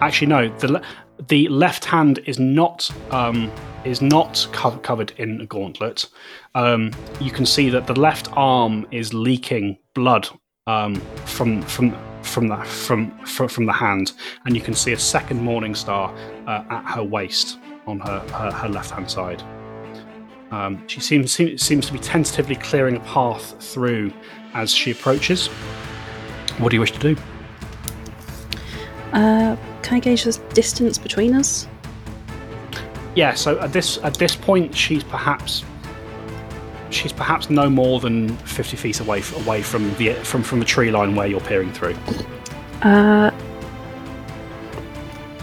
actually 0.00 0.26
no 0.26 0.48
the 0.58 0.72
le- 0.72 0.82
the 1.28 1.48
left 1.48 1.84
hand 1.84 2.18
is 2.24 2.38
not 2.38 2.90
um, 3.10 3.50
is 3.84 4.00
not 4.00 4.46
co- 4.52 4.78
covered 4.78 5.12
in 5.18 5.40
a 5.40 5.46
gauntlet 5.46 6.06
um, 6.54 6.90
you 7.20 7.30
can 7.30 7.46
see 7.46 7.68
that 7.70 7.86
the 7.86 7.98
left 7.98 8.28
arm 8.32 8.86
is 8.90 9.12
leaking 9.12 9.76
blood 9.94 10.28
um, 10.66 10.94
from 11.26 11.62
from 11.62 11.94
from 12.22 12.48
the 12.48 12.56
from, 12.56 13.10
from 13.24 13.48
from 13.48 13.66
the 13.66 13.72
hand, 13.72 14.12
and 14.44 14.54
you 14.54 14.62
can 14.62 14.74
see 14.74 14.92
a 14.92 14.98
second 14.98 15.42
morning 15.42 15.74
star 15.74 16.14
uh, 16.46 16.64
at 16.70 16.84
her 16.94 17.02
waist 17.02 17.58
on 17.86 18.00
her 18.00 18.20
her, 18.32 18.50
her 18.52 18.68
left 18.68 18.90
hand 18.90 19.10
side. 19.10 19.42
Um, 20.50 20.86
she 20.88 21.00
seems 21.00 21.32
seems 21.32 21.62
seems 21.62 21.86
to 21.86 21.92
be 21.92 21.98
tentatively 21.98 22.56
clearing 22.56 22.96
a 22.96 23.00
path 23.00 23.60
through 23.62 24.12
as 24.54 24.72
she 24.72 24.90
approaches. 24.90 25.48
What 26.58 26.70
do 26.70 26.76
you 26.76 26.80
wish 26.80 26.92
to 26.92 26.98
do? 26.98 27.16
Uh, 29.12 29.56
can 29.82 29.96
I 29.96 30.00
gauge 30.00 30.24
the 30.24 30.38
distance 30.54 30.98
between 30.98 31.34
us? 31.34 31.66
Yeah, 33.16 33.34
so 33.34 33.58
at 33.58 33.72
this 33.72 33.98
at 34.04 34.14
this 34.14 34.36
point, 34.36 34.74
she's 34.76 35.02
perhaps 35.02 35.64
she's 36.90 37.12
perhaps 37.12 37.50
no 37.50 37.68
more 37.68 37.98
than 38.00 38.36
fifty 38.38 38.76
feet 38.76 39.00
away 39.00 39.22
away 39.36 39.62
from 39.62 39.92
the 39.96 40.14
from 40.14 40.42
from 40.42 40.60
the 40.60 40.64
tree 40.64 40.90
line 40.90 41.14
where 41.16 41.26
you're 41.26 41.40
peering 41.40 41.72
through. 41.72 41.96
Uh, 42.82 43.30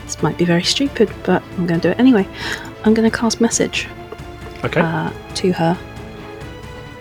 this 0.04 0.22
might 0.24 0.38
be 0.38 0.46
very 0.46 0.64
stupid, 0.64 1.14
but 1.24 1.44
I'm 1.58 1.68
going 1.68 1.82
to 1.82 1.90
do 1.90 1.92
it 1.92 2.00
anyway. 2.00 2.26
I'm 2.86 2.94
going 2.94 3.10
to 3.10 3.16
cast 3.16 3.42
message 3.42 3.88
Okay. 4.64 4.80
uh, 4.80 5.12
to 5.36 5.52
her 5.52 5.78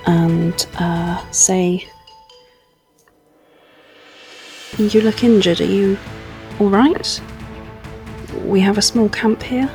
and 0.06 0.66
uh, 0.78 1.30
say, 1.30 1.86
"You 4.78 5.00
look 5.00 5.22
injured. 5.22 5.60
Are 5.60 5.64
you 5.64 5.96
all 6.60 6.68
right? 6.70 7.20
We 8.44 8.60
have 8.60 8.78
a 8.78 8.82
small 8.82 9.08
camp 9.08 9.42
here." 9.42 9.70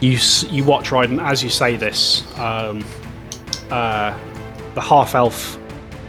you 0.00 0.16
you 0.50 0.64
watch 0.64 0.90
Ryden 0.90 1.20
as 1.22 1.42
you 1.42 1.50
say 1.50 1.76
this. 1.76 2.22
Um, 2.38 2.84
uh, 3.70 4.16
the 4.74 4.80
half 4.80 5.14
elf 5.14 5.58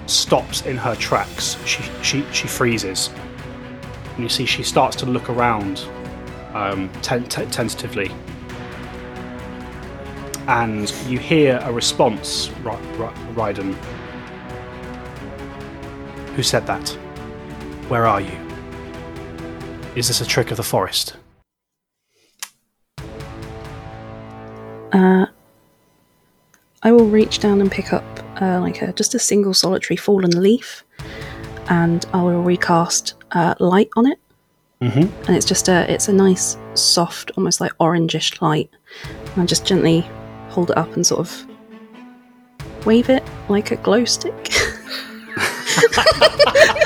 stops 0.05 0.65
in 0.65 0.77
her 0.77 0.95
tracks. 0.95 1.57
She 1.65 1.83
she 2.01 2.25
she 2.31 2.47
freezes, 2.47 3.09
and 4.15 4.23
you 4.23 4.29
see 4.29 4.45
she 4.45 4.63
starts 4.63 4.95
to 4.97 5.05
look 5.05 5.29
around, 5.29 5.83
um, 6.53 6.89
tentatively, 7.01 8.11
and 10.47 10.91
you 11.07 11.17
hear 11.17 11.59
a 11.63 11.71
response, 11.71 12.49
Ry- 12.63 12.79
Ry- 12.97 13.13
Ryden. 13.33 13.73
Who 16.35 16.43
said 16.43 16.65
that? 16.67 16.87
Where 17.89 18.05
are 18.05 18.21
you? 18.21 18.48
Is 19.95 20.07
this 20.07 20.21
a 20.21 20.25
trick 20.25 20.51
of 20.51 20.57
the 20.57 20.63
forest? 20.63 21.15
Uh, 24.91 25.25
I 26.83 26.91
will 26.91 27.07
reach 27.07 27.39
down 27.39 27.61
and 27.61 27.71
pick 27.71 27.91
up 27.91 28.03
uh, 28.41 28.59
like 28.61 28.81
a, 28.81 28.93
just 28.93 29.15
a 29.15 29.19
single 29.19 29.53
solitary 29.53 29.97
fallen 29.97 30.41
leaf, 30.41 30.83
and 31.69 32.05
I 32.13 32.21
will 32.21 32.43
recast 32.43 33.15
uh, 33.31 33.55
light 33.59 33.89
on 33.95 34.05
it. 34.07 34.19
Mm-hmm. 34.81 35.23
And 35.25 35.35
it's 35.35 35.45
just 35.45 35.67
a 35.67 35.91
it's 35.91 36.07
a 36.07 36.13
nice 36.13 36.57
soft, 36.75 37.31
almost 37.35 37.59
like 37.59 37.73
orangish 37.79 38.41
light. 38.41 38.69
And 39.33 39.43
I 39.43 39.45
just 39.45 39.65
gently 39.65 40.01
hold 40.49 40.71
it 40.71 40.77
up 40.77 40.95
and 40.95 41.05
sort 41.05 41.19
of 41.19 41.45
wave 42.85 43.09
it 43.09 43.23
like 43.49 43.71
a 43.71 43.75
glow 43.77 44.05
stick. 44.05 44.53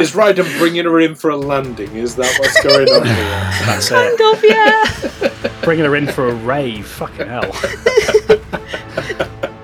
Is 0.00 0.12
Ryden 0.12 0.58
bringing 0.58 0.84
her 0.84 1.00
in 1.00 1.14
for 1.14 1.30
a 1.30 1.36
landing? 1.36 1.94
Is 1.96 2.16
that 2.16 2.34
what's 2.38 2.62
going 2.62 2.88
on 2.88 3.06
here? 3.06 3.14
That's 3.66 3.90
it. 3.90 4.18
kind 4.18 4.20
of, 4.20 4.44
yeah. 4.44 5.50
Bringing 5.64 5.84
her 5.84 5.94
in 5.96 6.06
for 6.06 6.28
a 6.28 6.34
rave. 6.34 6.86
Fucking 6.86 7.26
hell. 7.28 7.50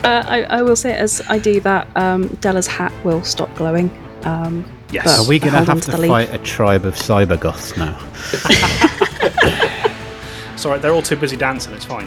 Uh, 0.06 0.22
I, 0.24 0.42
I 0.44 0.62
will 0.62 0.76
say 0.76 0.96
as 0.96 1.20
I 1.28 1.40
do 1.40 1.58
that, 1.62 1.88
um, 1.96 2.28
Della's 2.40 2.68
hat 2.68 2.92
will 3.04 3.24
stop 3.24 3.52
glowing. 3.56 3.90
Um, 4.22 4.64
Yes. 4.92 5.18
Are 5.18 5.28
we 5.28 5.40
going 5.40 5.50
to 5.52 5.58
Hold 5.58 5.68
on 5.68 5.76
have 5.78 5.84
to 5.86 5.90
to 5.90 5.96
the 5.96 6.02
leaf. 6.02 6.08
fight 6.10 6.32
a 6.32 6.38
tribe 6.38 6.84
of 6.84 6.94
cybergoths 6.94 7.76
now? 7.76 7.98
all 10.64 10.70
right. 10.70 10.80
They're 10.80 10.92
all 10.92 11.02
too 11.02 11.16
busy 11.16 11.36
dancing. 11.36 11.72
It's 11.74 11.84
fine. 11.84 12.06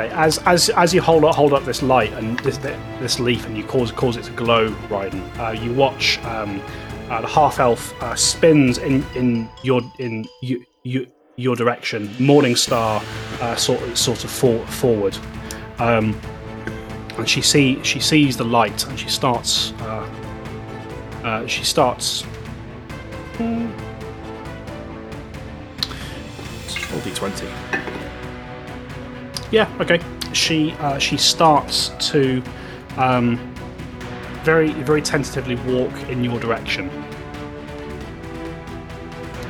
Okay. 0.00 0.14
As 0.14 0.38
as 0.38 0.70
as 0.70 0.94
you 0.94 1.00
hold 1.00 1.24
up 1.24 1.34
hold 1.34 1.52
up 1.52 1.64
this 1.64 1.82
light 1.82 2.12
and 2.12 2.38
this 2.40 2.58
this 2.58 3.20
leaf, 3.20 3.46
and 3.46 3.56
you 3.56 3.64
cause 3.64 3.92
cause 3.92 4.16
it 4.16 4.24
to 4.24 4.32
glow, 4.32 4.70
Ryden. 4.88 5.22
Uh, 5.38 5.52
you 5.52 5.72
watch 5.72 6.18
um, 6.24 6.60
uh, 7.10 7.20
the 7.20 7.26
half 7.26 7.58
elf 7.58 8.00
uh, 8.02 8.14
spins 8.14 8.78
in 8.78 9.04
in 9.14 9.48
your 9.62 9.82
in 9.98 10.26
you, 10.42 10.64
you 10.82 11.06
your 11.36 11.56
direction. 11.56 12.10
Morning 12.18 12.56
Star 12.56 13.02
uh, 13.40 13.56
sort 13.56 13.80
of, 13.82 13.96
sort 13.96 14.24
of 14.24 14.30
for, 14.30 14.64
forward, 14.66 15.16
um, 15.78 16.18
and 17.16 17.28
she 17.28 17.40
see 17.40 17.82
she 17.82 18.00
sees 18.00 18.36
the 18.36 18.44
light 18.44 18.86
and 18.86 18.98
she 18.98 19.08
starts 19.08 19.72
uh, 19.80 20.08
uh, 21.24 21.46
she 21.46 21.64
starts. 21.64 22.24
Roll 26.90 27.00
d20. 27.02 27.99
Yeah. 29.50 29.68
Okay. 29.80 30.00
She 30.32 30.72
uh, 30.72 30.98
she 30.98 31.16
starts 31.16 31.90
to 32.10 32.42
um, 32.96 33.36
very 34.44 34.72
very 34.72 35.02
tentatively 35.02 35.56
walk 35.72 35.92
in 36.08 36.22
your 36.22 36.38
direction. 36.38 36.88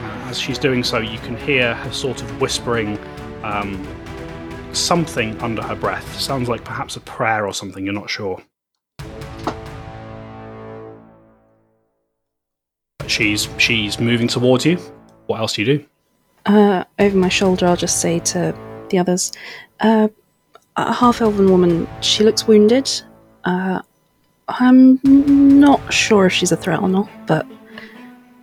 Uh, 0.01 0.29
as 0.29 0.41
she's 0.41 0.59
doing 0.59 0.83
so, 0.83 0.99
you 0.99 1.19
can 1.19 1.37
hear 1.37 1.75
her 1.75 1.93
sort 1.93 2.23
of 2.23 2.41
whispering 2.41 2.99
um, 3.43 3.87
something 4.73 5.39
under 5.43 5.63
her 5.63 5.75
breath. 5.75 6.19
Sounds 6.19 6.49
like 6.49 6.65
perhaps 6.65 6.97
a 6.97 7.01
prayer 7.01 7.47
or 7.47 7.53
something. 7.53 7.85
You're 7.85 7.95
not 7.95 8.09
sure. 8.09 8.43
She's 13.07 13.49
she's 13.59 13.99
moving 14.01 14.29
towards 14.29 14.65
you. 14.65 14.77
What 15.27 15.41
else 15.41 15.55
do 15.55 15.63
you 15.63 15.79
do? 15.79 15.85
Uh, 16.47 16.85
over 16.99 17.17
my 17.17 17.29
shoulder, 17.29 17.67
I'll 17.67 17.77
just 17.77 18.01
say 18.01 18.19
to 18.21 18.55
the 18.89 18.99
others, 18.99 19.33
uh, 19.81 20.09
a 20.77 20.93
half 20.93 21.21
elven 21.21 21.51
woman, 21.51 21.89
she 22.01 22.25
looks 22.25 22.47
wounded. 22.47 22.91
Uh, 23.45 23.83
I'm 24.49 25.01
not 25.05 25.93
sure 25.93 26.27
if 26.27 26.33
she's 26.33 26.53
a 26.53 26.57
threat 26.57 26.81
or 26.81 26.89
not, 26.89 27.09
but 27.27 27.47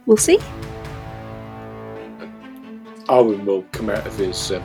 we'll 0.06 0.18
see. 0.18 0.40
Arwen 3.08 3.46
will 3.46 3.64
come 3.72 3.90
out 3.90 4.06
of 4.06 4.18
his 4.18 4.52
um, 4.52 4.64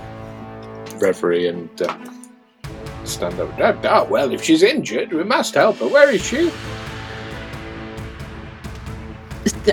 reverie 0.98 1.48
and 1.48 1.82
um, 1.82 2.30
stand 3.04 3.38
up. 3.40 3.50
Ah, 3.58 3.78
ah, 3.84 4.04
well, 4.04 4.32
if 4.32 4.42
she's 4.42 4.62
injured, 4.62 5.12
we 5.12 5.24
must 5.24 5.54
help 5.54 5.76
her. 5.78 5.88
Where 5.88 6.10
is 6.10 6.24
she? 6.24 6.50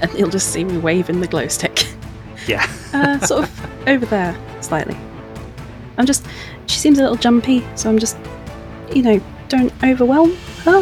And 0.02 0.12
he'll 0.12 0.30
just 0.30 0.54
see 0.54 0.64
me 0.64 0.78
waving 0.78 1.20
the 1.20 1.28
glow 1.28 1.48
stick. 1.48 1.88
Yeah. 2.48 2.68
Uh, 2.94 3.18
sort 3.20 3.46
of 3.46 3.88
over 3.88 4.06
there, 4.06 4.38
slightly. 4.62 4.96
I'm 5.98 6.06
just. 6.06 6.26
She 6.80 6.84
seems 6.84 7.00
a 7.00 7.02
little 7.02 7.18
jumpy, 7.18 7.62
so 7.76 7.90
I'm 7.90 8.00
just. 8.00 8.18
You 8.96 9.02
know, 9.02 9.22
don't 9.50 9.74
overwhelm 9.84 10.34
her. 10.64 10.82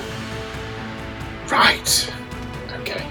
Right. 1.49 2.13
Okay. 2.73 3.03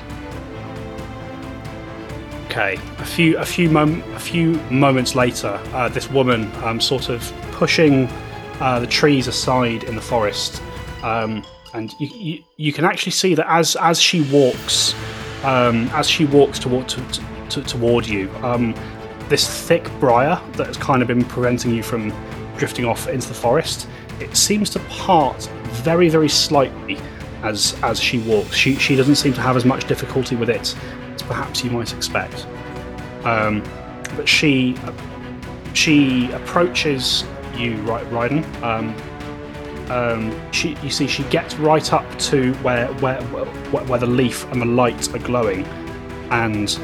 Okay. 2.44 2.74
A 2.74 3.04
few 3.04 3.38
a 3.38 3.44
few 3.44 3.68
mom- 3.70 4.04
a 4.14 4.20
few 4.20 4.52
moments 4.70 5.16
later, 5.16 5.60
uh, 5.74 5.88
this 5.88 6.08
woman 6.08 6.48
um, 6.62 6.80
sort 6.80 7.08
of 7.08 7.20
pushing 7.50 8.06
uh, 8.60 8.78
the 8.78 8.86
trees 8.86 9.26
aside 9.26 9.82
in 9.82 9.96
the 9.96 10.00
forest, 10.00 10.62
um, 11.02 11.44
and 11.74 11.92
you, 11.98 12.06
you 12.14 12.42
you 12.56 12.72
can 12.72 12.84
actually 12.84 13.10
see 13.10 13.34
that 13.34 13.50
as 13.50 13.74
as 13.80 14.00
she 14.00 14.20
walks, 14.30 14.94
um, 15.42 15.88
as 15.88 16.08
she 16.08 16.24
walks 16.24 16.60
toward 16.60 16.88
to, 16.90 17.02
to, 17.48 17.62
toward 17.64 18.06
you, 18.06 18.30
um, 18.44 18.76
this 19.28 19.66
thick 19.66 19.90
briar 19.98 20.40
that 20.52 20.68
has 20.68 20.76
kind 20.76 21.02
of 21.02 21.08
been 21.08 21.24
preventing 21.24 21.74
you 21.74 21.82
from 21.82 22.12
drifting 22.56 22.84
off 22.84 23.08
into 23.08 23.28
the 23.28 23.34
forest, 23.34 23.88
it 24.20 24.36
seems 24.36 24.70
to 24.70 24.78
part 24.80 25.44
very 25.84 26.08
very 26.08 26.28
slightly 26.28 26.98
as 27.42 27.76
as 27.82 28.00
she 28.00 28.18
walks. 28.20 28.54
She 28.56 28.76
she 28.76 28.96
doesn't 28.96 29.16
seem 29.16 29.32
to 29.34 29.40
have 29.40 29.56
as 29.56 29.64
much 29.64 29.86
difficulty 29.86 30.36
with 30.36 30.50
it 30.50 30.74
as 31.14 31.22
perhaps 31.22 31.64
you 31.64 31.70
might 31.70 31.92
expect. 31.92 32.46
Um, 33.24 33.62
but 34.16 34.28
she 34.28 34.76
she 35.74 36.30
approaches 36.32 37.24
you, 37.56 37.76
right, 37.82 38.04
Ryden. 38.10 38.44
Um, 38.62 38.94
um, 39.90 40.52
she 40.52 40.76
you 40.82 40.90
see 40.90 41.06
she 41.06 41.22
gets 41.24 41.54
right 41.56 41.92
up 41.92 42.18
to 42.18 42.52
where 42.54 42.88
where 42.94 43.20
where, 43.22 43.84
where 43.84 43.98
the 43.98 44.06
leaf 44.06 44.50
and 44.52 44.60
the 44.60 44.66
light 44.66 45.14
are 45.14 45.18
glowing, 45.18 45.64
and 46.30 46.78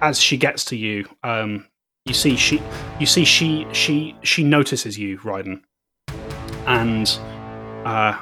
as 0.00 0.20
she 0.20 0.36
gets 0.36 0.64
to 0.66 0.76
you, 0.76 1.08
um, 1.24 1.66
you 2.08 2.14
see 2.14 2.36
she 2.36 2.62
you 2.98 3.06
see 3.06 3.24
she 3.24 3.66
she 3.72 4.16
she 4.22 4.42
notices 4.42 4.98
you, 4.98 5.18
Ryden, 5.18 5.60
and 6.66 7.18
uh, 7.84 8.18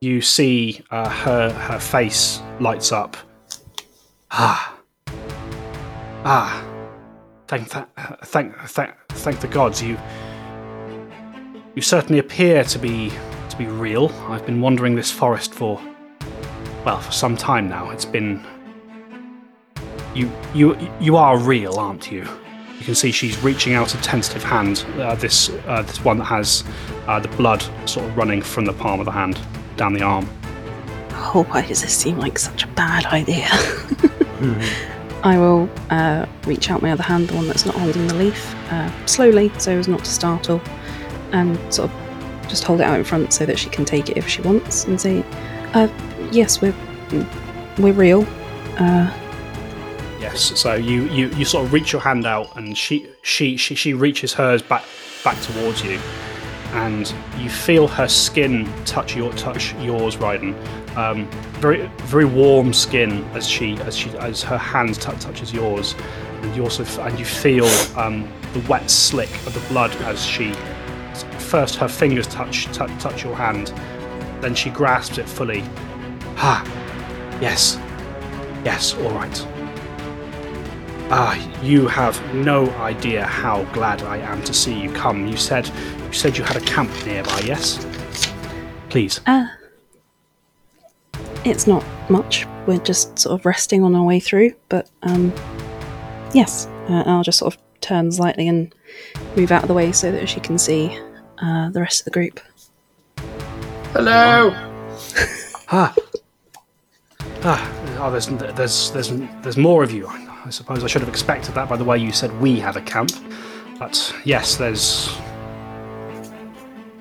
you 0.00 0.20
see 0.22 0.80
uh, 0.90 1.08
her 1.08 1.50
her 1.52 1.78
face 1.78 2.40
lights 2.60 2.90
up. 2.92 3.16
Ah, 4.30 4.78
ah! 6.24 6.64
Thank 7.46 7.70
th- 7.70 7.84
thank 8.24 8.56
thank 8.60 8.94
thank 9.10 9.40
the 9.40 9.48
gods. 9.48 9.82
You 9.82 9.98
you 11.74 11.82
certainly 11.82 12.18
appear 12.18 12.64
to 12.64 12.78
be 12.78 13.12
to 13.50 13.56
be 13.58 13.66
real. 13.66 14.08
I've 14.28 14.46
been 14.46 14.62
wandering 14.62 14.94
this 14.94 15.10
forest 15.10 15.52
for 15.52 15.80
well 16.84 17.00
for 17.00 17.12
some 17.12 17.36
time 17.36 17.68
now. 17.68 17.90
It's 17.90 18.06
been 18.06 18.42
you 20.14 20.30
you 20.54 20.76
you 21.00 21.16
are 21.16 21.38
real, 21.38 21.78
aren't 21.78 22.10
you? 22.10 22.26
You 22.78 22.84
can 22.84 22.94
see 22.94 23.12
she's 23.12 23.38
reaching 23.38 23.74
out 23.74 23.94
a 23.94 24.00
tentative 24.02 24.42
hand. 24.42 24.84
Uh, 24.96 25.14
this 25.14 25.50
uh, 25.66 25.82
this 25.82 26.04
one 26.04 26.18
that 26.18 26.24
has 26.24 26.64
uh, 27.06 27.20
the 27.20 27.28
blood 27.36 27.64
sort 27.86 28.06
of 28.06 28.16
running 28.16 28.42
from 28.42 28.64
the 28.64 28.72
palm 28.72 29.00
of 29.00 29.06
the 29.06 29.12
hand 29.12 29.40
down 29.76 29.94
the 29.94 30.02
arm. 30.02 30.28
Oh, 31.12 31.46
why 31.48 31.66
does 31.66 31.82
this 31.82 31.96
seem 31.96 32.18
like 32.18 32.38
such 32.38 32.64
a 32.64 32.66
bad 32.68 33.06
idea? 33.06 33.48
I 35.24 35.38
will 35.38 35.70
uh, 35.88 36.26
reach 36.46 36.70
out 36.70 36.82
my 36.82 36.92
other 36.92 37.02
hand, 37.02 37.28
the 37.28 37.34
one 37.34 37.46
that's 37.46 37.64
not 37.64 37.74
holding 37.76 38.06
the 38.06 38.14
leaf, 38.14 38.54
uh, 38.70 39.06
slowly 39.06 39.50
so 39.58 39.72
as 39.78 39.88
not 39.88 40.04
to 40.04 40.10
startle, 40.10 40.60
and 41.32 41.56
sort 41.72 41.90
of 41.90 42.48
just 42.48 42.64
hold 42.64 42.80
it 42.80 42.84
out 42.84 42.98
in 42.98 43.04
front 43.04 43.32
so 43.32 43.46
that 43.46 43.58
she 43.58 43.70
can 43.70 43.86
take 43.86 44.10
it 44.10 44.18
if 44.18 44.28
she 44.28 44.42
wants, 44.42 44.84
and 44.84 45.00
say, 45.00 45.24
uh, 45.72 45.88
"Yes, 46.30 46.60
we're 46.60 46.74
we're 47.78 47.94
real." 47.94 48.26
Uh, 48.78 49.10
So 50.36 50.74
you, 50.74 51.04
you, 51.08 51.28
you 51.30 51.44
sort 51.44 51.64
of 51.64 51.72
reach 51.72 51.92
your 51.92 52.02
hand 52.02 52.26
out, 52.26 52.56
and 52.56 52.76
she 52.76 53.08
she 53.22 53.56
she, 53.56 53.74
she 53.74 53.94
reaches 53.94 54.32
hers 54.32 54.62
back 54.62 54.84
back 55.22 55.40
towards 55.42 55.82
you, 55.82 55.98
and 56.72 57.12
you 57.38 57.48
feel 57.48 57.86
her 57.88 58.08
skin 58.08 58.70
touch 58.84 59.16
your 59.16 59.32
touch 59.32 59.74
yours, 59.76 60.16
Ryden. 60.16 60.54
Um, 60.96 61.28
very 61.60 61.86
very 62.04 62.24
warm 62.24 62.72
skin 62.72 63.24
as 63.34 63.48
she 63.48 63.76
as 63.78 63.96
she 63.96 64.10
as 64.18 64.42
her 64.42 64.58
hand 64.58 64.96
t- 64.96 65.12
touches 65.18 65.52
yours, 65.52 65.94
and 66.42 66.54
you 66.56 66.62
also 66.62 66.84
and 67.02 67.18
you 67.18 67.24
feel 67.24 67.66
um, 67.96 68.30
the 68.52 68.60
wet 68.68 68.90
slick 68.90 69.30
of 69.46 69.54
the 69.54 69.68
blood 69.68 69.94
as 70.02 70.24
she 70.24 70.52
first 71.38 71.76
her 71.76 71.88
fingers 71.88 72.26
touch 72.26 72.66
t- 72.66 72.98
touch 72.98 73.22
your 73.22 73.36
hand, 73.36 73.68
then 74.40 74.54
she 74.54 74.70
grasps 74.70 75.18
it 75.18 75.28
fully. 75.28 75.62
Ah, 76.36 76.64
yes, 77.40 77.78
yes, 78.64 78.94
all 78.94 79.10
right. 79.10 79.46
Ah, 81.10 81.36
you 81.62 81.86
have 81.86 82.18
no 82.34 82.70
idea 82.70 83.24
how 83.24 83.64
glad 83.72 84.02
I 84.02 84.18
am 84.18 84.42
to 84.44 84.54
see 84.54 84.78
you 84.78 84.90
come. 84.92 85.26
You 85.26 85.36
said 85.36 85.70
you 86.06 86.12
said 86.12 86.36
you 86.36 86.44
had 86.44 86.56
a 86.56 86.60
camp 86.60 86.90
nearby, 87.04 87.40
yes? 87.40 87.84
Please. 88.88 89.20
uh, 89.26 89.46
it's 91.44 91.66
not 91.66 91.84
much. 92.08 92.46
We're 92.66 92.78
just 92.78 93.18
sort 93.18 93.38
of 93.38 93.44
resting 93.44 93.82
on 93.82 93.94
our 93.94 94.04
way 94.04 94.18
through, 94.18 94.54
but 94.68 94.88
um, 95.02 95.32
yes, 96.32 96.66
uh, 96.88 97.02
I'll 97.06 97.22
just 97.22 97.38
sort 97.38 97.54
of 97.54 97.60
turn 97.82 98.10
slightly 98.10 98.48
and 98.48 98.74
move 99.36 99.52
out 99.52 99.62
of 99.62 99.68
the 99.68 99.74
way 99.74 99.92
so 99.92 100.10
that 100.10 100.26
she 100.28 100.40
can 100.40 100.56
see 100.56 100.98
uh, 101.38 101.68
the 101.70 101.80
rest 101.80 102.00
of 102.00 102.04
the 102.06 102.10
group. 102.12 102.40
Hello. 103.92 104.52
Ah. 105.70 105.94
Ah, 107.42 107.98
oh, 108.00 108.10
there's, 108.10 108.28
there's, 108.28 108.90
there's, 108.92 109.08
there's 109.42 109.56
more 109.58 109.82
of 109.82 109.92
you. 109.92 110.06
I 110.46 110.50
suppose 110.50 110.84
I 110.84 110.88
should 110.88 111.00
have 111.00 111.08
expected 111.08 111.54
that 111.54 111.70
by 111.70 111.76
the 111.76 111.84
way 111.84 111.96
you 111.96 112.12
said 112.12 112.38
we 112.38 112.60
have 112.60 112.76
a 112.76 112.82
camp. 112.82 113.10
But 113.78 114.14
yes, 114.24 114.56
there's 114.56 115.08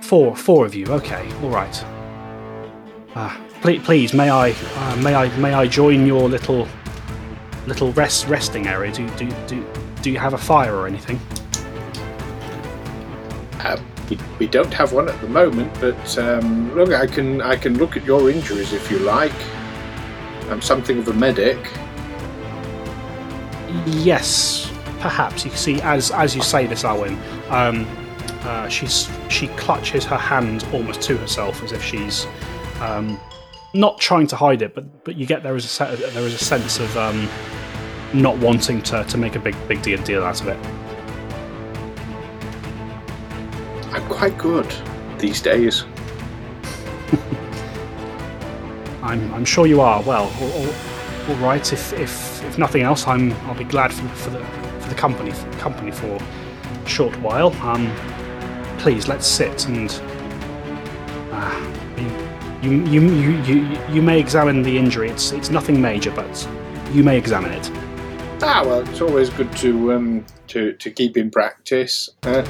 four, 0.01 0.35
four 0.35 0.65
of 0.65 0.73
you. 0.73 0.87
Okay, 0.87 1.29
all 1.41 1.49
right. 1.49 1.83
Ah, 3.15 3.39
please, 3.61 3.83
please, 3.83 4.13
may 4.13 4.29
I, 4.29 4.51
uh, 4.51 4.95
may 5.03 5.13
I, 5.13 5.35
may 5.37 5.53
I 5.53 5.67
join 5.67 6.07
your 6.07 6.29
little, 6.29 6.67
little 7.67 7.91
rest 7.93 8.27
resting 8.27 8.67
area? 8.67 8.93
Do, 8.93 9.09
do, 9.17 9.29
do, 9.47 9.65
do 10.01 10.09
you 10.09 10.19
have 10.19 10.33
a 10.33 10.37
fire 10.37 10.75
or 10.75 10.87
anything? 10.87 11.19
Uh, 13.59 13.77
we, 14.09 14.17
we 14.39 14.47
don't 14.47 14.73
have 14.73 14.93
one 14.93 15.09
at 15.09 15.19
the 15.19 15.27
moment, 15.27 15.71
but 15.81 16.17
um, 16.17 16.73
look, 16.75 16.93
I 16.93 17.07
can 17.07 17.41
I 17.41 17.55
can 17.55 17.77
look 17.77 17.97
at 17.97 18.05
your 18.05 18.29
injuries 18.29 18.71
if 18.71 18.89
you 18.89 18.99
like. 18.99 19.35
I'm 20.49 20.61
something 20.61 20.97
of 20.97 21.07
a 21.09 21.13
medic. 21.13 21.59
Yes, 23.87 24.71
perhaps 24.99 25.43
you 25.43 25.51
can 25.51 25.59
see 25.59 25.81
as 25.81 26.11
as 26.11 26.35
you 26.35 26.41
say 26.41 26.67
this, 26.67 26.83
Alwyn. 26.83 27.17
Um, 27.49 27.87
uh, 28.43 28.67
she's 28.67 29.09
she 29.29 29.47
clutches 29.49 30.03
her 30.05 30.17
hand 30.17 30.65
almost 30.73 31.01
to 31.03 31.17
herself 31.17 31.63
as 31.63 31.71
if 31.71 31.83
she's 31.83 32.27
um, 32.81 33.19
not 33.73 33.99
trying 33.99 34.27
to 34.27 34.35
hide 34.35 34.61
it, 34.61 34.75
but 34.75 35.03
but 35.03 35.15
you 35.15 35.25
get 35.25 35.43
there 35.43 35.55
is 35.55 35.65
a 35.65 35.69
set, 35.69 35.97
there 36.13 36.23
is 36.23 36.33
a 36.33 36.43
sense 36.43 36.79
of 36.79 36.95
um, 36.97 37.27
not 38.13 38.37
wanting 38.37 38.81
to, 38.83 39.03
to 39.05 39.17
make 39.17 39.35
a 39.35 39.39
big 39.39 39.55
big 39.67 39.81
deal 39.81 40.01
deal 40.03 40.23
out 40.23 40.39
of 40.41 40.47
it. 40.47 40.57
I'm 43.93 44.07
quite 44.07 44.37
good 44.37 44.71
these 45.19 45.41
days. 45.41 45.83
I'm, 49.03 49.33
I'm 49.33 49.45
sure 49.45 49.67
you 49.67 49.81
are. 49.81 50.01
Well, 50.01 50.31
all, 50.41 50.51
all, 50.51 50.73
all 51.29 51.35
right. 51.35 51.71
If, 51.71 51.93
if 51.93 52.32
if 52.47 52.57
nothing 52.57 52.81
else, 52.81 53.07
I'm 53.07 53.33
I'll 53.47 53.55
be 53.55 53.63
glad 53.63 53.93
for, 53.93 54.07
for 54.09 54.29
the 54.29 54.43
for 54.79 54.89
the 54.89 54.95
company 54.95 55.31
for 55.31 55.49
the 55.49 55.57
company 55.57 55.91
for 55.91 56.17
a 56.17 56.87
short 56.87 57.15
while. 57.21 57.53
Um, 57.61 57.91
please 58.79 59.07
let's 59.07 59.25
sit 59.25 59.67
and 59.67 59.89
uh, 61.31 61.73
you, 62.61 62.83
you, 62.85 63.01
you 63.01 63.31
you 63.43 63.79
you 63.89 64.01
may 64.01 64.19
examine 64.19 64.61
the 64.61 64.77
injury. 64.77 65.09
It's 65.09 65.31
it's 65.31 65.49
nothing 65.49 65.81
major, 65.81 66.11
but 66.11 66.47
you 66.91 67.03
may 67.03 67.17
examine 67.17 67.51
it. 67.51 67.71
Ah, 68.41 68.63
well, 68.65 68.87
it's 68.87 69.01
always 69.01 69.29
good 69.29 69.51
to 69.57 69.93
um, 69.93 70.25
to 70.47 70.73
to 70.73 70.91
keep 70.91 71.17
in 71.17 71.31
practice. 71.31 72.09
Uh, 72.23 72.43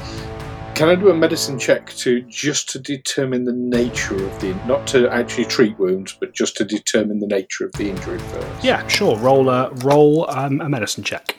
can 0.76 0.89
I 0.89 0.95
do 0.95 1.09
a 1.09 1.13
medicine 1.13 1.59
check 1.59 1.93
to 1.97 2.21
just 2.21 2.69
to 2.69 2.80
determine 2.80 3.43
the 3.43 3.53
nature 3.53 4.15
of 4.15 4.41
the 4.41 4.55
not 4.65 4.88
to 4.88 5.07
actually 5.09 5.45
treat 5.45 5.78
wounds, 5.78 6.17
but 6.19 6.34
just 6.34 6.57
to 6.57 6.65
determine 6.65 7.19
the 7.19 7.28
nature 7.28 7.65
of 7.65 7.74
the 7.74 7.89
injury 7.89 8.17
first? 8.17 8.63
Yeah, 8.63 8.88
sure. 8.88 9.17
Roll 9.17 9.49
a 9.49 9.71
roll 9.76 10.30
um, 10.32 10.61
a 10.61 10.69
medicine 10.69 11.03
check. 11.03 11.38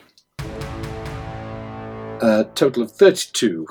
Uh, 2.21 2.45
total 2.55 2.83
of 2.83 2.91
thirty-two. 2.91 3.67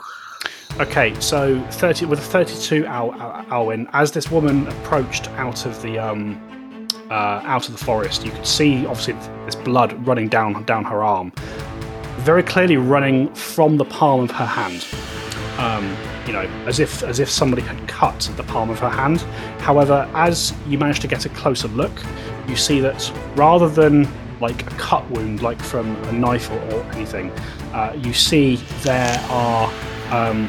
Okay, 0.81 1.19
so 1.21 1.61
thirty 1.71 2.05
with 2.05 2.19
a 2.19 2.23
thirty-two 2.23 2.85
Al- 2.85 3.15
Al- 3.15 3.47
Alwyn. 3.51 3.89
As 3.93 4.12
this 4.12 4.31
woman 4.31 4.67
approached 4.69 5.29
out 5.31 5.65
of 5.65 5.81
the 5.81 5.99
um, 5.99 6.89
uh, 7.11 7.41
out 7.45 7.69
of 7.69 7.79
the 7.79 7.83
forest, 7.83 8.25
you 8.25 8.33
could 8.33 8.47
see 8.47 8.85
obviously 8.85 9.15
this 9.47 9.55
blood 9.55 10.07
running 10.07 10.29
down 10.29 10.62
down 10.65 10.85
her 10.85 11.03
arm, 11.03 11.33
very 12.19 12.43
clearly 12.43 12.77
running 12.77 13.33
from 13.35 13.79
the 13.79 13.85
palm 13.87 14.21
of 14.21 14.31
her 14.33 14.47
hand. 14.47 14.87
Um, 15.59 15.97
you 16.27 16.33
know, 16.33 16.43
as 16.67 16.81
if 16.81 17.03
as 17.03 17.21
if 17.21 17.31
somebody 17.31 17.63
had 17.63 17.87
cut 17.87 18.29
the 18.37 18.43
palm 18.43 18.71
of 18.71 18.81
her 18.81 18.91
hand. 18.91 19.21
However, 19.61 20.09
as 20.15 20.53
you 20.67 20.79
manage 20.79 21.01
to 21.01 21.07
get 21.07 21.27
a 21.27 21.29
closer 21.29 21.69
look, 21.69 21.93
you 22.49 22.57
see 22.57 22.81
that 22.81 23.13
rather 23.37 23.69
than 23.69 24.09
like 24.41 24.67
a 24.67 24.75
cut 24.77 25.09
wound, 25.11 25.43
like 25.43 25.61
from 25.61 25.95
a 26.07 26.13
knife 26.13 26.51
or, 26.51 26.59
or 26.73 26.83
anything, 26.93 27.31
uh, 27.73 27.97
you 27.97 28.13
see 28.13 28.57
there 28.83 29.19
are 29.31 29.73
um, 30.11 30.49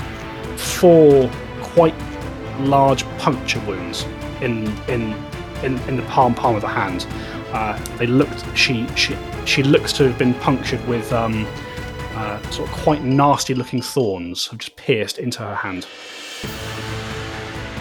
four 0.57 1.29
quite 1.61 1.95
large 2.61 3.03
puncture 3.17 3.59
wounds 3.61 4.05
in 4.41 4.67
in 4.87 5.13
in, 5.63 5.77
in 5.87 5.95
the 5.97 6.03
palm 6.03 6.33
palm 6.33 6.55
of 6.55 6.61
the 6.61 6.67
hand. 6.67 7.05
Uh, 7.51 7.77
they 7.97 8.07
looked. 8.07 8.43
She 8.57 8.87
she 8.95 9.15
she 9.45 9.63
looks 9.63 9.93
to 9.93 10.03
have 10.07 10.17
been 10.17 10.33
punctured 10.35 10.85
with 10.87 11.11
um, 11.13 11.45
uh, 12.15 12.41
sort 12.49 12.69
of 12.69 12.75
quite 12.75 13.03
nasty 13.03 13.53
looking 13.53 13.81
thorns 13.81 14.47
have 14.47 14.59
just 14.59 14.75
pierced 14.77 15.17
into 15.17 15.39
her 15.39 15.55
hand. 15.55 15.85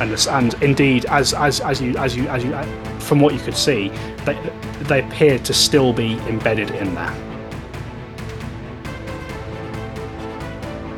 And 0.00 0.10
this, 0.10 0.26
and 0.26 0.54
indeed, 0.62 1.06
as 1.06 1.32
as 1.34 1.60
as 1.60 1.80
you 1.80 1.96
as 1.96 2.16
you 2.16 2.26
as 2.28 2.42
you 2.42 2.52
uh, 2.52 2.64
from 2.98 3.20
what 3.20 3.32
you 3.32 3.40
could 3.40 3.56
see, 3.56 3.88
they 4.24 4.34
they 4.82 5.00
appeared 5.02 5.44
to 5.44 5.54
still 5.54 5.92
be 5.92 6.14
embedded 6.28 6.72
in 6.72 6.94
there. 6.96 7.14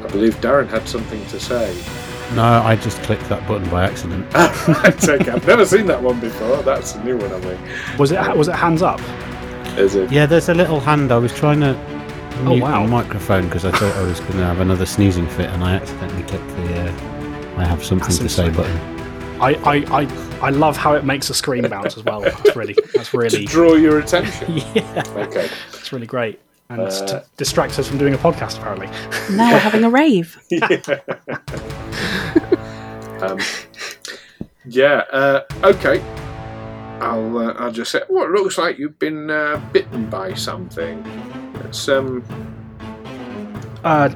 I 0.03 0.09
believe 0.11 0.37
Darren 0.37 0.69
had 0.69 0.89
something 0.89 1.25
to 1.27 1.39
say. 1.39 1.77
No, 2.35 2.43
I 2.43 2.75
just 2.75 3.01
clicked 3.03 3.29
that 3.29 3.47
button 3.47 3.69
by 3.71 3.85
accident. 3.85 4.27
Right, 4.67 5.09
okay. 5.09 5.31
I've 5.31 5.47
never 5.47 5.65
seen 5.65 5.87
that 5.87 6.03
one 6.03 6.19
before. 6.19 6.57
That's 6.63 6.97
a 6.97 7.05
new 7.05 7.17
one 7.17 7.33
on 7.33 7.41
me. 7.43 7.57
Was 7.99 8.11
it 8.11 8.37
was 8.37 8.49
it 8.49 8.55
hands 8.55 8.83
up? 8.83 9.01
Is 9.79 9.95
it? 9.95 10.11
Yeah, 10.11 10.25
there's 10.27 10.49
a 10.49 10.55
little 10.55 10.81
hand. 10.81 11.13
I 11.13 11.19
was 11.19 11.33
trying 11.33 11.61
to 11.61 11.75
mute 12.45 12.63
wow. 12.63 12.83
the 12.83 12.89
microphone 12.89 13.45
because 13.47 13.65
I 13.65 13.71
thought 13.73 13.95
I 13.97 14.03
was 14.03 14.21
going 14.21 14.33
to 14.33 14.45
have 14.45 14.61
another 14.61 14.87
sneezing 14.87 15.27
fit, 15.29 15.51
and 15.51 15.63
I 15.65 15.75
accidentally 15.75 16.23
clicked 16.25 16.49
the 16.49 16.81
uh, 16.83 17.59
"I 17.59 17.65
have 17.65 17.85
something 17.85 18.09
That's 18.09 18.19
to 18.19 18.29
say" 18.29 18.47
insane. 18.47 18.63
button. 18.65 18.97
I, 19.41 19.53
I, 19.71 20.01
I, 20.03 20.47
I 20.47 20.51
love 20.51 20.79
how 20.79 20.95
it 20.95 21.05
makes 21.05 21.29
the 21.29 21.35
screen 21.35 21.69
bounce 21.69 21.97
as 21.99 22.05
well. 22.05 22.21
That's 22.23 22.57
really 22.57 22.75
that's 22.95 23.11
To 23.13 23.19
really 23.19 23.45
draw 23.45 23.75
your 23.75 23.99
attention. 23.99 24.57
yeah, 24.75 25.03
Okay. 25.15 25.49
it's 25.75 25.93
really 25.93 26.07
great 26.07 26.41
and 26.71 26.81
Uh, 26.81 27.07
to 27.07 27.25
distract 27.37 27.79
us 27.79 27.87
from 27.87 27.99
doing 27.99 28.15
a 28.15 28.19
podcast 28.19 28.59
apparently. 28.59 28.87
Now 29.37 29.53
we're 29.53 29.59
having 29.59 29.85
a 29.85 29.91
rave. 29.91 30.41
Um, 33.19 33.39
yeah. 34.67 35.05
Uh, 35.11 35.41
okay. 35.65 36.01
I'll 37.01 37.39
uh, 37.39 37.53
I'll 37.55 37.73
just 37.73 37.91
say. 37.91 38.03
Well, 38.11 38.25
it 38.27 38.31
looks 38.31 38.59
like 38.59 38.79
you've 38.79 38.99
been 38.99 39.31
uh, 39.31 39.59
bitten 39.73 40.11
by 40.11 40.35
something. 40.35 41.03
It's 41.67 41.89
um. 41.89 42.23
Uh, 43.83 44.15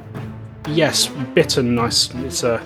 yes, 0.69 1.07
bitten. 1.33 1.75
Nice. 1.75 2.13
It's 2.15 2.43
a 2.43 2.61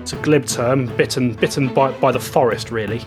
it's 0.00 0.14
a 0.14 0.16
glib 0.16 0.46
term. 0.46 0.86
Bitten, 0.96 1.34
bitten 1.34 1.72
by 1.72 1.92
by 1.92 2.10
the 2.10 2.20
forest, 2.20 2.70
really. 2.70 3.00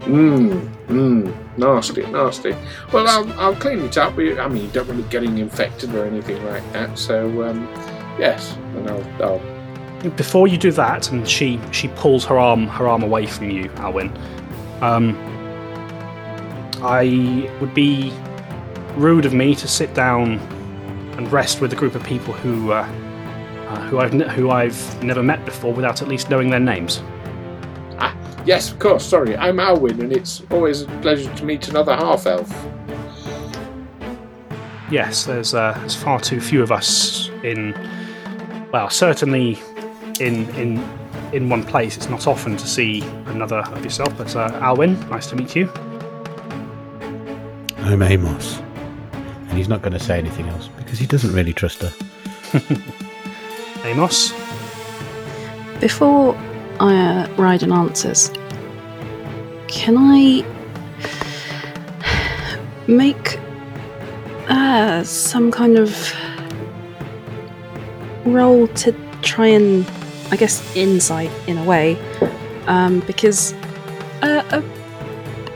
Mmm. 0.00 0.72
Mmm. 0.86 1.58
Nasty. 1.58 2.06
Nasty. 2.06 2.54
Well, 2.92 3.08
I'll 3.08 3.32
I'll 3.40 3.56
clean 3.56 3.80
it 3.80 3.98
up. 3.98 4.14
I 4.14 4.48
mean, 4.48 4.64
you 4.64 4.70
don't 4.70 4.86
want 4.86 5.00
it 5.00 5.10
getting 5.10 5.38
infected 5.38 5.94
or 5.94 6.06
anything 6.06 6.44
like 6.46 6.72
that. 6.72 6.96
So 6.96 7.42
um, 7.42 7.68
yes, 8.18 8.56
and 8.76 8.88
I'll 8.88 9.22
I'll 9.22 10.10
Before 10.10 10.46
you 10.46 10.58
do 10.58 10.70
that, 10.72 11.10
and 11.10 11.28
she 11.28 11.60
she 11.72 11.88
pulls 11.88 12.24
her 12.26 12.38
arm 12.38 12.68
her 12.68 12.86
arm 12.86 13.02
away 13.02 13.26
from 13.26 13.50
you, 13.50 13.68
Alwyn. 13.76 14.16
Um, 14.80 15.16
I 16.82 17.50
would 17.60 17.74
be 17.74 18.12
rude 18.96 19.24
of 19.26 19.32
me 19.32 19.54
to 19.54 19.68
sit 19.68 19.94
down 19.94 20.38
and 21.16 21.30
rest 21.32 21.60
with 21.60 21.72
a 21.72 21.76
group 21.76 21.94
of 21.94 22.02
people 22.04 22.32
who 22.32 22.72
uh, 22.72 22.82
uh, 23.68 23.80
who 23.88 23.98
I've 23.98 24.14
ne- 24.14 24.28
who 24.28 24.50
I've 24.50 25.02
never 25.02 25.22
met 25.22 25.44
before 25.44 25.72
without 25.72 26.02
at 26.02 26.08
least 26.08 26.30
knowing 26.30 26.50
their 26.50 26.60
names. 26.60 27.02
Ah, 27.98 28.16
yes, 28.44 28.70
of 28.70 28.78
course. 28.78 29.04
Sorry, 29.04 29.36
I'm 29.36 29.58
Alwyn, 29.60 30.00
and 30.00 30.12
it's 30.12 30.42
always 30.50 30.82
a 30.82 30.86
pleasure 31.00 31.32
to 31.34 31.44
meet 31.44 31.68
another 31.68 31.94
half 31.96 32.26
elf. 32.26 32.50
Yes, 34.90 35.24
there's 35.24 35.54
uh, 35.54 35.72
there's 35.78 35.94
far 35.94 36.20
too 36.20 36.40
few 36.40 36.62
of 36.62 36.70
us 36.70 37.28
in. 37.42 37.72
Well, 38.72 38.90
certainly 38.90 39.58
in 40.20 40.48
in 40.56 40.78
in 41.32 41.48
one 41.48 41.64
place. 41.64 41.96
It's 41.96 42.08
not 42.08 42.26
often 42.26 42.56
to 42.56 42.66
see 42.66 43.02
another 43.26 43.58
of 43.58 43.82
yourself. 43.84 44.16
But 44.18 44.34
uh, 44.36 44.50
Alwyn, 44.60 44.98
nice 45.08 45.28
to 45.28 45.36
meet 45.36 45.56
you. 45.56 45.70
I'm 47.78 48.02
Amos, 48.02 48.60
and 49.52 49.58
he's 49.58 49.68
not 49.68 49.82
going 49.82 49.92
to 49.92 49.98
say 49.98 50.16
anything 50.16 50.48
else 50.48 50.68
because 50.78 50.98
he 50.98 51.04
doesn't 51.04 51.34
really 51.34 51.52
trust 51.52 51.82
her. 51.82 51.92
Amos. 53.84 54.32
Before 55.78 56.34
I 56.80 56.94
uh, 56.94 57.26
Ryden 57.36 57.70
answers, 57.70 58.30
can 59.68 59.98
I 59.98 60.42
make 62.86 63.38
uh, 64.48 65.04
some 65.04 65.50
kind 65.50 65.76
of 65.76 66.14
roll 68.24 68.68
to 68.68 68.92
try 69.20 69.48
and, 69.48 69.86
I 70.30 70.36
guess, 70.36 70.64
insight 70.74 71.30
in 71.46 71.58
a 71.58 71.64
way? 71.64 71.98
Um, 72.68 73.00
because 73.00 73.52
uh, 74.22 74.42
uh, 74.50 74.62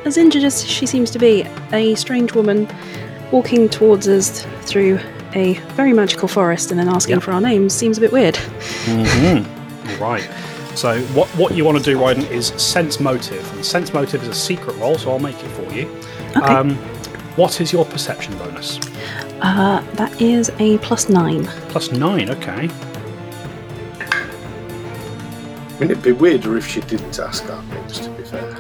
as 0.05 0.18
injured 0.18 0.44
as 0.44 0.66
she 0.66 0.84
seems 0.84 1.11
to 1.12 1.18
be, 1.18 1.47
a 1.72 1.94
strange 1.94 2.34
woman 2.34 2.68
walking 3.33 3.68
towards 3.68 4.09
us 4.09 4.47
through 4.62 4.99
a 5.35 5.55
very 5.74 5.93
magical 5.93 6.29
forest 6.29 6.70
and 6.70 6.79
then 6.81 6.89
asking 6.89 7.16
Yep. 7.16 7.22
for 7.24 7.33
our 7.33 7.41
names 7.41 7.72
seems 7.74 7.99
a 7.99 8.01
bit 8.01 8.12
weird. 8.12 8.35
Mm-hmm. 8.87 9.53
Right. 10.03 10.29
So 10.74 11.01
what 11.14 11.29
what 11.39 11.55
you 11.55 11.64
want 11.64 11.79
to 11.79 11.83
do, 11.85 11.97
Ryden, 11.97 12.29
is 12.31 12.49
sense 12.61 12.99
motive. 13.01 13.51
And 13.55 13.64
sense 13.64 13.95
motive 13.95 14.22
is 14.22 14.29
a 14.29 14.35
secret 14.35 14.77
roll, 14.77 14.99
so 14.99 15.11
I'll 15.12 15.18
make 15.20 15.37
it 15.43 15.49
for 15.53 15.72
you. 15.72 15.89
Okay. 16.37 16.41
Um, 16.41 16.74
what 17.37 17.61
is 17.61 17.72
your 17.72 17.85
perception 17.85 18.37
bonus? 18.37 18.79
Uh, 19.41 19.81
that 19.95 20.20
is 20.20 20.51
a 20.59 20.77
plus 20.79 21.09
nine. 21.09 21.45
Plus 21.70 21.93
nine. 21.93 22.29
Okay. 22.31 22.68
Wouldn't 25.79 25.93
it 25.99 26.03
be 26.03 26.12
weirder 26.12 26.57
if 26.57 26.66
she 26.66 26.81
didn't 26.83 27.18
ask 27.18 27.49
our 27.49 27.62
names, 27.64 28.01
to 28.01 28.11
be 28.11 28.24
fair? 28.24 28.57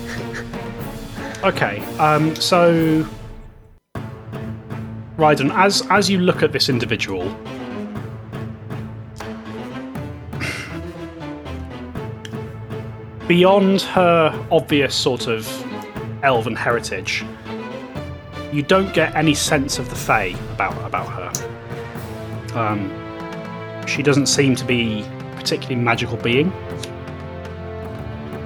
Okay. 1.42 1.80
Um, 1.98 2.36
so, 2.36 3.06
Ryden, 5.16 5.50
as 5.54 5.86
as 5.88 6.10
you 6.10 6.18
look 6.18 6.42
at 6.42 6.52
this 6.52 6.68
individual, 6.68 7.34
beyond 13.26 13.80
her 13.82 14.46
obvious 14.50 14.94
sort 14.94 15.28
of 15.28 15.48
elven 16.22 16.54
heritage, 16.54 17.24
you 18.52 18.62
don't 18.62 18.92
get 18.92 19.14
any 19.14 19.32
sense 19.32 19.78
of 19.78 19.88
the 19.88 19.96
Fae 19.96 20.34
about 20.52 20.76
about 20.84 21.08
her. 21.08 22.58
Um, 22.58 22.90
she 23.86 24.02
doesn't 24.02 24.26
seem 24.26 24.56
to 24.56 24.64
be 24.64 25.02
a 25.02 25.34
particularly 25.36 25.76
magical 25.76 26.16
being. 26.16 26.52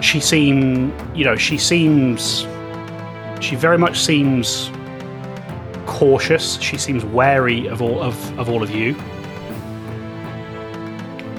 She 0.01 0.21
seem, 0.21 0.93
you 1.15 1.25
know, 1.25 1.35
she 1.35 1.57
seems, 1.59 2.47
she 3.45 3.57
very 3.57 3.79
much 3.79 4.01
seems 4.01 4.71
cautious. 5.87 6.59
She 6.61 6.79
seems 6.79 7.05
wary 7.05 7.67
of 7.67 7.83
all 7.83 8.03
of, 8.03 8.39
of 8.39 8.49
all 8.49 8.63
of 8.63 8.71
you. 8.71 8.97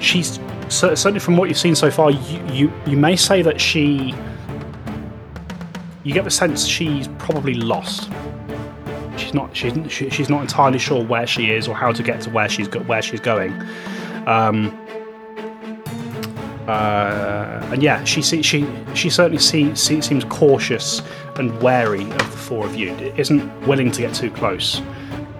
She's 0.00 0.38
certainly 0.68 1.20
from 1.20 1.36
what 1.36 1.48
you've 1.48 1.58
seen 1.58 1.74
so 1.74 1.90
far. 1.90 2.10
You, 2.10 2.46
you 2.52 2.72
you 2.86 2.96
may 2.96 3.16
say 3.16 3.42
that 3.42 3.60
she. 3.60 4.14
You 6.04 6.14
get 6.14 6.22
the 6.22 6.30
sense 6.30 6.64
she's 6.64 7.08
probably 7.18 7.54
lost. 7.54 8.08
She's 9.16 9.34
not. 9.34 9.56
She's 9.56 9.74
she, 9.90 10.08
she's 10.10 10.28
not 10.28 10.42
entirely 10.42 10.78
sure 10.78 11.04
where 11.04 11.26
she 11.26 11.50
is 11.50 11.66
or 11.66 11.74
how 11.74 11.90
to 11.92 12.02
get 12.02 12.20
to 12.22 12.30
where 12.30 12.48
she's 12.48 12.68
where 12.68 13.02
she's 13.02 13.20
going. 13.20 13.52
Um, 14.26 14.78
uh, 16.66 17.68
and 17.70 17.82
yeah, 17.82 18.02
she 18.04 18.22
she 18.22 18.66
she 18.94 19.08
certainly 19.08 19.38
see, 19.38 19.74
see, 19.76 20.00
seems 20.00 20.24
cautious 20.24 21.00
and 21.36 21.60
wary 21.62 22.02
of 22.02 22.18
the 22.18 22.24
four 22.24 22.66
of 22.66 22.74
you. 22.74 22.92
Isn't 23.16 23.66
willing 23.66 23.92
to 23.92 24.02
get 24.02 24.14
too 24.14 24.30
close, 24.30 24.80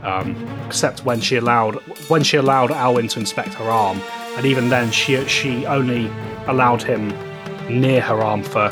um, 0.03 0.37
except 0.67 1.05
when 1.05 1.21
she 1.21 1.37
allowed 1.37 1.75
when 2.09 2.23
she 2.23 2.37
allowed 2.37 2.71
Alwyn 2.71 3.09
to 3.09 3.19
inspect 3.19 3.55
her 3.55 3.65
arm, 3.65 4.01
and 4.37 4.47
even 4.47 4.69
then 4.69 4.93
she 4.93 5.27
she 5.27 5.67
only 5.67 6.09
allowed 6.47 6.83
him 6.83 7.09
near 7.69 8.01
her 8.01 8.23
arm 8.23 8.45
for 8.45 8.71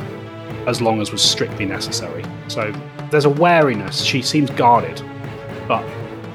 as 0.69 0.81
long 0.81 1.01
as 1.01 1.11
was 1.11 1.23
strictly 1.23 1.67
necessary. 1.67 2.25
So 2.47 2.73
there's 3.11 3.25
a 3.25 3.31
wariness. 3.31 4.03
She 4.03 4.23
seems 4.23 4.51
guarded, 4.51 5.03
but 5.67 5.85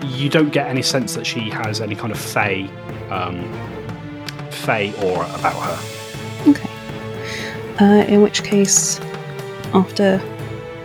you 0.04 0.30
don't 0.30 0.52
get 0.52 0.68
any 0.68 0.82
sense 0.82 1.16
that 1.16 1.26
she 1.26 1.50
has 1.50 1.80
any 1.80 1.96
kind 1.96 2.12
of 2.12 2.20
fey 2.20 2.70
um, 3.10 3.42
fey 4.52 4.94
aura 5.02 5.26
about 5.36 5.56
her. 5.64 5.99
Okay. 6.48 6.70
Uh, 7.80 8.06
in 8.08 8.22
which 8.22 8.44
case, 8.44 9.00
after 9.74 10.20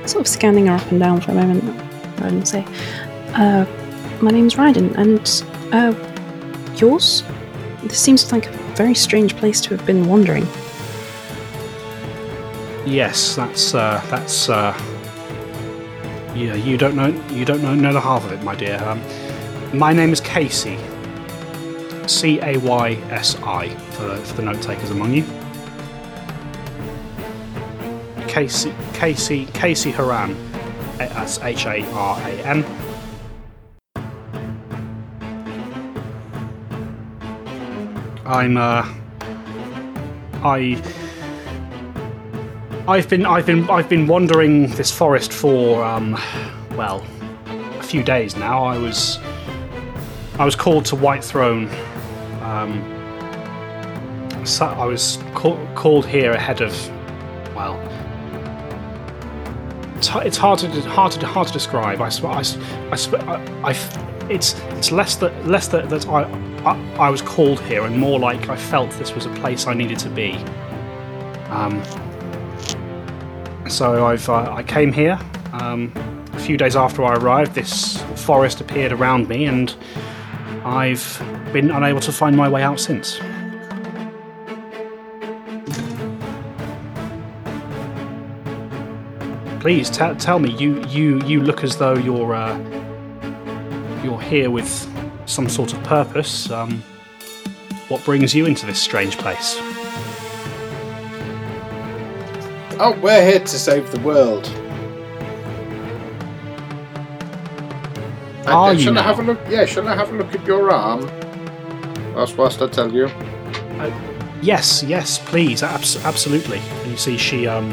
sort 0.07 0.21
of 0.21 0.29
scanning 0.29 0.67
her 0.67 0.75
up 0.75 0.91
and 0.91 1.01
down 1.01 1.21
for 1.21 1.33
a 1.33 1.35
moment, 1.35 1.65
I 2.21 2.31
will 2.31 2.45
say, 2.45 2.65
uh, 3.35 3.65
"My 4.21 4.31
name's 4.31 4.55
Ryden, 4.55 4.95
and 4.97 5.45
uh, 5.73 5.95
yours? 6.77 7.25
This 7.83 7.99
seems 7.99 8.31
like 8.33 8.47
a 8.47 8.53
very 8.77 8.95
strange 8.95 9.37
place 9.37 9.61
to 9.63 9.77
have 9.77 9.85
been 9.87 10.07
wandering." 10.07 10.47
Yes, 12.87 13.37
that's 13.37 13.75
uh, 13.75 14.03
that's. 14.11 14.49
Uh, 14.49 14.75
yeah, 16.35 16.55
you 16.55 16.77
don't 16.77 16.97
know 16.97 17.09
you 17.31 17.45
don't 17.45 17.63
know, 17.63 17.75
know 17.75 17.93
the 17.93 18.01
half 18.01 18.25
of 18.25 18.33
it, 18.33 18.43
my 18.43 18.55
dear. 18.55 18.83
Um, 18.83 19.01
my 19.73 19.93
name 19.93 20.13
is 20.13 20.21
Caysi. 20.21 20.79
C 22.09 22.39
A 22.41 22.59
Y 22.59 22.93
S 23.11 23.37
I 23.43 23.69
for, 23.69 24.17
for 24.17 24.35
the 24.37 24.43
note 24.43 24.61
takers 24.61 24.91
among 24.91 25.15
you. 25.15 25.25
Caysi 28.35 28.73
Caysi 28.95 29.47
Caysi 29.53 29.93
Haran. 29.93 30.33
eh, 30.99 31.07
That's 31.07 31.39
H 31.39 31.67
A 31.67 31.85
R 31.93 32.19
A 32.21 32.33
N. 32.45 32.65
I'm 38.27 38.57
uh 38.57 38.83
I 40.43 40.83
I've 42.89 43.09
been 43.09 43.25
I've 43.25 43.47
been 43.47 43.71
I've 43.71 43.89
been 43.89 44.07
wandering 44.07 44.67
this 44.71 44.91
forest 44.91 45.33
for 45.33 45.85
um 45.85 46.15
well 46.73 47.05
a 47.47 47.83
few 47.83 48.03
days 48.03 48.37
now. 48.37 48.65
I 48.65 48.79
was 48.79 49.19
I 50.39 50.45
was 50.45 50.57
called 50.57 50.85
to 50.87 50.97
Whitethrone. 50.97 51.71
Um, 52.43 52.91
I 54.61 54.85
was 54.85 55.19
call, 55.35 55.57
called 55.75 56.05
here 56.05 56.33
ahead 56.33 56.61
of 56.61 56.73
It's, 60.23 60.37
hard 60.37 60.59
to 60.61 60.69
hard 60.83 61.13
to 61.13 61.27
hard 61.27 61.47
to 61.49 61.53
describe. 61.53 62.01
I 62.01 62.09
I, 62.25 62.43
I, 62.93 63.71
I, 63.71 64.29
it's 64.31 64.59
it's 64.79 64.93
less 64.93 65.17
that 65.17 65.47
less 65.47 65.69
that, 65.69 65.89
that 65.91 66.09
I, 66.09 66.23
I 66.65 67.07
I 67.07 67.11
was 67.11 67.23
called 67.23 67.61
here 67.61 67.85
and 67.85 67.99
more 67.99 68.19
like 68.19 68.49
I 68.49 68.57
felt 68.57 68.91
this 68.93 69.15
was 69.15 69.27
a 69.27 69.31
place 69.35 69.67
I 69.67 69.75
needed 69.75 69.99
to 70.01 70.11
be. 70.11 70.33
Um, 71.51 71.83
so 73.69 74.07
I've 74.07 74.29
uh, 74.29 74.53
I 74.53 74.63
came 74.63 74.93
here. 74.93 75.19
Um, 75.53 75.93
a 76.33 76.41
few 76.41 76.57
days 76.57 76.75
after 76.75 77.05
I 77.05 77.15
arrived, 77.15 77.55
this 77.55 78.03
forest 78.17 78.61
appeared 78.61 78.93
around 78.93 79.29
me, 79.29 79.47
and 79.47 79.75
I've 80.65 81.23
been 81.53 81.71
unable 81.71 82.01
to 82.01 82.13
find 82.13 82.37
my 82.37 82.49
way 82.49 82.63
out 82.63 82.81
since. 82.81 83.21
Please 89.65 89.89
t- 89.89 90.15
tell 90.19 90.39
me. 90.39 90.51
You 90.59 90.85
you 90.89 91.23
you 91.23 91.41
look 91.41 91.65
as 91.65 91.79
though 91.79 91.95
you're 91.95 92.35
uh, 92.35 92.55
you're 94.03 94.21
here 94.21 94.51
with 94.51 94.69
some 95.25 95.49
sort 95.49 95.73
of 95.73 95.83
purpose. 95.85 96.51
Um, 96.51 96.83
what 97.89 98.05
brings 98.05 98.35
you 98.35 98.45
into 98.45 98.67
this 98.67 98.79
strange 98.79 99.17
place? 99.17 99.57
Oh, 102.79 102.95
we're 103.03 103.25
here 103.25 103.41
to 103.41 103.47
save 103.47 103.91
the 103.91 104.01
world. 104.01 104.47
And, 108.41 108.49
Are 108.49 108.69
uh, 108.69 108.73
you 108.73 108.81
shall 108.81 108.99
I 108.99 109.03
have 109.03 109.19
a 109.19 109.23
look? 109.23 109.41
Yeah, 109.49 109.65
shall 109.65 109.89
I 109.89 109.95
have 109.97 110.13
a 110.13 110.17
look 110.19 110.35
at 110.35 110.45
your 110.47 110.71
arm? 110.71 111.07
That's 112.15 112.37
whilst 112.37 112.61
I 112.61 112.69
tell 112.69 112.93
you. 112.93 113.11
Yes, 114.43 114.83
yes, 114.83 115.19
please, 115.19 115.63
abs- 115.63 116.05
absolutely. 116.05 116.59
And 116.59 116.91
you 116.91 116.99
see, 116.99 117.17
she 117.17 117.47
um, 117.47 117.71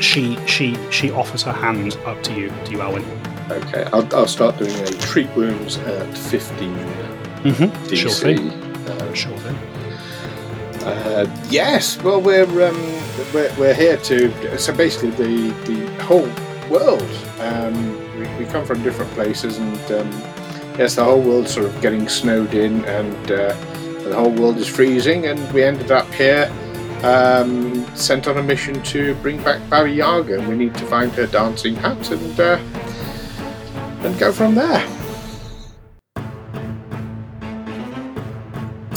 she 0.00 0.36
she 0.46 0.76
she 0.90 1.10
offers 1.10 1.42
her 1.42 1.52
hand 1.52 1.96
up 2.06 2.22
to 2.24 2.32
you, 2.34 2.48
to 2.64 2.70
you, 2.72 2.80
Alwyn. 2.80 3.04
Okay, 3.50 3.84
I'll, 3.92 4.06
I'll 4.14 4.26
start 4.28 4.58
doing 4.58 4.74
a 4.82 4.86
treat 4.98 5.28
wounds 5.36 5.78
at 5.78 6.16
15 6.16 6.74
Mm-hmm. 7.38 7.64
DC. 7.86 7.96
Sure 7.96 8.10
thing. 8.10 8.50
Uh, 8.88 9.14
Sure 9.14 9.36
thing. 9.38 9.56
Uh, 10.84 11.26
yes, 11.50 12.00
well, 12.02 12.20
we're, 12.20 12.44
um, 12.68 12.76
we're 13.34 13.52
we're 13.58 13.74
here 13.74 13.96
to. 13.98 14.58
So 14.58 14.72
basically, 14.74 15.10
the 15.10 15.50
the 15.66 16.02
whole 16.04 16.28
world. 16.70 17.02
Um, 17.40 17.74
we, 18.18 18.44
we 18.44 18.50
come 18.50 18.64
from 18.64 18.82
different 18.82 19.10
places, 19.12 19.58
and 19.58 19.92
um, 19.92 20.10
yes, 20.78 20.94
the 20.96 21.04
whole 21.04 21.20
world's 21.20 21.52
sort 21.54 21.66
of 21.66 21.80
getting 21.80 22.08
snowed 22.08 22.54
in, 22.54 22.84
and 22.86 23.30
uh, 23.30 23.54
the 24.02 24.14
whole 24.14 24.30
world 24.30 24.56
is 24.56 24.66
freezing, 24.68 25.26
and 25.26 25.38
we 25.52 25.62
ended 25.62 25.90
up 25.90 26.12
here. 26.14 26.50
Um, 27.04 27.86
sent 27.96 28.26
on 28.26 28.38
a 28.38 28.42
mission 28.42 28.82
to 28.84 29.14
bring 29.16 29.40
back 29.44 29.60
Baba 29.70 29.88
Yaga, 29.88 30.40
we 30.48 30.56
need 30.56 30.74
to 30.74 30.84
find 30.86 31.12
her 31.12 31.26
dancing 31.28 31.76
hat 31.76 32.10
and 32.10 32.40
uh, 32.40 32.58
and 34.04 34.18
go 34.18 34.32
from 34.32 34.54
there. 34.56 34.84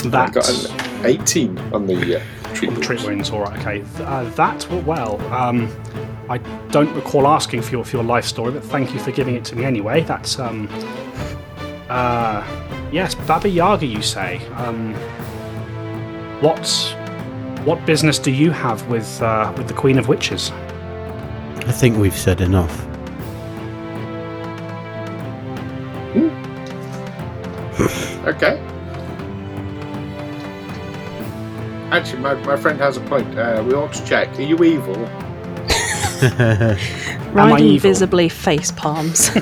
I 0.04 0.08
That 0.10 0.34
got 0.34 0.50
an 0.50 1.06
18 1.06 1.60
on 1.74 1.86
the 1.86 2.18
uh, 2.20 2.24
treat 2.56 2.74
the 2.74 2.82
treat 2.82 3.04
wounds. 3.04 3.30
wounds. 3.30 3.30
All 3.32 3.42
right, 3.42 3.60
okay. 3.60 3.84
Uh, 4.04 4.24
that 4.32 4.68
well, 4.86 5.22
um, 5.32 5.72
I 6.28 6.40
don't 6.72 6.92
recall 6.96 7.28
asking 7.28 7.62
for 7.62 7.72
your 7.72 7.86
for 7.86 7.98
your 7.98 8.04
life 8.04 8.26
story, 8.26 8.52
but 8.52 8.64
thank 8.64 8.94
you 8.96 9.00
for 9.00 9.12
giving 9.12 9.36
it 9.36 9.46
to 9.46 9.56
me 9.56 9.64
anyway. 9.64 10.02
That's 10.02 10.40
um, 10.40 10.68
uh, 11.88 12.44
yes, 12.92 13.14
Baba 13.14 13.48
Yaga. 13.48 13.86
You 13.86 14.02
say. 14.02 14.38
Um, 14.56 14.96
what 16.42 16.66
what 17.66 17.86
business 17.86 18.18
do 18.20 18.32
you 18.32 18.52
have 18.52 18.88
with 18.88 19.22
uh, 19.22 19.54
with 19.58 19.68
the 19.68 19.74
Queen 19.74 19.98
of 19.98 20.08
Witches? 20.08 20.52
I 21.68 21.72
think 21.72 21.98
we've 21.98 22.18
said 22.18 22.42
enough. 22.42 22.88
Okay. 28.26 28.60
Actually, 31.92 32.22
my, 32.22 32.34
my 32.46 32.56
friend 32.56 32.80
has 32.80 32.98
a 32.98 33.02
point. 33.02 33.38
Uh, 33.38 33.64
we 33.68 33.74
ought 33.74 33.92
to 33.94 34.06
check. 34.06 34.30
Are 34.38 34.42
you 34.42 34.64
evil? 34.64 34.96
I 36.24 36.78
Ryden 37.34 37.62
evil? 37.62 37.80
visibly 37.80 38.30
face 38.30 38.72
palms. 38.72 39.32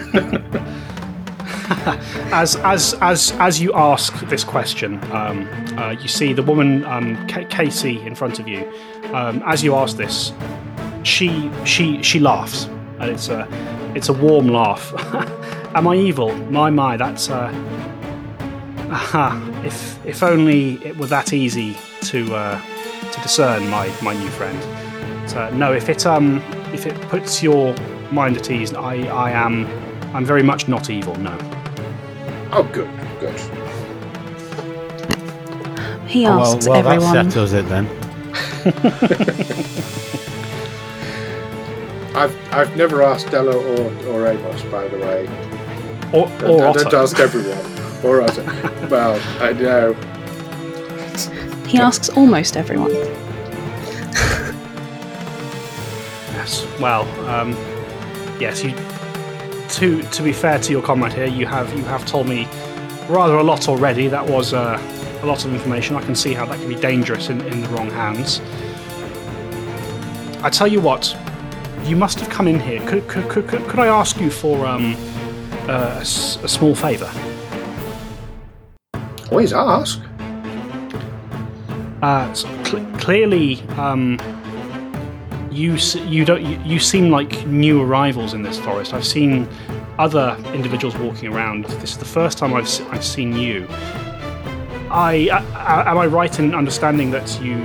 as 2.32 2.55
as 2.57 2.93
as 3.01 3.32
as 3.34 3.61
you 3.61 3.73
ask 3.73 4.13
this 4.27 4.43
question, 4.43 4.99
um, 5.11 5.47
uh, 5.77 5.91
you 5.91 6.07
see 6.07 6.34
the 6.34 6.43
woman 6.43 6.86
um, 6.86 7.15
K- 7.27 7.45
Caysi 7.45 8.05
in 8.05 8.15
front 8.15 8.39
of 8.39 8.47
you. 8.47 8.71
Um, 9.13 9.41
as 9.45 9.63
you 9.63 9.75
ask 9.75 9.97
this, 9.97 10.32
she 11.03 11.51
she 11.65 12.01
she 12.03 12.19
laughs, 12.19 12.65
and 12.99 13.09
it's 13.09 13.30
a 13.30 13.47
it's 13.95 14.09
a 14.09 14.13
warm 14.13 14.47
laugh. 14.47 14.93
Am 15.75 15.88
I 15.88 15.95
evil? 15.95 16.36
My 16.51 16.69
my, 16.69 16.97
that's 16.97 17.30
uh, 17.30 17.51
aha. 18.91 19.61
If 19.65 20.05
if 20.05 20.23
only 20.23 20.75
it 20.86 20.97
were 20.97 21.07
that 21.07 21.34
easy 21.34 21.75
to 22.03 22.36
uh, 22.36 22.61
to 23.11 23.21
discern, 23.21 23.67
my 23.69 23.91
my 24.01 24.13
new 24.13 24.30
friend. 24.30 24.59
So, 25.30 25.49
no, 25.51 25.73
if 25.73 25.89
it 25.89 26.05
um 26.05 26.38
if 26.73 26.86
it 26.86 26.99
puts 27.09 27.41
your 27.41 27.75
mind 28.11 28.38
at 28.38 28.49
ease, 28.51 28.73
I 28.73 28.95
I 29.07 29.32
am 29.32 29.67
I'm 30.13 30.25
very 30.25 30.43
much 30.43 30.67
not 30.67 30.89
evil. 30.89 31.15
No. 31.15 31.38
Oh, 32.52 32.64
good, 32.74 32.89
good. 33.20 33.39
He 36.10 36.26
Oh, 36.26 36.38
well, 36.38 36.56
asks 36.56 36.68
well 36.68 36.82
that 36.82 36.95
everyone. 36.95 37.30
settles 37.32 37.54
it 37.54 37.68
then. 37.70 37.86
I've 42.16 42.36
I've 42.54 42.76
never 42.76 43.04
asked 43.04 43.30
Della 43.30 43.56
or, 43.56 44.08
or 44.08 44.28
Amos, 44.28 44.64
by 44.64 44.88
the 44.88 44.97
way. 44.97 45.28
Or, 46.12 46.28
I- 46.28 46.43
or 46.45 46.64
I 46.66 46.70
Otto. 46.70 46.84
don't 46.86 46.93
ask 47.04 47.20
everyone. 47.20 48.04
Or 48.04 48.22
Otto. 48.24 48.43
well, 48.89 49.22
I 49.41 49.54
know. 49.54 49.93
He 51.68 51.78
asks 51.78 52.10
almost 52.10 52.58
everyone. 52.58 52.91
Yes. 56.34 56.66
Well, 56.80 57.04
um, 57.30 57.52
yes. 58.39 58.64
You. 58.64 58.74
To 59.70 60.01
to 60.01 60.24
be 60.24 60.34
fair 60.34 60.59
to 60.59 60.72
your 60.72 60.82
comrade 60.82 61.13
here, 61.13 61.28
you 61.28 61.45
have 61.45 61.72
you 61.78 61.84
have 61.86 62.05
told 62.05 62.28
me 62.28 62.47
rather 63.07 63.38
a 63.38 63.43
lot 63.43 63.70
already. 63.70 64.07
That 64.07 64.28
was 64.28 64.53
uh, 64.53 64.78
a 65.22 65.26
lot 65.26 65.45
of 65.45 65.53
information. 65.53 65.95
I 65.95 66.01
can 66.01 66.15
see 66.15 66.34
how 66.34 66.45
that 66.47 66.59
can 66.59 66.67
be 66.67 66.76
dangerous 66.76 67.30
in, 67.30 67.39
in 67.41 67.61
the 67.61 67.70
wrong 67.70 67.89
hands. 67.89 68.41
I 70.43 70.49
tell 70.49 70.67
you 70.67 70.82
what, 70.82 71.15
you 71.84 71.95
must 71.95 72.20
have 72.20 72.30
come 72.30 72.47
in 72.47 72.59
here. 72.59 72.86
Could 72.88 73.07
could, 73.07 73.30
could, 73.30 73.47
could, 73.47 73.67
could 73.67 73.80
I 73.80 73.88
ask 73.88 74.20
you 74.20 74.32
for 74.32 74.65
um, 74.65 74.95
uh, 75.67 75.95
a, 75.97 76.01
a 76.01 76.47
small 76.47 76.76
favour? 76.76 77.11
Always 79.32 79.53
ask. 79.53 80.01
Uh, 82.01 82.34
so 82.34 82.47
cl- 82.63 82.86
clearly, 82.97 83.61
um, 83.78 84.17
you 85.60 85.76
you 86.05 86.24
don't 86.24 86.43
you, 86.43 86.57
you 86.64 86.80
seem 86.80 87.10
like 87.10 87.45
new 87.45 87.82
arrivals 87.82 88.34
in 88.34 88.41
this 88.41 88.57
forest. 88.57 88.93
I've 88.93 89.05
seen 89.05 89.47
other 89.97 90.38
individuals 90.53 90.95
walking 90.97 91.34
around. 91.34 91.66
This 91.66 91.91
is 91.91 91.97
the 91.97 92.05
first 92.05 92.38
time 92.38 92.53
I've 92.53 92.70
I've 92.91 93.03
seen 93.03 93.34
you. 93.34 93.68
I, 94.89 95.30
I 95.53 95.91
am 95.91 95.97
I 95.97 96.05
right 96.07 96.39
in 96.39 96.55
understanding 96.55 97.12
that 97.12 97.41
you 97.41 97.57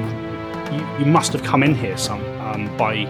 you, 0.72 0.98
you 0.98 1.06
must 1.06 1.32
have 1.32 1.44
come 1.44 1.62
in 1.62 1.74
here 1.74 1.96
some 1.96 2.22
um, 2.40 2.76
by 2.76 3.04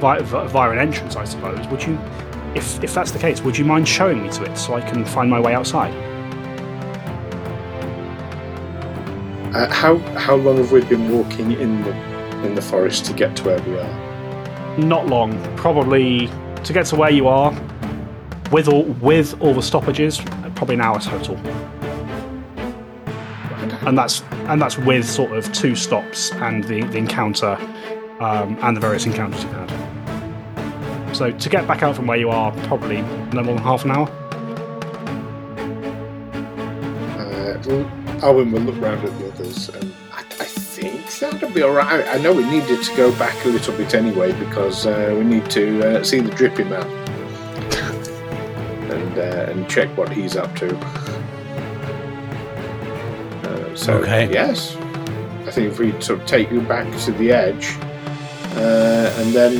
via, 0.00 0.22
via 0.22 0.70
an 0.70 0.78
entrance, 0.78 1.16
I 1.16 1.24
suppose. 1.24 1.66
Would 1.68 1.82
you, 1.82 1.98
if 2.54 2.84
if 2.84 2.92
that's 2.92 3.10
the 3.10 3.18
case, 3.18 3.40
would 3.40 3.56
you 3.56 3.64
mind 3.64 3.88
showing 3.88 4.22
me 4.22 4.28
to 4.30 4.44
it 4.44 4.56
so 4.58 4.74
I 4.74 4.82
can 4.82 5.04
find 5.06 5.30
my 5.30 5.40
way 5.40 5.54
outside? 5.54 5.94
Uh, 9.54 9.72
how 9.72 9.96
how 10.18 10.36
long 10.36 10.58
have 10.58 10.72
we 10.72 10.82
been 10.84 11.10
walking 11.10 11.52
in 11.52 11.82
the 11.82 12.11
in 12.44 12.54
the 12.54 12.62
forest 12.62 13.04
to 13.06 13.12
get 13.12 13.36
to 13.36 13.44
where 13.44 13.60
we 13.62 13.78
are? 13.78 14.78
Not 14.78 15.06
long. 15.06 15.38
Probably 15.56 16.28
to 16.64 16.72
get 16.72 16.86
to 16.86 16.96
where 16.96 17.10
you 17.10 17.28
are, 17.28 17.52
with 18.50 18.68
all 18.68 18.84
with 19.00 19.40
all 19.40 19.54
the 19.54 19.62
stoppages, 19.62 20.20
probably 20.54 20.74
an 20.74 20.80
hour 20.80 21.00
total. 21.00 21.36
And 23.86 23.98
that's 23.98 24.22
and 24.46 24.60
that's 24.60 24.78
with 24.78 25.08
sort 25.08 25.32
of 25.32 25.52
two 25.52 25.74
stops 25.74 26.32
and 26.32 26.62
the, 26.64 26.82
the 26.84 26.98
encounter 26.98 27.58
um, 28.20 28.56
and 28.62 28.76
the 28.76 28.80
various 28.80 29.06
encounters 29.06 29.42
you've 29.42 29.52
had. 29.52 31.16
So 31.16 31.30
to 31.32 31.48
get 31.48 31.66
back 31.66 31.82
out 31.82 31.96
from 31.96 32.06
where 32.06 32.16
you 32.16 32.30
are, 32.30 32.52
probably 32.66 33.02
no 33.32 33.42
more 33.42 33.54
than 33.54 33.58
half 33.58 33.84
an 33.84 33.90
hour. 33.90 34.08
Uh, 37.18 38.22
Owen 38.22 38.52
will 38.52 38.60
look 38.60 38.80
round 38.80 39.04
at 39.04 39.18
the 39.18 39.32
others, 39.32 39.68
and 39.70 39.84
I, 39.84 39.86
I 39.86 39.90
think 39.90 40.01
that'll 41.30 41.50
be 41.50 41.62
all 41.62 41.72
right. 41.72 42.06
I 42.08 42.18
know 42.18 42.32
we 42.32 42.44
needed 42.48 42.82
to 42.82 42.96
go 42.96 43.12
back 43.18 43.44
a 43.44 43.48
little 43.48 43.76
bit 43.76 43.94
anyway 43.94 44.32
because 44.32 44.86
uh, 44.86 45.14
we 45.16 45.24
need 45.24 45.48
to 45.50 46.00
uh, 46.00 46.04
see 46.04 46.20
the 46.20 46.30
Drippy 46.32 46.64
Man 46.64 46.82
and 48.90 49.18
uh, 49.18 49.50
and 49.50 49.68
check 49.68 49.94
what 49.96 50.08
he's 50.10 50.36
up 50.36 50.54
to. 50.56 50.76
Uh, 53.48 53.76
so 53.76 53.94
Okay. 53.98 54.30
yes, 54.32 54.76
I 55.46 55.50
think 55.50 55.72
if 55.72 55.78
we 55.78 55.92
sort 56.00 56.20
of 56.20 56.26
take 56.26 56.50
you 56.50 56.60
back 56.60 56.86
to 57.00 57.12
the 57.12 57.32
edge, 57.32 57.76
uh, 58.56 59.14
and 59.18 59.32
then 59.32 59.54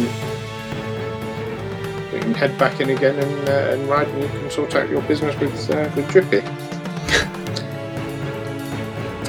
we 2.13 2.19
can 2.21 2.35
head 2.35 2.57
back 2.59 2.81
in 2.81 2.91
again 2.91 3.19
and, 3.19 3.49
uh, 3.49 3.53
and 3.73 3.89
ride, 3.89 4.09
and 4.09 4.23
you 4.23 4.29
can 4.29 4.51
sort 4.51 4.75
out 4.75 4.89
your 4.91 5.01
business 5.03 5.35
with 5.41 5.71
uh, 5.71 5.91
with 5.97 6.09
Drippy. 6.11 6.43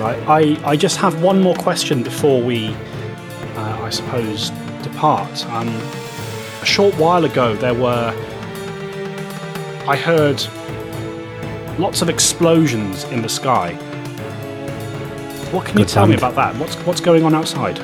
I, 0.04 0.16
I, 0.28 0.72
I 0.72 0.76
just 0.76 0.98
have 0.98 1.22
one 1.22 1.42
more 1.42 1.56
question 1.56 2.04
before 2.04 2.42
we, 2.42 2.68
uh, 3.56 3.80
I 3.82 3.90
suppose, 3.90 4.50
depart. 4.82 5.46
Um, 5.48 5.70
a 6.62 6.66
short 6.66 6.94
while 6.96 7.24
ago, 7.26 7.56
there 7.56 7.74
were. 7.74 8.14
I 9.88 9.96
heard 9.96 10.42
lots 11.80 12.02
of 12.02 12.10
explosions 12.10 13.06
in 13.06 13.22
the 13.22 13.30
sky. 13.30 13.74
What 15.52 15.66
can 15.66 15.78
you 15.78 15.86
Good 15.86 15.92
tell 15.92 16.08
me 16.08 16.16
about 16.16 16.36
that? 16.36 16.56
What's 16.58 16.76
what's 16.86 17.02
going 17.02 17.24
on 17.24 17.34
outside? 17.34 17.80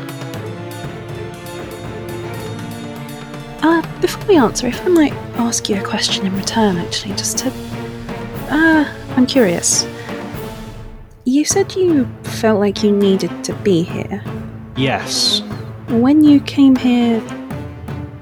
Uh, 3.62 3.82
before 4.02 4.26
we 4.26 4.36
answer, 4.36 4.68
if 4.68 4.82
I 4.86 4.90
might 4.90 5.14
ask 5.38 5.70
you 5.70 5.78
a 5.78 5.84
question 5.84 6.26
in 6.26 6.36
return, 6.36 6.78
actually, 6.78 7.16
just 7.16 7.38
to. 7.40 7.52
Uh, 8.50 8.94
I'm 9.16 9.26
curious. 9.26 9.86
You 11.40 11.46
said 11.46 11.74
you 11.74 12.06
felt 12.24 12.60
like 12.60 12.84
you 12.84 12.92
needed 12.92 13.46
to 13.46 13.54
be 13.64 13.84
here. 13.84 14.22
Yes. 14.76 15.40
When 15.88 16.22
you 16.22 16.42
came 16.42 16.76
here, 16.76 17.22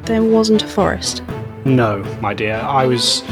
there 0.03 0.21
wasn't 0.21 0.61
a 0.61 0.67
forest. 0.67 1.23
No, 1.65 2.03
my 2.21 2.35
dear. 2.35 2.57
I 2.57 2.85
was, 2.85 3.23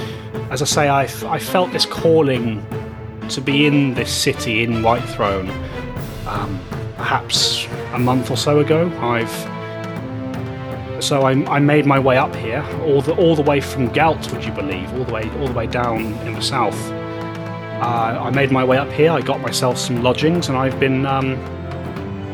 as 0.49 0.63
I 0.63 0.65
say, 0.65 0.89
I, 0.89 1.03
I 1.31 1.37
felt 1.37 1.71
this 1.71 1.85
calling 1.85 2.65
to 3.29 3.41
be 3.41 3.67
in 3.67 3.93
this 3.93 4.11
city 4.11 4.63
in 4.63 4.81
Whitethrone. 4.81 5.51
Um, 6.25 6.59
perhaps 6.97 7.67
a 7.93 7.99
month 7.99 8.31
or 8.31 8.37
so 8.37 8.61
ago, 8.61 8.91
I've. 9.01 9.29
So 11.03 11.21
I, 11.27 11.33
I 11.45 11.59
made 11.59 11.85
my 11.85 11.99
way 11.99 12.17
up 12.17 12.35
here, 12.35 12.65
all 12.85 13.03
the 13.03 13.13
all 13.17 13.35
the 13.35 13.43
way 13.43 13.61
from 13.61 13.89
Galt, 13.89 14.31
would 14.31 14.43
you 14.43 14.51
believe, 14.51 14.91
all 14.93 15.03
the 15.03 15.13
way 15.13 15.29
all 15.39 15.45
the 15.47 15.53
way 15.53 15.67
down 15.67 16.05
in 16.25 16.33
the 16.33 16.41
south. 16.41 17.04
Uh, 17.81 18.23
I 18.23 18.29
made 18.29 18.51
my 18.51 18.63
way 18.63 18.77
up 18.77 18.89
here. 18.91 19.11
I 19.11 19.21
got 19.21 19.41
myself 19.41 19.77
some 19.77 20.01
lodgings, 20.01 20.47
and 20.47 20.57
I've 20.57 20.79
been, 20.79 21.05
um, 21.05 21.37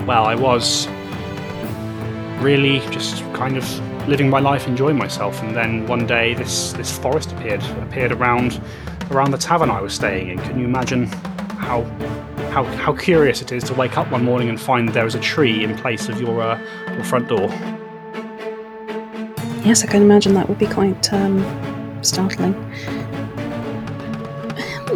well, 0.06 0.26
I 0.26 0.36
was 0.36 0.88
really 2.42 2.80
just 2.92 3.22
kind 3.34 3.58
of 3.58 4.08
living 4.08 4.30
my 4.30 4.40
life, 4.40 4.68
enjoying 4.68 4.98
myself. 4.98 5.42
And 5.42 5.56
then 5.56 5.88
one 5.88 6.06
day, 6.06 6.34
this 6.36 6.74
this 6.74 6.96
forest 6.98 7.32
appeared 7.32 7.64
appeared 7.82 8.12
around 8.12 8.62
around 9.10 9.32
the 9.32 9.38
tavern 9.38 9.70
I 9.70 9.82
was 9.82 9.94
staying 9.94 10.30
in. 10.30 10.38
Can 10.40 10.60
you 10.60 10.66
imagine 10.66 11.08
how 11.58 11.84
how 12.52 12.64
how 12.64 12.94
curious 12.94 13.42
it 13.42 13.52
is 13.52 13.64
to 13.66 13.74
wake 13.74 13.98
up 13.98 14.12
one 14.12 14.24
morning 14.24 14.50
and 14.50 14.60
find 14.60 14.90
there 14.90 15.08
is 15.08 15.16
a 15.16 15.20
tree 15.20 15.64
in 15.64 15.76
place 15.78 16.08
of 16.08 16.22
your 16.22 16.42
uh, 16.42 16.60
your 16.94 17.04
front 17.04 17.28
door? 17.28 17.50
Yes, 19.64 19.84
I 19.84 19.88
can 19.88 20.02
imagine 20.02 20.34
that 20.34 20.50
would 20.50 20.60
be 20.60 20.68
quite 20.68 21.14
um, 21.14 21.44
startling. 22.02 22.54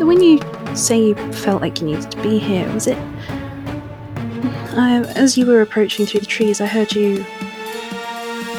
When 0.05 0.21
you 0.21 0.39
say 0.75 1.07
you 1.07 1.15
felt 1.33 1.63
like 1.63 1.81
you 1.81 1.87
needed 1.87 2.11
to 2.11 2.21
be 2.21 2.37
here, 2.37 2.71
was 2.71 2.85
it. 2.85 2.97
Uh, 4.77 5.03
as 5.15 5.35
you 5.35 5.47
were 5.47 5.61
approaching 5.61 6.05
through 6.05 6.19
the 6.19 6.27
trees, 6.27 6.61
I 6.61 6.67
heard 6.67 6.93
you. 6.93 7.25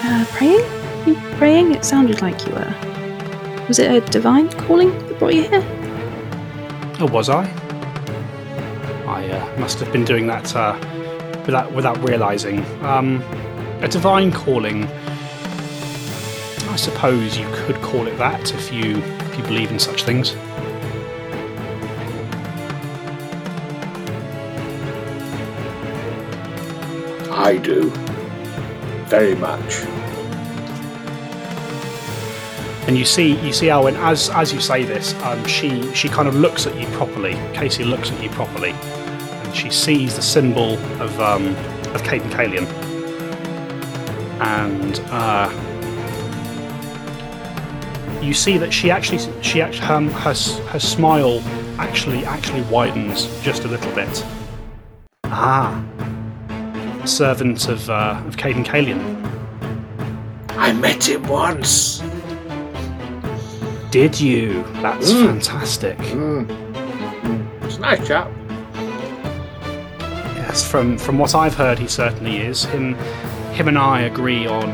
Uh, 0.03 0.25
praying? 0.31 0.65
You 1.07 1.15
praying? 1.37 1.73
It 1.73 1.85
sounded 1.85 2.21
like 2.21 2.45
you 2.47 2.53
were. 2.53 2.75
Was 3.69 3.79
it 3.79 3.91
a 3.93 4.01
divine 4.11 4.49
calling 4.49 4.91
that 4.91 5.19
brought 5.21 5.35
you 5.35 5.43
here? 5.43 5.63
Oh, 6.99 7.09
was 7.13 7.29
I? 7.29 7.45
I 9.07 9.29
uh, 9.29 9.61
must 9.61 9.79
have 9.79 9.93
been 9.93 10.05
doing 10.05 10.27
that 10.27 10.57
uh, 10.57 10.77
without 11.47 11.71
without 11.73 11.97
realizing. 12.09 12.65
Um, 12.85 13.23
a 13.83 13.89
divine 13.89 14.33
calling. 14.33 14.85
I 16.69 16.77
suppose 16.77 17.39
you 17.39 17.47
could 17.53 17.77
call 17.83 18.09
it 18.09 18.19
that 18.19 18.53
if 18.53 18.73
you 18.73 18.97
if 18.97 19.39
you 19.39 19.45
believe 19.45 19.71
in 19.71 19.79
such 19.79 20.03
things. 20.03 20.35
I 27.47 27.59
do. 27.59 27.91
Very 29.07 29.37
much. 29.37 29.77
And 32.89 32.99
you 32.99 33.05
see, 33.05 33.39
you 33.47 33.53
see, 33.53 33.71
Alwyn, 33.71 33.95
as 33.99 34.31
as 34.31 34.53
you 34.53 34.61
say 34.61 34.83
this, 34.83 35.15
um, 35.23 35.45
she 35.47 35.95
she 35.95 36.09
kind 36.09 36.27
of 36.27 36.35
looks 36.35 36.67
at 36.67 36.75
you 36.75 36.89
properly. 36.89 37.35
Caysi 37.55 37.89
looks 37.89 38.11
at 38.11 38.21
you 38.21 38.31
properly, 38.31 38.71
and 38.73 39.55
she 39.55 39.71
sees 39.71 40.17
the 40.17 40.23
symbol 40.23 40.75
of 41.01 41.21
um, 41.21 41.55
of 41.95 42.03
Cayden 42.03 42.31
Cailean, 42.31 42.67
and 44.41 45.01
uh, 45.11 45.49
you 48.21 48.35
see 48.35 48.59
that 48.59 48.73
she 48.73 48.91
actually 48.91 49.21
she 49.41 49.63
actually 49.63 49.87
um, 49.87 50.11
her 50.11 50.35
her 50.73 50.81
smile 50.81 51.41
actually 51.79 52.25
actually 52.25 52.63
widens 52.63 53.27
just 53.41 53.63
a 53.63 53.69
little 53.69 53.95
bit. 53.95 54.25
Ah, 55.27 55.81
servant 57.09 57.69
of 57.69 57.89
uh, 57.91 58.21
of 58.27 58.37
Cayden 58.37 58.65
Cailean. 58.65 59.01
I 60.51 60.73
met 60.73 61.09
him 61.09 61.23
once. 61.29 62.03
Did 63.91 64.19
you? 64.21 64.63
That's 64.83 65.13
Mm. 65.13 65.27
fantastic. 65.27 65.97
Mm. 65.99 66.47
Mm. 66.47 67.63
It's 67.65 67.77
a 67.77 67.81
nice 67.81 68.07
chap. 68.07 68.29
Yes, 70.37 70.69
from 70.69 70.99
from 70.99 71.19
what 71.19 71.35
I've 71.35 71.55
heard, 71.55 71.79
he 71.79 71.87
certainly 71.89 72.39
is. 72.39 72.65
Him, 72.65 72.95
him 73.53 73.69
and 73.69 73.79
I 73.79 74.03
agree 74.03 74.47
on 74.47 74.71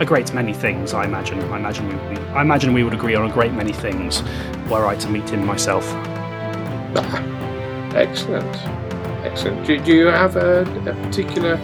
a 0.00 0.04
great 0.04 0.32
many 0.32 0.54
things. 0.54 0.94
I 0.94 1.04
imagine. 1.04 1.40
I 1.52 1.56
imagine 1.58 1.88
we, 1.88 1.94
we 2.16 2.16
I 2.28 2.40
imagine 2.42 2.72
we 2.72 2.82
would 2.84 2.94
agree 2.94 3.14
on 3.14 3.28
a 3.30 3.32
great 3.32 3.52
many 3.52 3.72
things. 3.72 4.22
Were 4.70 4.86
I 4.86 4.96
to 4.96 5.08
meet 5.08 5.28
him 5.30 5.44
myself. 5.46 5.84
Excellent. 7.94 8.56
Excellent. 9.24 9.66
Do, 9.66 9.78
do 9.78 9.92
you 9.92 10.06
have 10.06 10.36
a, 10.36 10.62
a 10.62 10.94
particular 11.06 11.54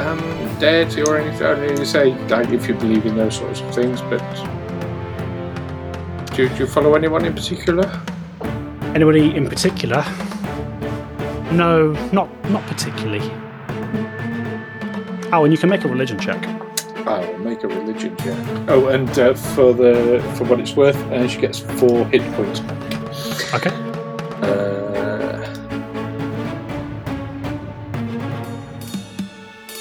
um, 0.00 0.18
deity 0.58 1.02
or 1.02 1.18
anything? 1.18 1.46
I 1.46 1.54
mean, 1.54 1.76
you 1.76 1.84
say 1.84 2.14
like 2.28 2.50
if 2.50 2.66
you 2.68 2.74
believe 2.74 3.06
in 3.06 3.16
those 3.16 3.36
sorts 3.36 3.60
of 3.60 3.74
things, 3.74 4.00
but 4.02 4.22
do, 6.34 6.48
do 6.48 6.54
you 6.56 6.66
follow 6.66 6.94
anyone 6.94 7.24
in 7.24 7.34
particular? 7.34 7.90
Anybody 8.94 9.34
in 9.36 9.48
particular? 9.48 10.04
No, 11.52 11.92
not 12.12 12.28
not 12.50 12.62
particularly. 12.66 13.30
Oh, 15.32 15.44
and 15.44 15.52
you 15.52 15.58
can 15.58 15.68
make 15.68 15.84
a 15.84 15.88
religion 15.88 16.18
check. 16.18 16.44
I'll 17.06 17.38
make 17.38 17.62
a 17.62 17.68
religion 17.68 18.16
check. 18.16 18.38
Oh, 18.68 18.88
and 18.88 19.08
uh, 19.18 19.34
for 19.34 19.72
the 19.72 20.22
for 20.36 20.44
what 20.44 20.60
it's 20.60 20.74
worth, 20.74 20.96
uh, 21.12 21.28
she 21.28 21.40
gets 21.40 21.60
four 21.60 22.06
hit 22.06 22.22
points. 22.32 22.60
Okay. 23.54 23.85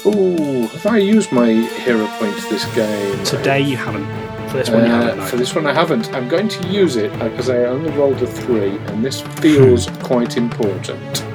Ooh, 0.06 0.68
have 0.68 0.86
I 0.86 0.98
used 0.98 1.32
my 1.32 1.48
hero 1.52 2.08
points 2.20 2.48
this 2.50 2.66
game? 2.76 3.24
Today 3.24 3.62
you 3.62 3.78
haven't. 3.78 4.06
For 4.50 4.58
this 4.58 4.70
one 4.70 4.86
you 4.86 4.92
Uh, 4.92 5.02
haven't. 5.02 5.18
no. 5.20 5.26
For 5.26 5.36
this 5.38 5.56
one, 5.56 5.66
I 5.68 5.74
haven't. 5.74 6.14
I'm 6.14 6.28
going 6.30 6.48
to 6.48 6.68
use 6.68 6.96
it 6.96 7.12
because 7.20 7.50
I 7.50 7.66
only 7.66 7.90
rolled 7.92 8.22
a 8.22 8.28
three, 8.28 8.78
and 8.88 9.04
this 9.04 9.22
feels 9.42 9.88
quite 10.04 10.38
important. 10.38 11.26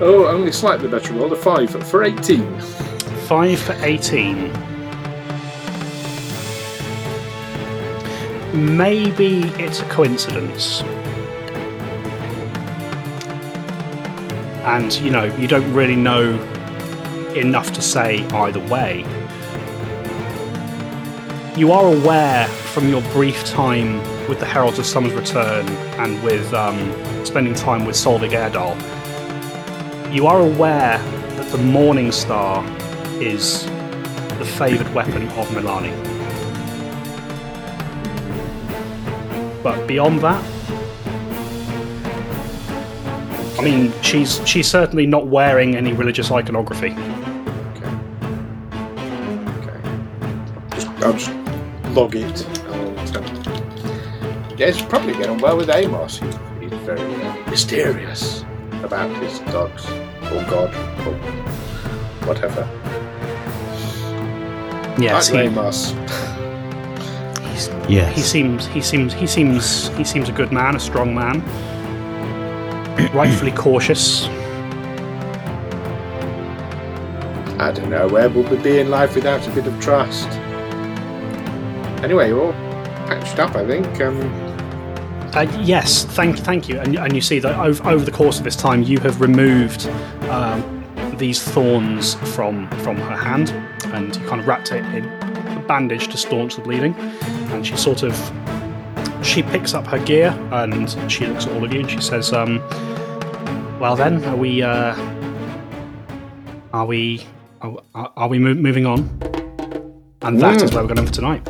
Oh, 0.00 0.26
only 0.26 0.52
slightly 0.52 0.88
better 0.88 1.12
roll, 1.14 1.32
a 1.32 1.36
five 1.36 1.70
for 1.86 2.02
18. 2.04 2.60
Five 3.28 3.58
for 3.58 3.74
18. 3.82 4.52
Maybe 8.54 9.44
it's 9.62 9.80
a 9.80 9.84
coincidence. 9.84 10.82
And, 14.64 14.92
you 15.00 15.10
know, 15.10 15.24
you 15.36 15.48
don't 15.48 15.72
really 15.72 15.96
know 15.96 16.36
enough 17.36 17.72
to 17.72 17.82
say 17.82 18.26
either 18.28 18.60
way. 18.66 19.04
You 21.56 21.72
are 21.72 21.86
aware 21.86 22.46
from 22.48 22.88
your 22.88 23.02
brief 23.12 23.44
time 23.44 23.98
with 24.28 24.40
the 24.40 24.46
Heralds 24.46 24.78
of 24.78 24.86
Summer's 24.86 25.12
Return 25.12 25.68
and 25.98 26.22
with 26.22 26.52
um, 26.54 26.76
spending 27.26 27.54
time 27.54 27.84
with 27.84 27.94
Solvig 27.96 28.30
Erdal, 28.30 28.74
you 30.12 30.26
are 30.26 30.40
aware 30.40 30.98
that 31.36 31.50
the 31.52 31.58
Morning 31.58 32.12
Star 32.12 32.64
is 33.20 33.66
the 34.38 34.44
favoured 34.44 34.92
weapon 34.94 35.28
of 35.28 35.48
Milani. 35.48 35.92
But 39.62 39.86
beyond 39.86 40.20
that, 40.20 40.42
I 43.58 43.62
mean, 43.62 43.92
she's 44.02 44.40
she's 44.48 44.68
certainly 44.68 45.06
not 45.06 45.26
wearing 45.26 45.76
any 45.76 45.92
religious 45.92 46.30
iconography. 46.30 46.96
I'll 51.02 51.12
just 51.12 51.30
log 51.94 52.14
it. 52.14 52.46
And, 53.16 54.58
yeah, 54.58 54.66
it's 54.68 54.80
probably 54.82 55.12
getting 55.14 55.38
well 55.38 55.56
with 55.56 55.70
Amos. 55.70 56.18
He, 56.18 56.26
he's 56.60 56.72
very 56.84 57.00
uh, 57.22 57.50
mysterious 57.50 58.44
about 58.82 59.10
his 59.22 59.38
dogs, 59.52 59.84
or 60.32 60.42
God, 60.50 60.74
or 61.06 61.14
whatever. 62.26 62.68
Yes, 65.00 65.30
Like 65.30 65.40
he, 65.40 65.46
Amos. 65.48 65.90
he's, 67.50 67.68
Yes. 67.88 68.14
he 68.14 68.20
seems 68.22 68.66
he 68.66 68.80
seems 68.80 69.12
he 69.14 69.26
seems 69.26 69.88
he 69.96 70.04
seems 70.04 70.28
a 70.28 70.32
good 70.32 70.52
man, 70.52 70.76
a 70.76 70.80
strong 70.80 71.14
man, 71.14 71.40
rightfully 73.14 73.52
cautious. 73.52 74.26
I 77.58 77.70
don't 77.72 77.90
know, 77.90 78.08
where 78.08 78.28
would 78.28 78.48
we 78.50 78.56
be 78.58 78.80
in 78.80 78.90
life 78.90 79.14
without 79.14 79.46
a 79.46 79.50
bit 79.52 79.66
of 79.66 79.78
trust? 79.80 80.28
Anyway, 82.02 82.28
you're 82.28 82.46
all 82.46 82.52
patched 83.06 83.38
up, 83.38 83.54
I 83.56 83.66
think. 83.66 84.00
Um, 84.00 84.20
Uh, 85.34 85.46
yes, 85.62 86.04
thank 86.04 86.36
thank 86.38 86.68
you. 86.68 86.78
And, 86.78 86.98
and 86.98 87.14
you 87.14 87.22
see 87.22 87.38
that 87.38 87.58
over, 87.58 87.88
over 87.88 88.04
the 88.04 88.10
course 88.10 88.36
of 88.38 88.44
this 88.44 88.54
time, 88.56 88.82
you 88.82 88.98
have 89.00 89.20
removed 89.22 89.88
um, 90.28 90.60
these 91.16 91.42
thorns 91.42 92.14
from 92.34 92.68
from 92.84 92.96
her 92.98 93.16
hand, 93.16 93.48
and 93.94 94.14
you 94.14 94.22
kind 94.28 94.40
of 94.42 94.46
wrapped 94.46 94.72
it 94.72 94.84
in 94.94 95.04
a 95.06 95.64
bandage 95.66 96.08
to 96.08 96.16
staunch 96.18 96.56
the 96.56 96.60
bleeding. 96.62 96.94
And 97.52 97.66
she 97.66 97.76
sort 97.78 98.02
of 98.02 98.12
she 99.22 99.42
picks 99.42 99.72
up 99.72 99.86
her 99.86 99.98
gear 100.00 100.36
and 100.52 100.90
she 101.10 101.26
looks 101.26 101.46
at 101.46 101.52
all 101.52 101.64
of 101.64 101.72
you 101.72 101.80
and 101.80 101.90
she 101.90 102.00
says, 102.02 102.32
um, 102.34 102.60
"Well 103.80 103.96
then, 103.96 104.22
are 104.24 104.36
we 104.36 104.62
uh, 104.62 104.94
are 106.74 106.84
we 106.86 107.26
are, 107.62 107.78
are 107.94 108.28
we 108.28 108.38
mo- 108.38 108.54
moving 108.54 108.84
on?" 108.84 109.08
And 110.20 110.38
that 110.42 110.60
is 110.62 110.70
Mm. 110.70 110.74
where 110.74 110.84
we're 110.84 110.94
going 110.94 111.06
for 111.06 111.12
tonight. 111.14 111.48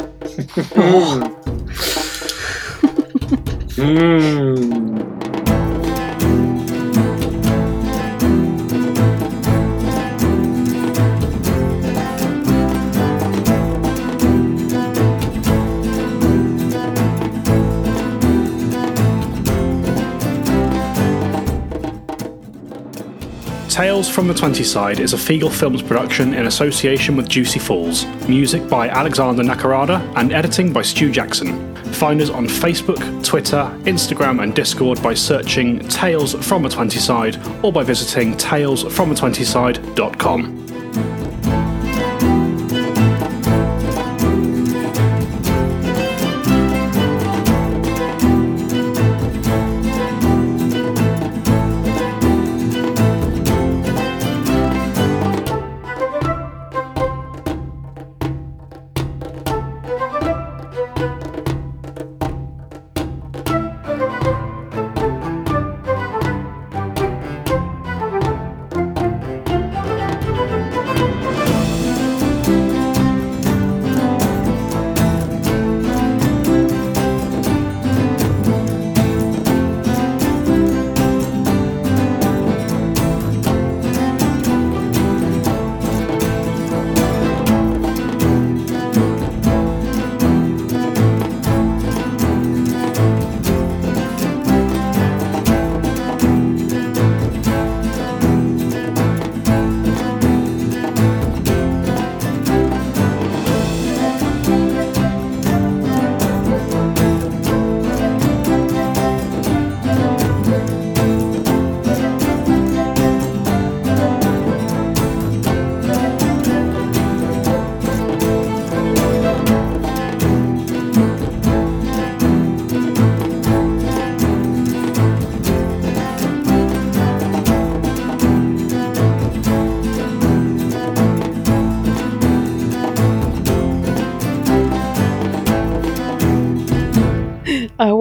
Mm. 3.76 4.81
Tales 23.82 24.08
from 24.08 24.28
the 24.28 24.34
20 24.34 24.62
Side 24.62 25.00
is 25.00 25.12
a 25.12 25.16
Feagle 25.16 25.52
Films 25.52 25.82
production 25.82 26.34
in 26.34 26.46
association 26.46 27.16
with 27.16 27.28
Juicy 27.28 27.58
Falls. 27.58 28.06
Music 28.28 28.68
by 28.68 28.88
Alexander 28.88 29.42
Nakarada 29.42 30.00
and 30.14 30.32
editing 30.32 30.72
by 30.72 30.82
Stu 30.82 31.10
Jackson. 31.10 31.74
Find 31.86 32.20
us 32.20 32.30
on 32.30 32.46
Facebook, 32.46 33.00
Twitter, 33.24 33.76
Instagram, 33.82 34.40
and 34.40 34.54
Discord 34.54 35.02
by 35.02 35.14
searching 35.14 35.80
Tales 35.88 36.34
from 36.46 36.62
the 36.62 36.68
20 36.68 37.00
Side 37.00 37.36
or 37.64 37.72
by 37.72 37.82
visiting 37.82 38.36
talesfroma20side.com. 38.36 40.62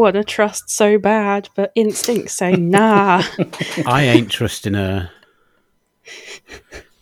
want 0.02 0.16
to 0.16 0.24
trust 0.24 0.70
so 0.70 0.98
bad, 0.98 1.50
but 1.56 1.72
instincts 1.76 2.34
say 2.34 2.54
nah. 2.54 3.24
I 3.86 4.04
ain't 4.04 4.32
trusting 4.32 4.74
her. 4.74 5.12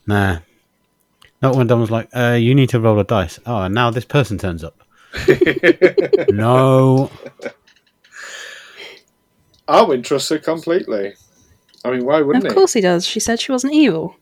Nah. 0.06 0.40
Not 1.40 1.54
when 1.54 1.68
Dom 1.68 1.80
was 1.80 1.90
like, 1.90 2.08
uh, 2.16 2.32
you 2.32 2.52
need 2.52 2.70
to 2.70 2.80
roll 2.80 2.98
a 2.98 3.04
dice. 3.04 3.38
Oh, 3.46 3.62
and 3.62 3.74
now 3.74 3.90
this 3.90 4.04
person 4.04 4.38
turns 4.38 4.64
up. 4.64 4.82
no. 6.30 7.10
I 9.68 9.82
wouldn't 9.82 10.06
trust 10.06 10.30
her 10.30 10.38
completely. 10.38 11.14
I 11.84 11.92
mean, 11.92 12.04
why 12.04 12.22
wouldn't 12.22 12.44
it? 12.44 12.48
of 12.48 12.52
he? 12.52 12.58
course 12.58 12.72
he 12.72 12.80
does. 12.80 13.06
She 13.06 13.20
said 13.20 13.40
she 13.40 13.52
wasn't 13.52 13.72
evil. 13.72 14.16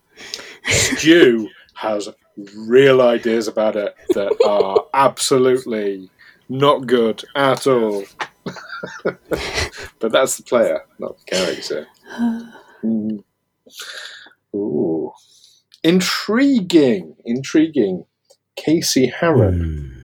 Stu 0.67 1.49
has 1.73 2.11
real 2.55 3.01
ideas 3.01 3.49
about 3.49 3.77
it 3.77 3.95
that 4.11 4.37
are 4.47 4.85
absolutely 4.93 6.11
not 6.49 6.87
good 6.87 7.25
at 7.35 7.67
all. 7.67 8.05
but 9.99 10.13
that's 10.13 10.37
the 10.37 10.43
player, 10.43 10.83
not 10.99 11.19
the 11.19 11.25
character. 11.25 11.87
Mm. 12.85 13.23
Ooh. 14.55 15.13
Intriguing. 15.83 17.17
Intriguing. 17.25 18.05
Caysi 18.59 19.13
Harron. 19.13 19.59
Hmm. 19.59 19.98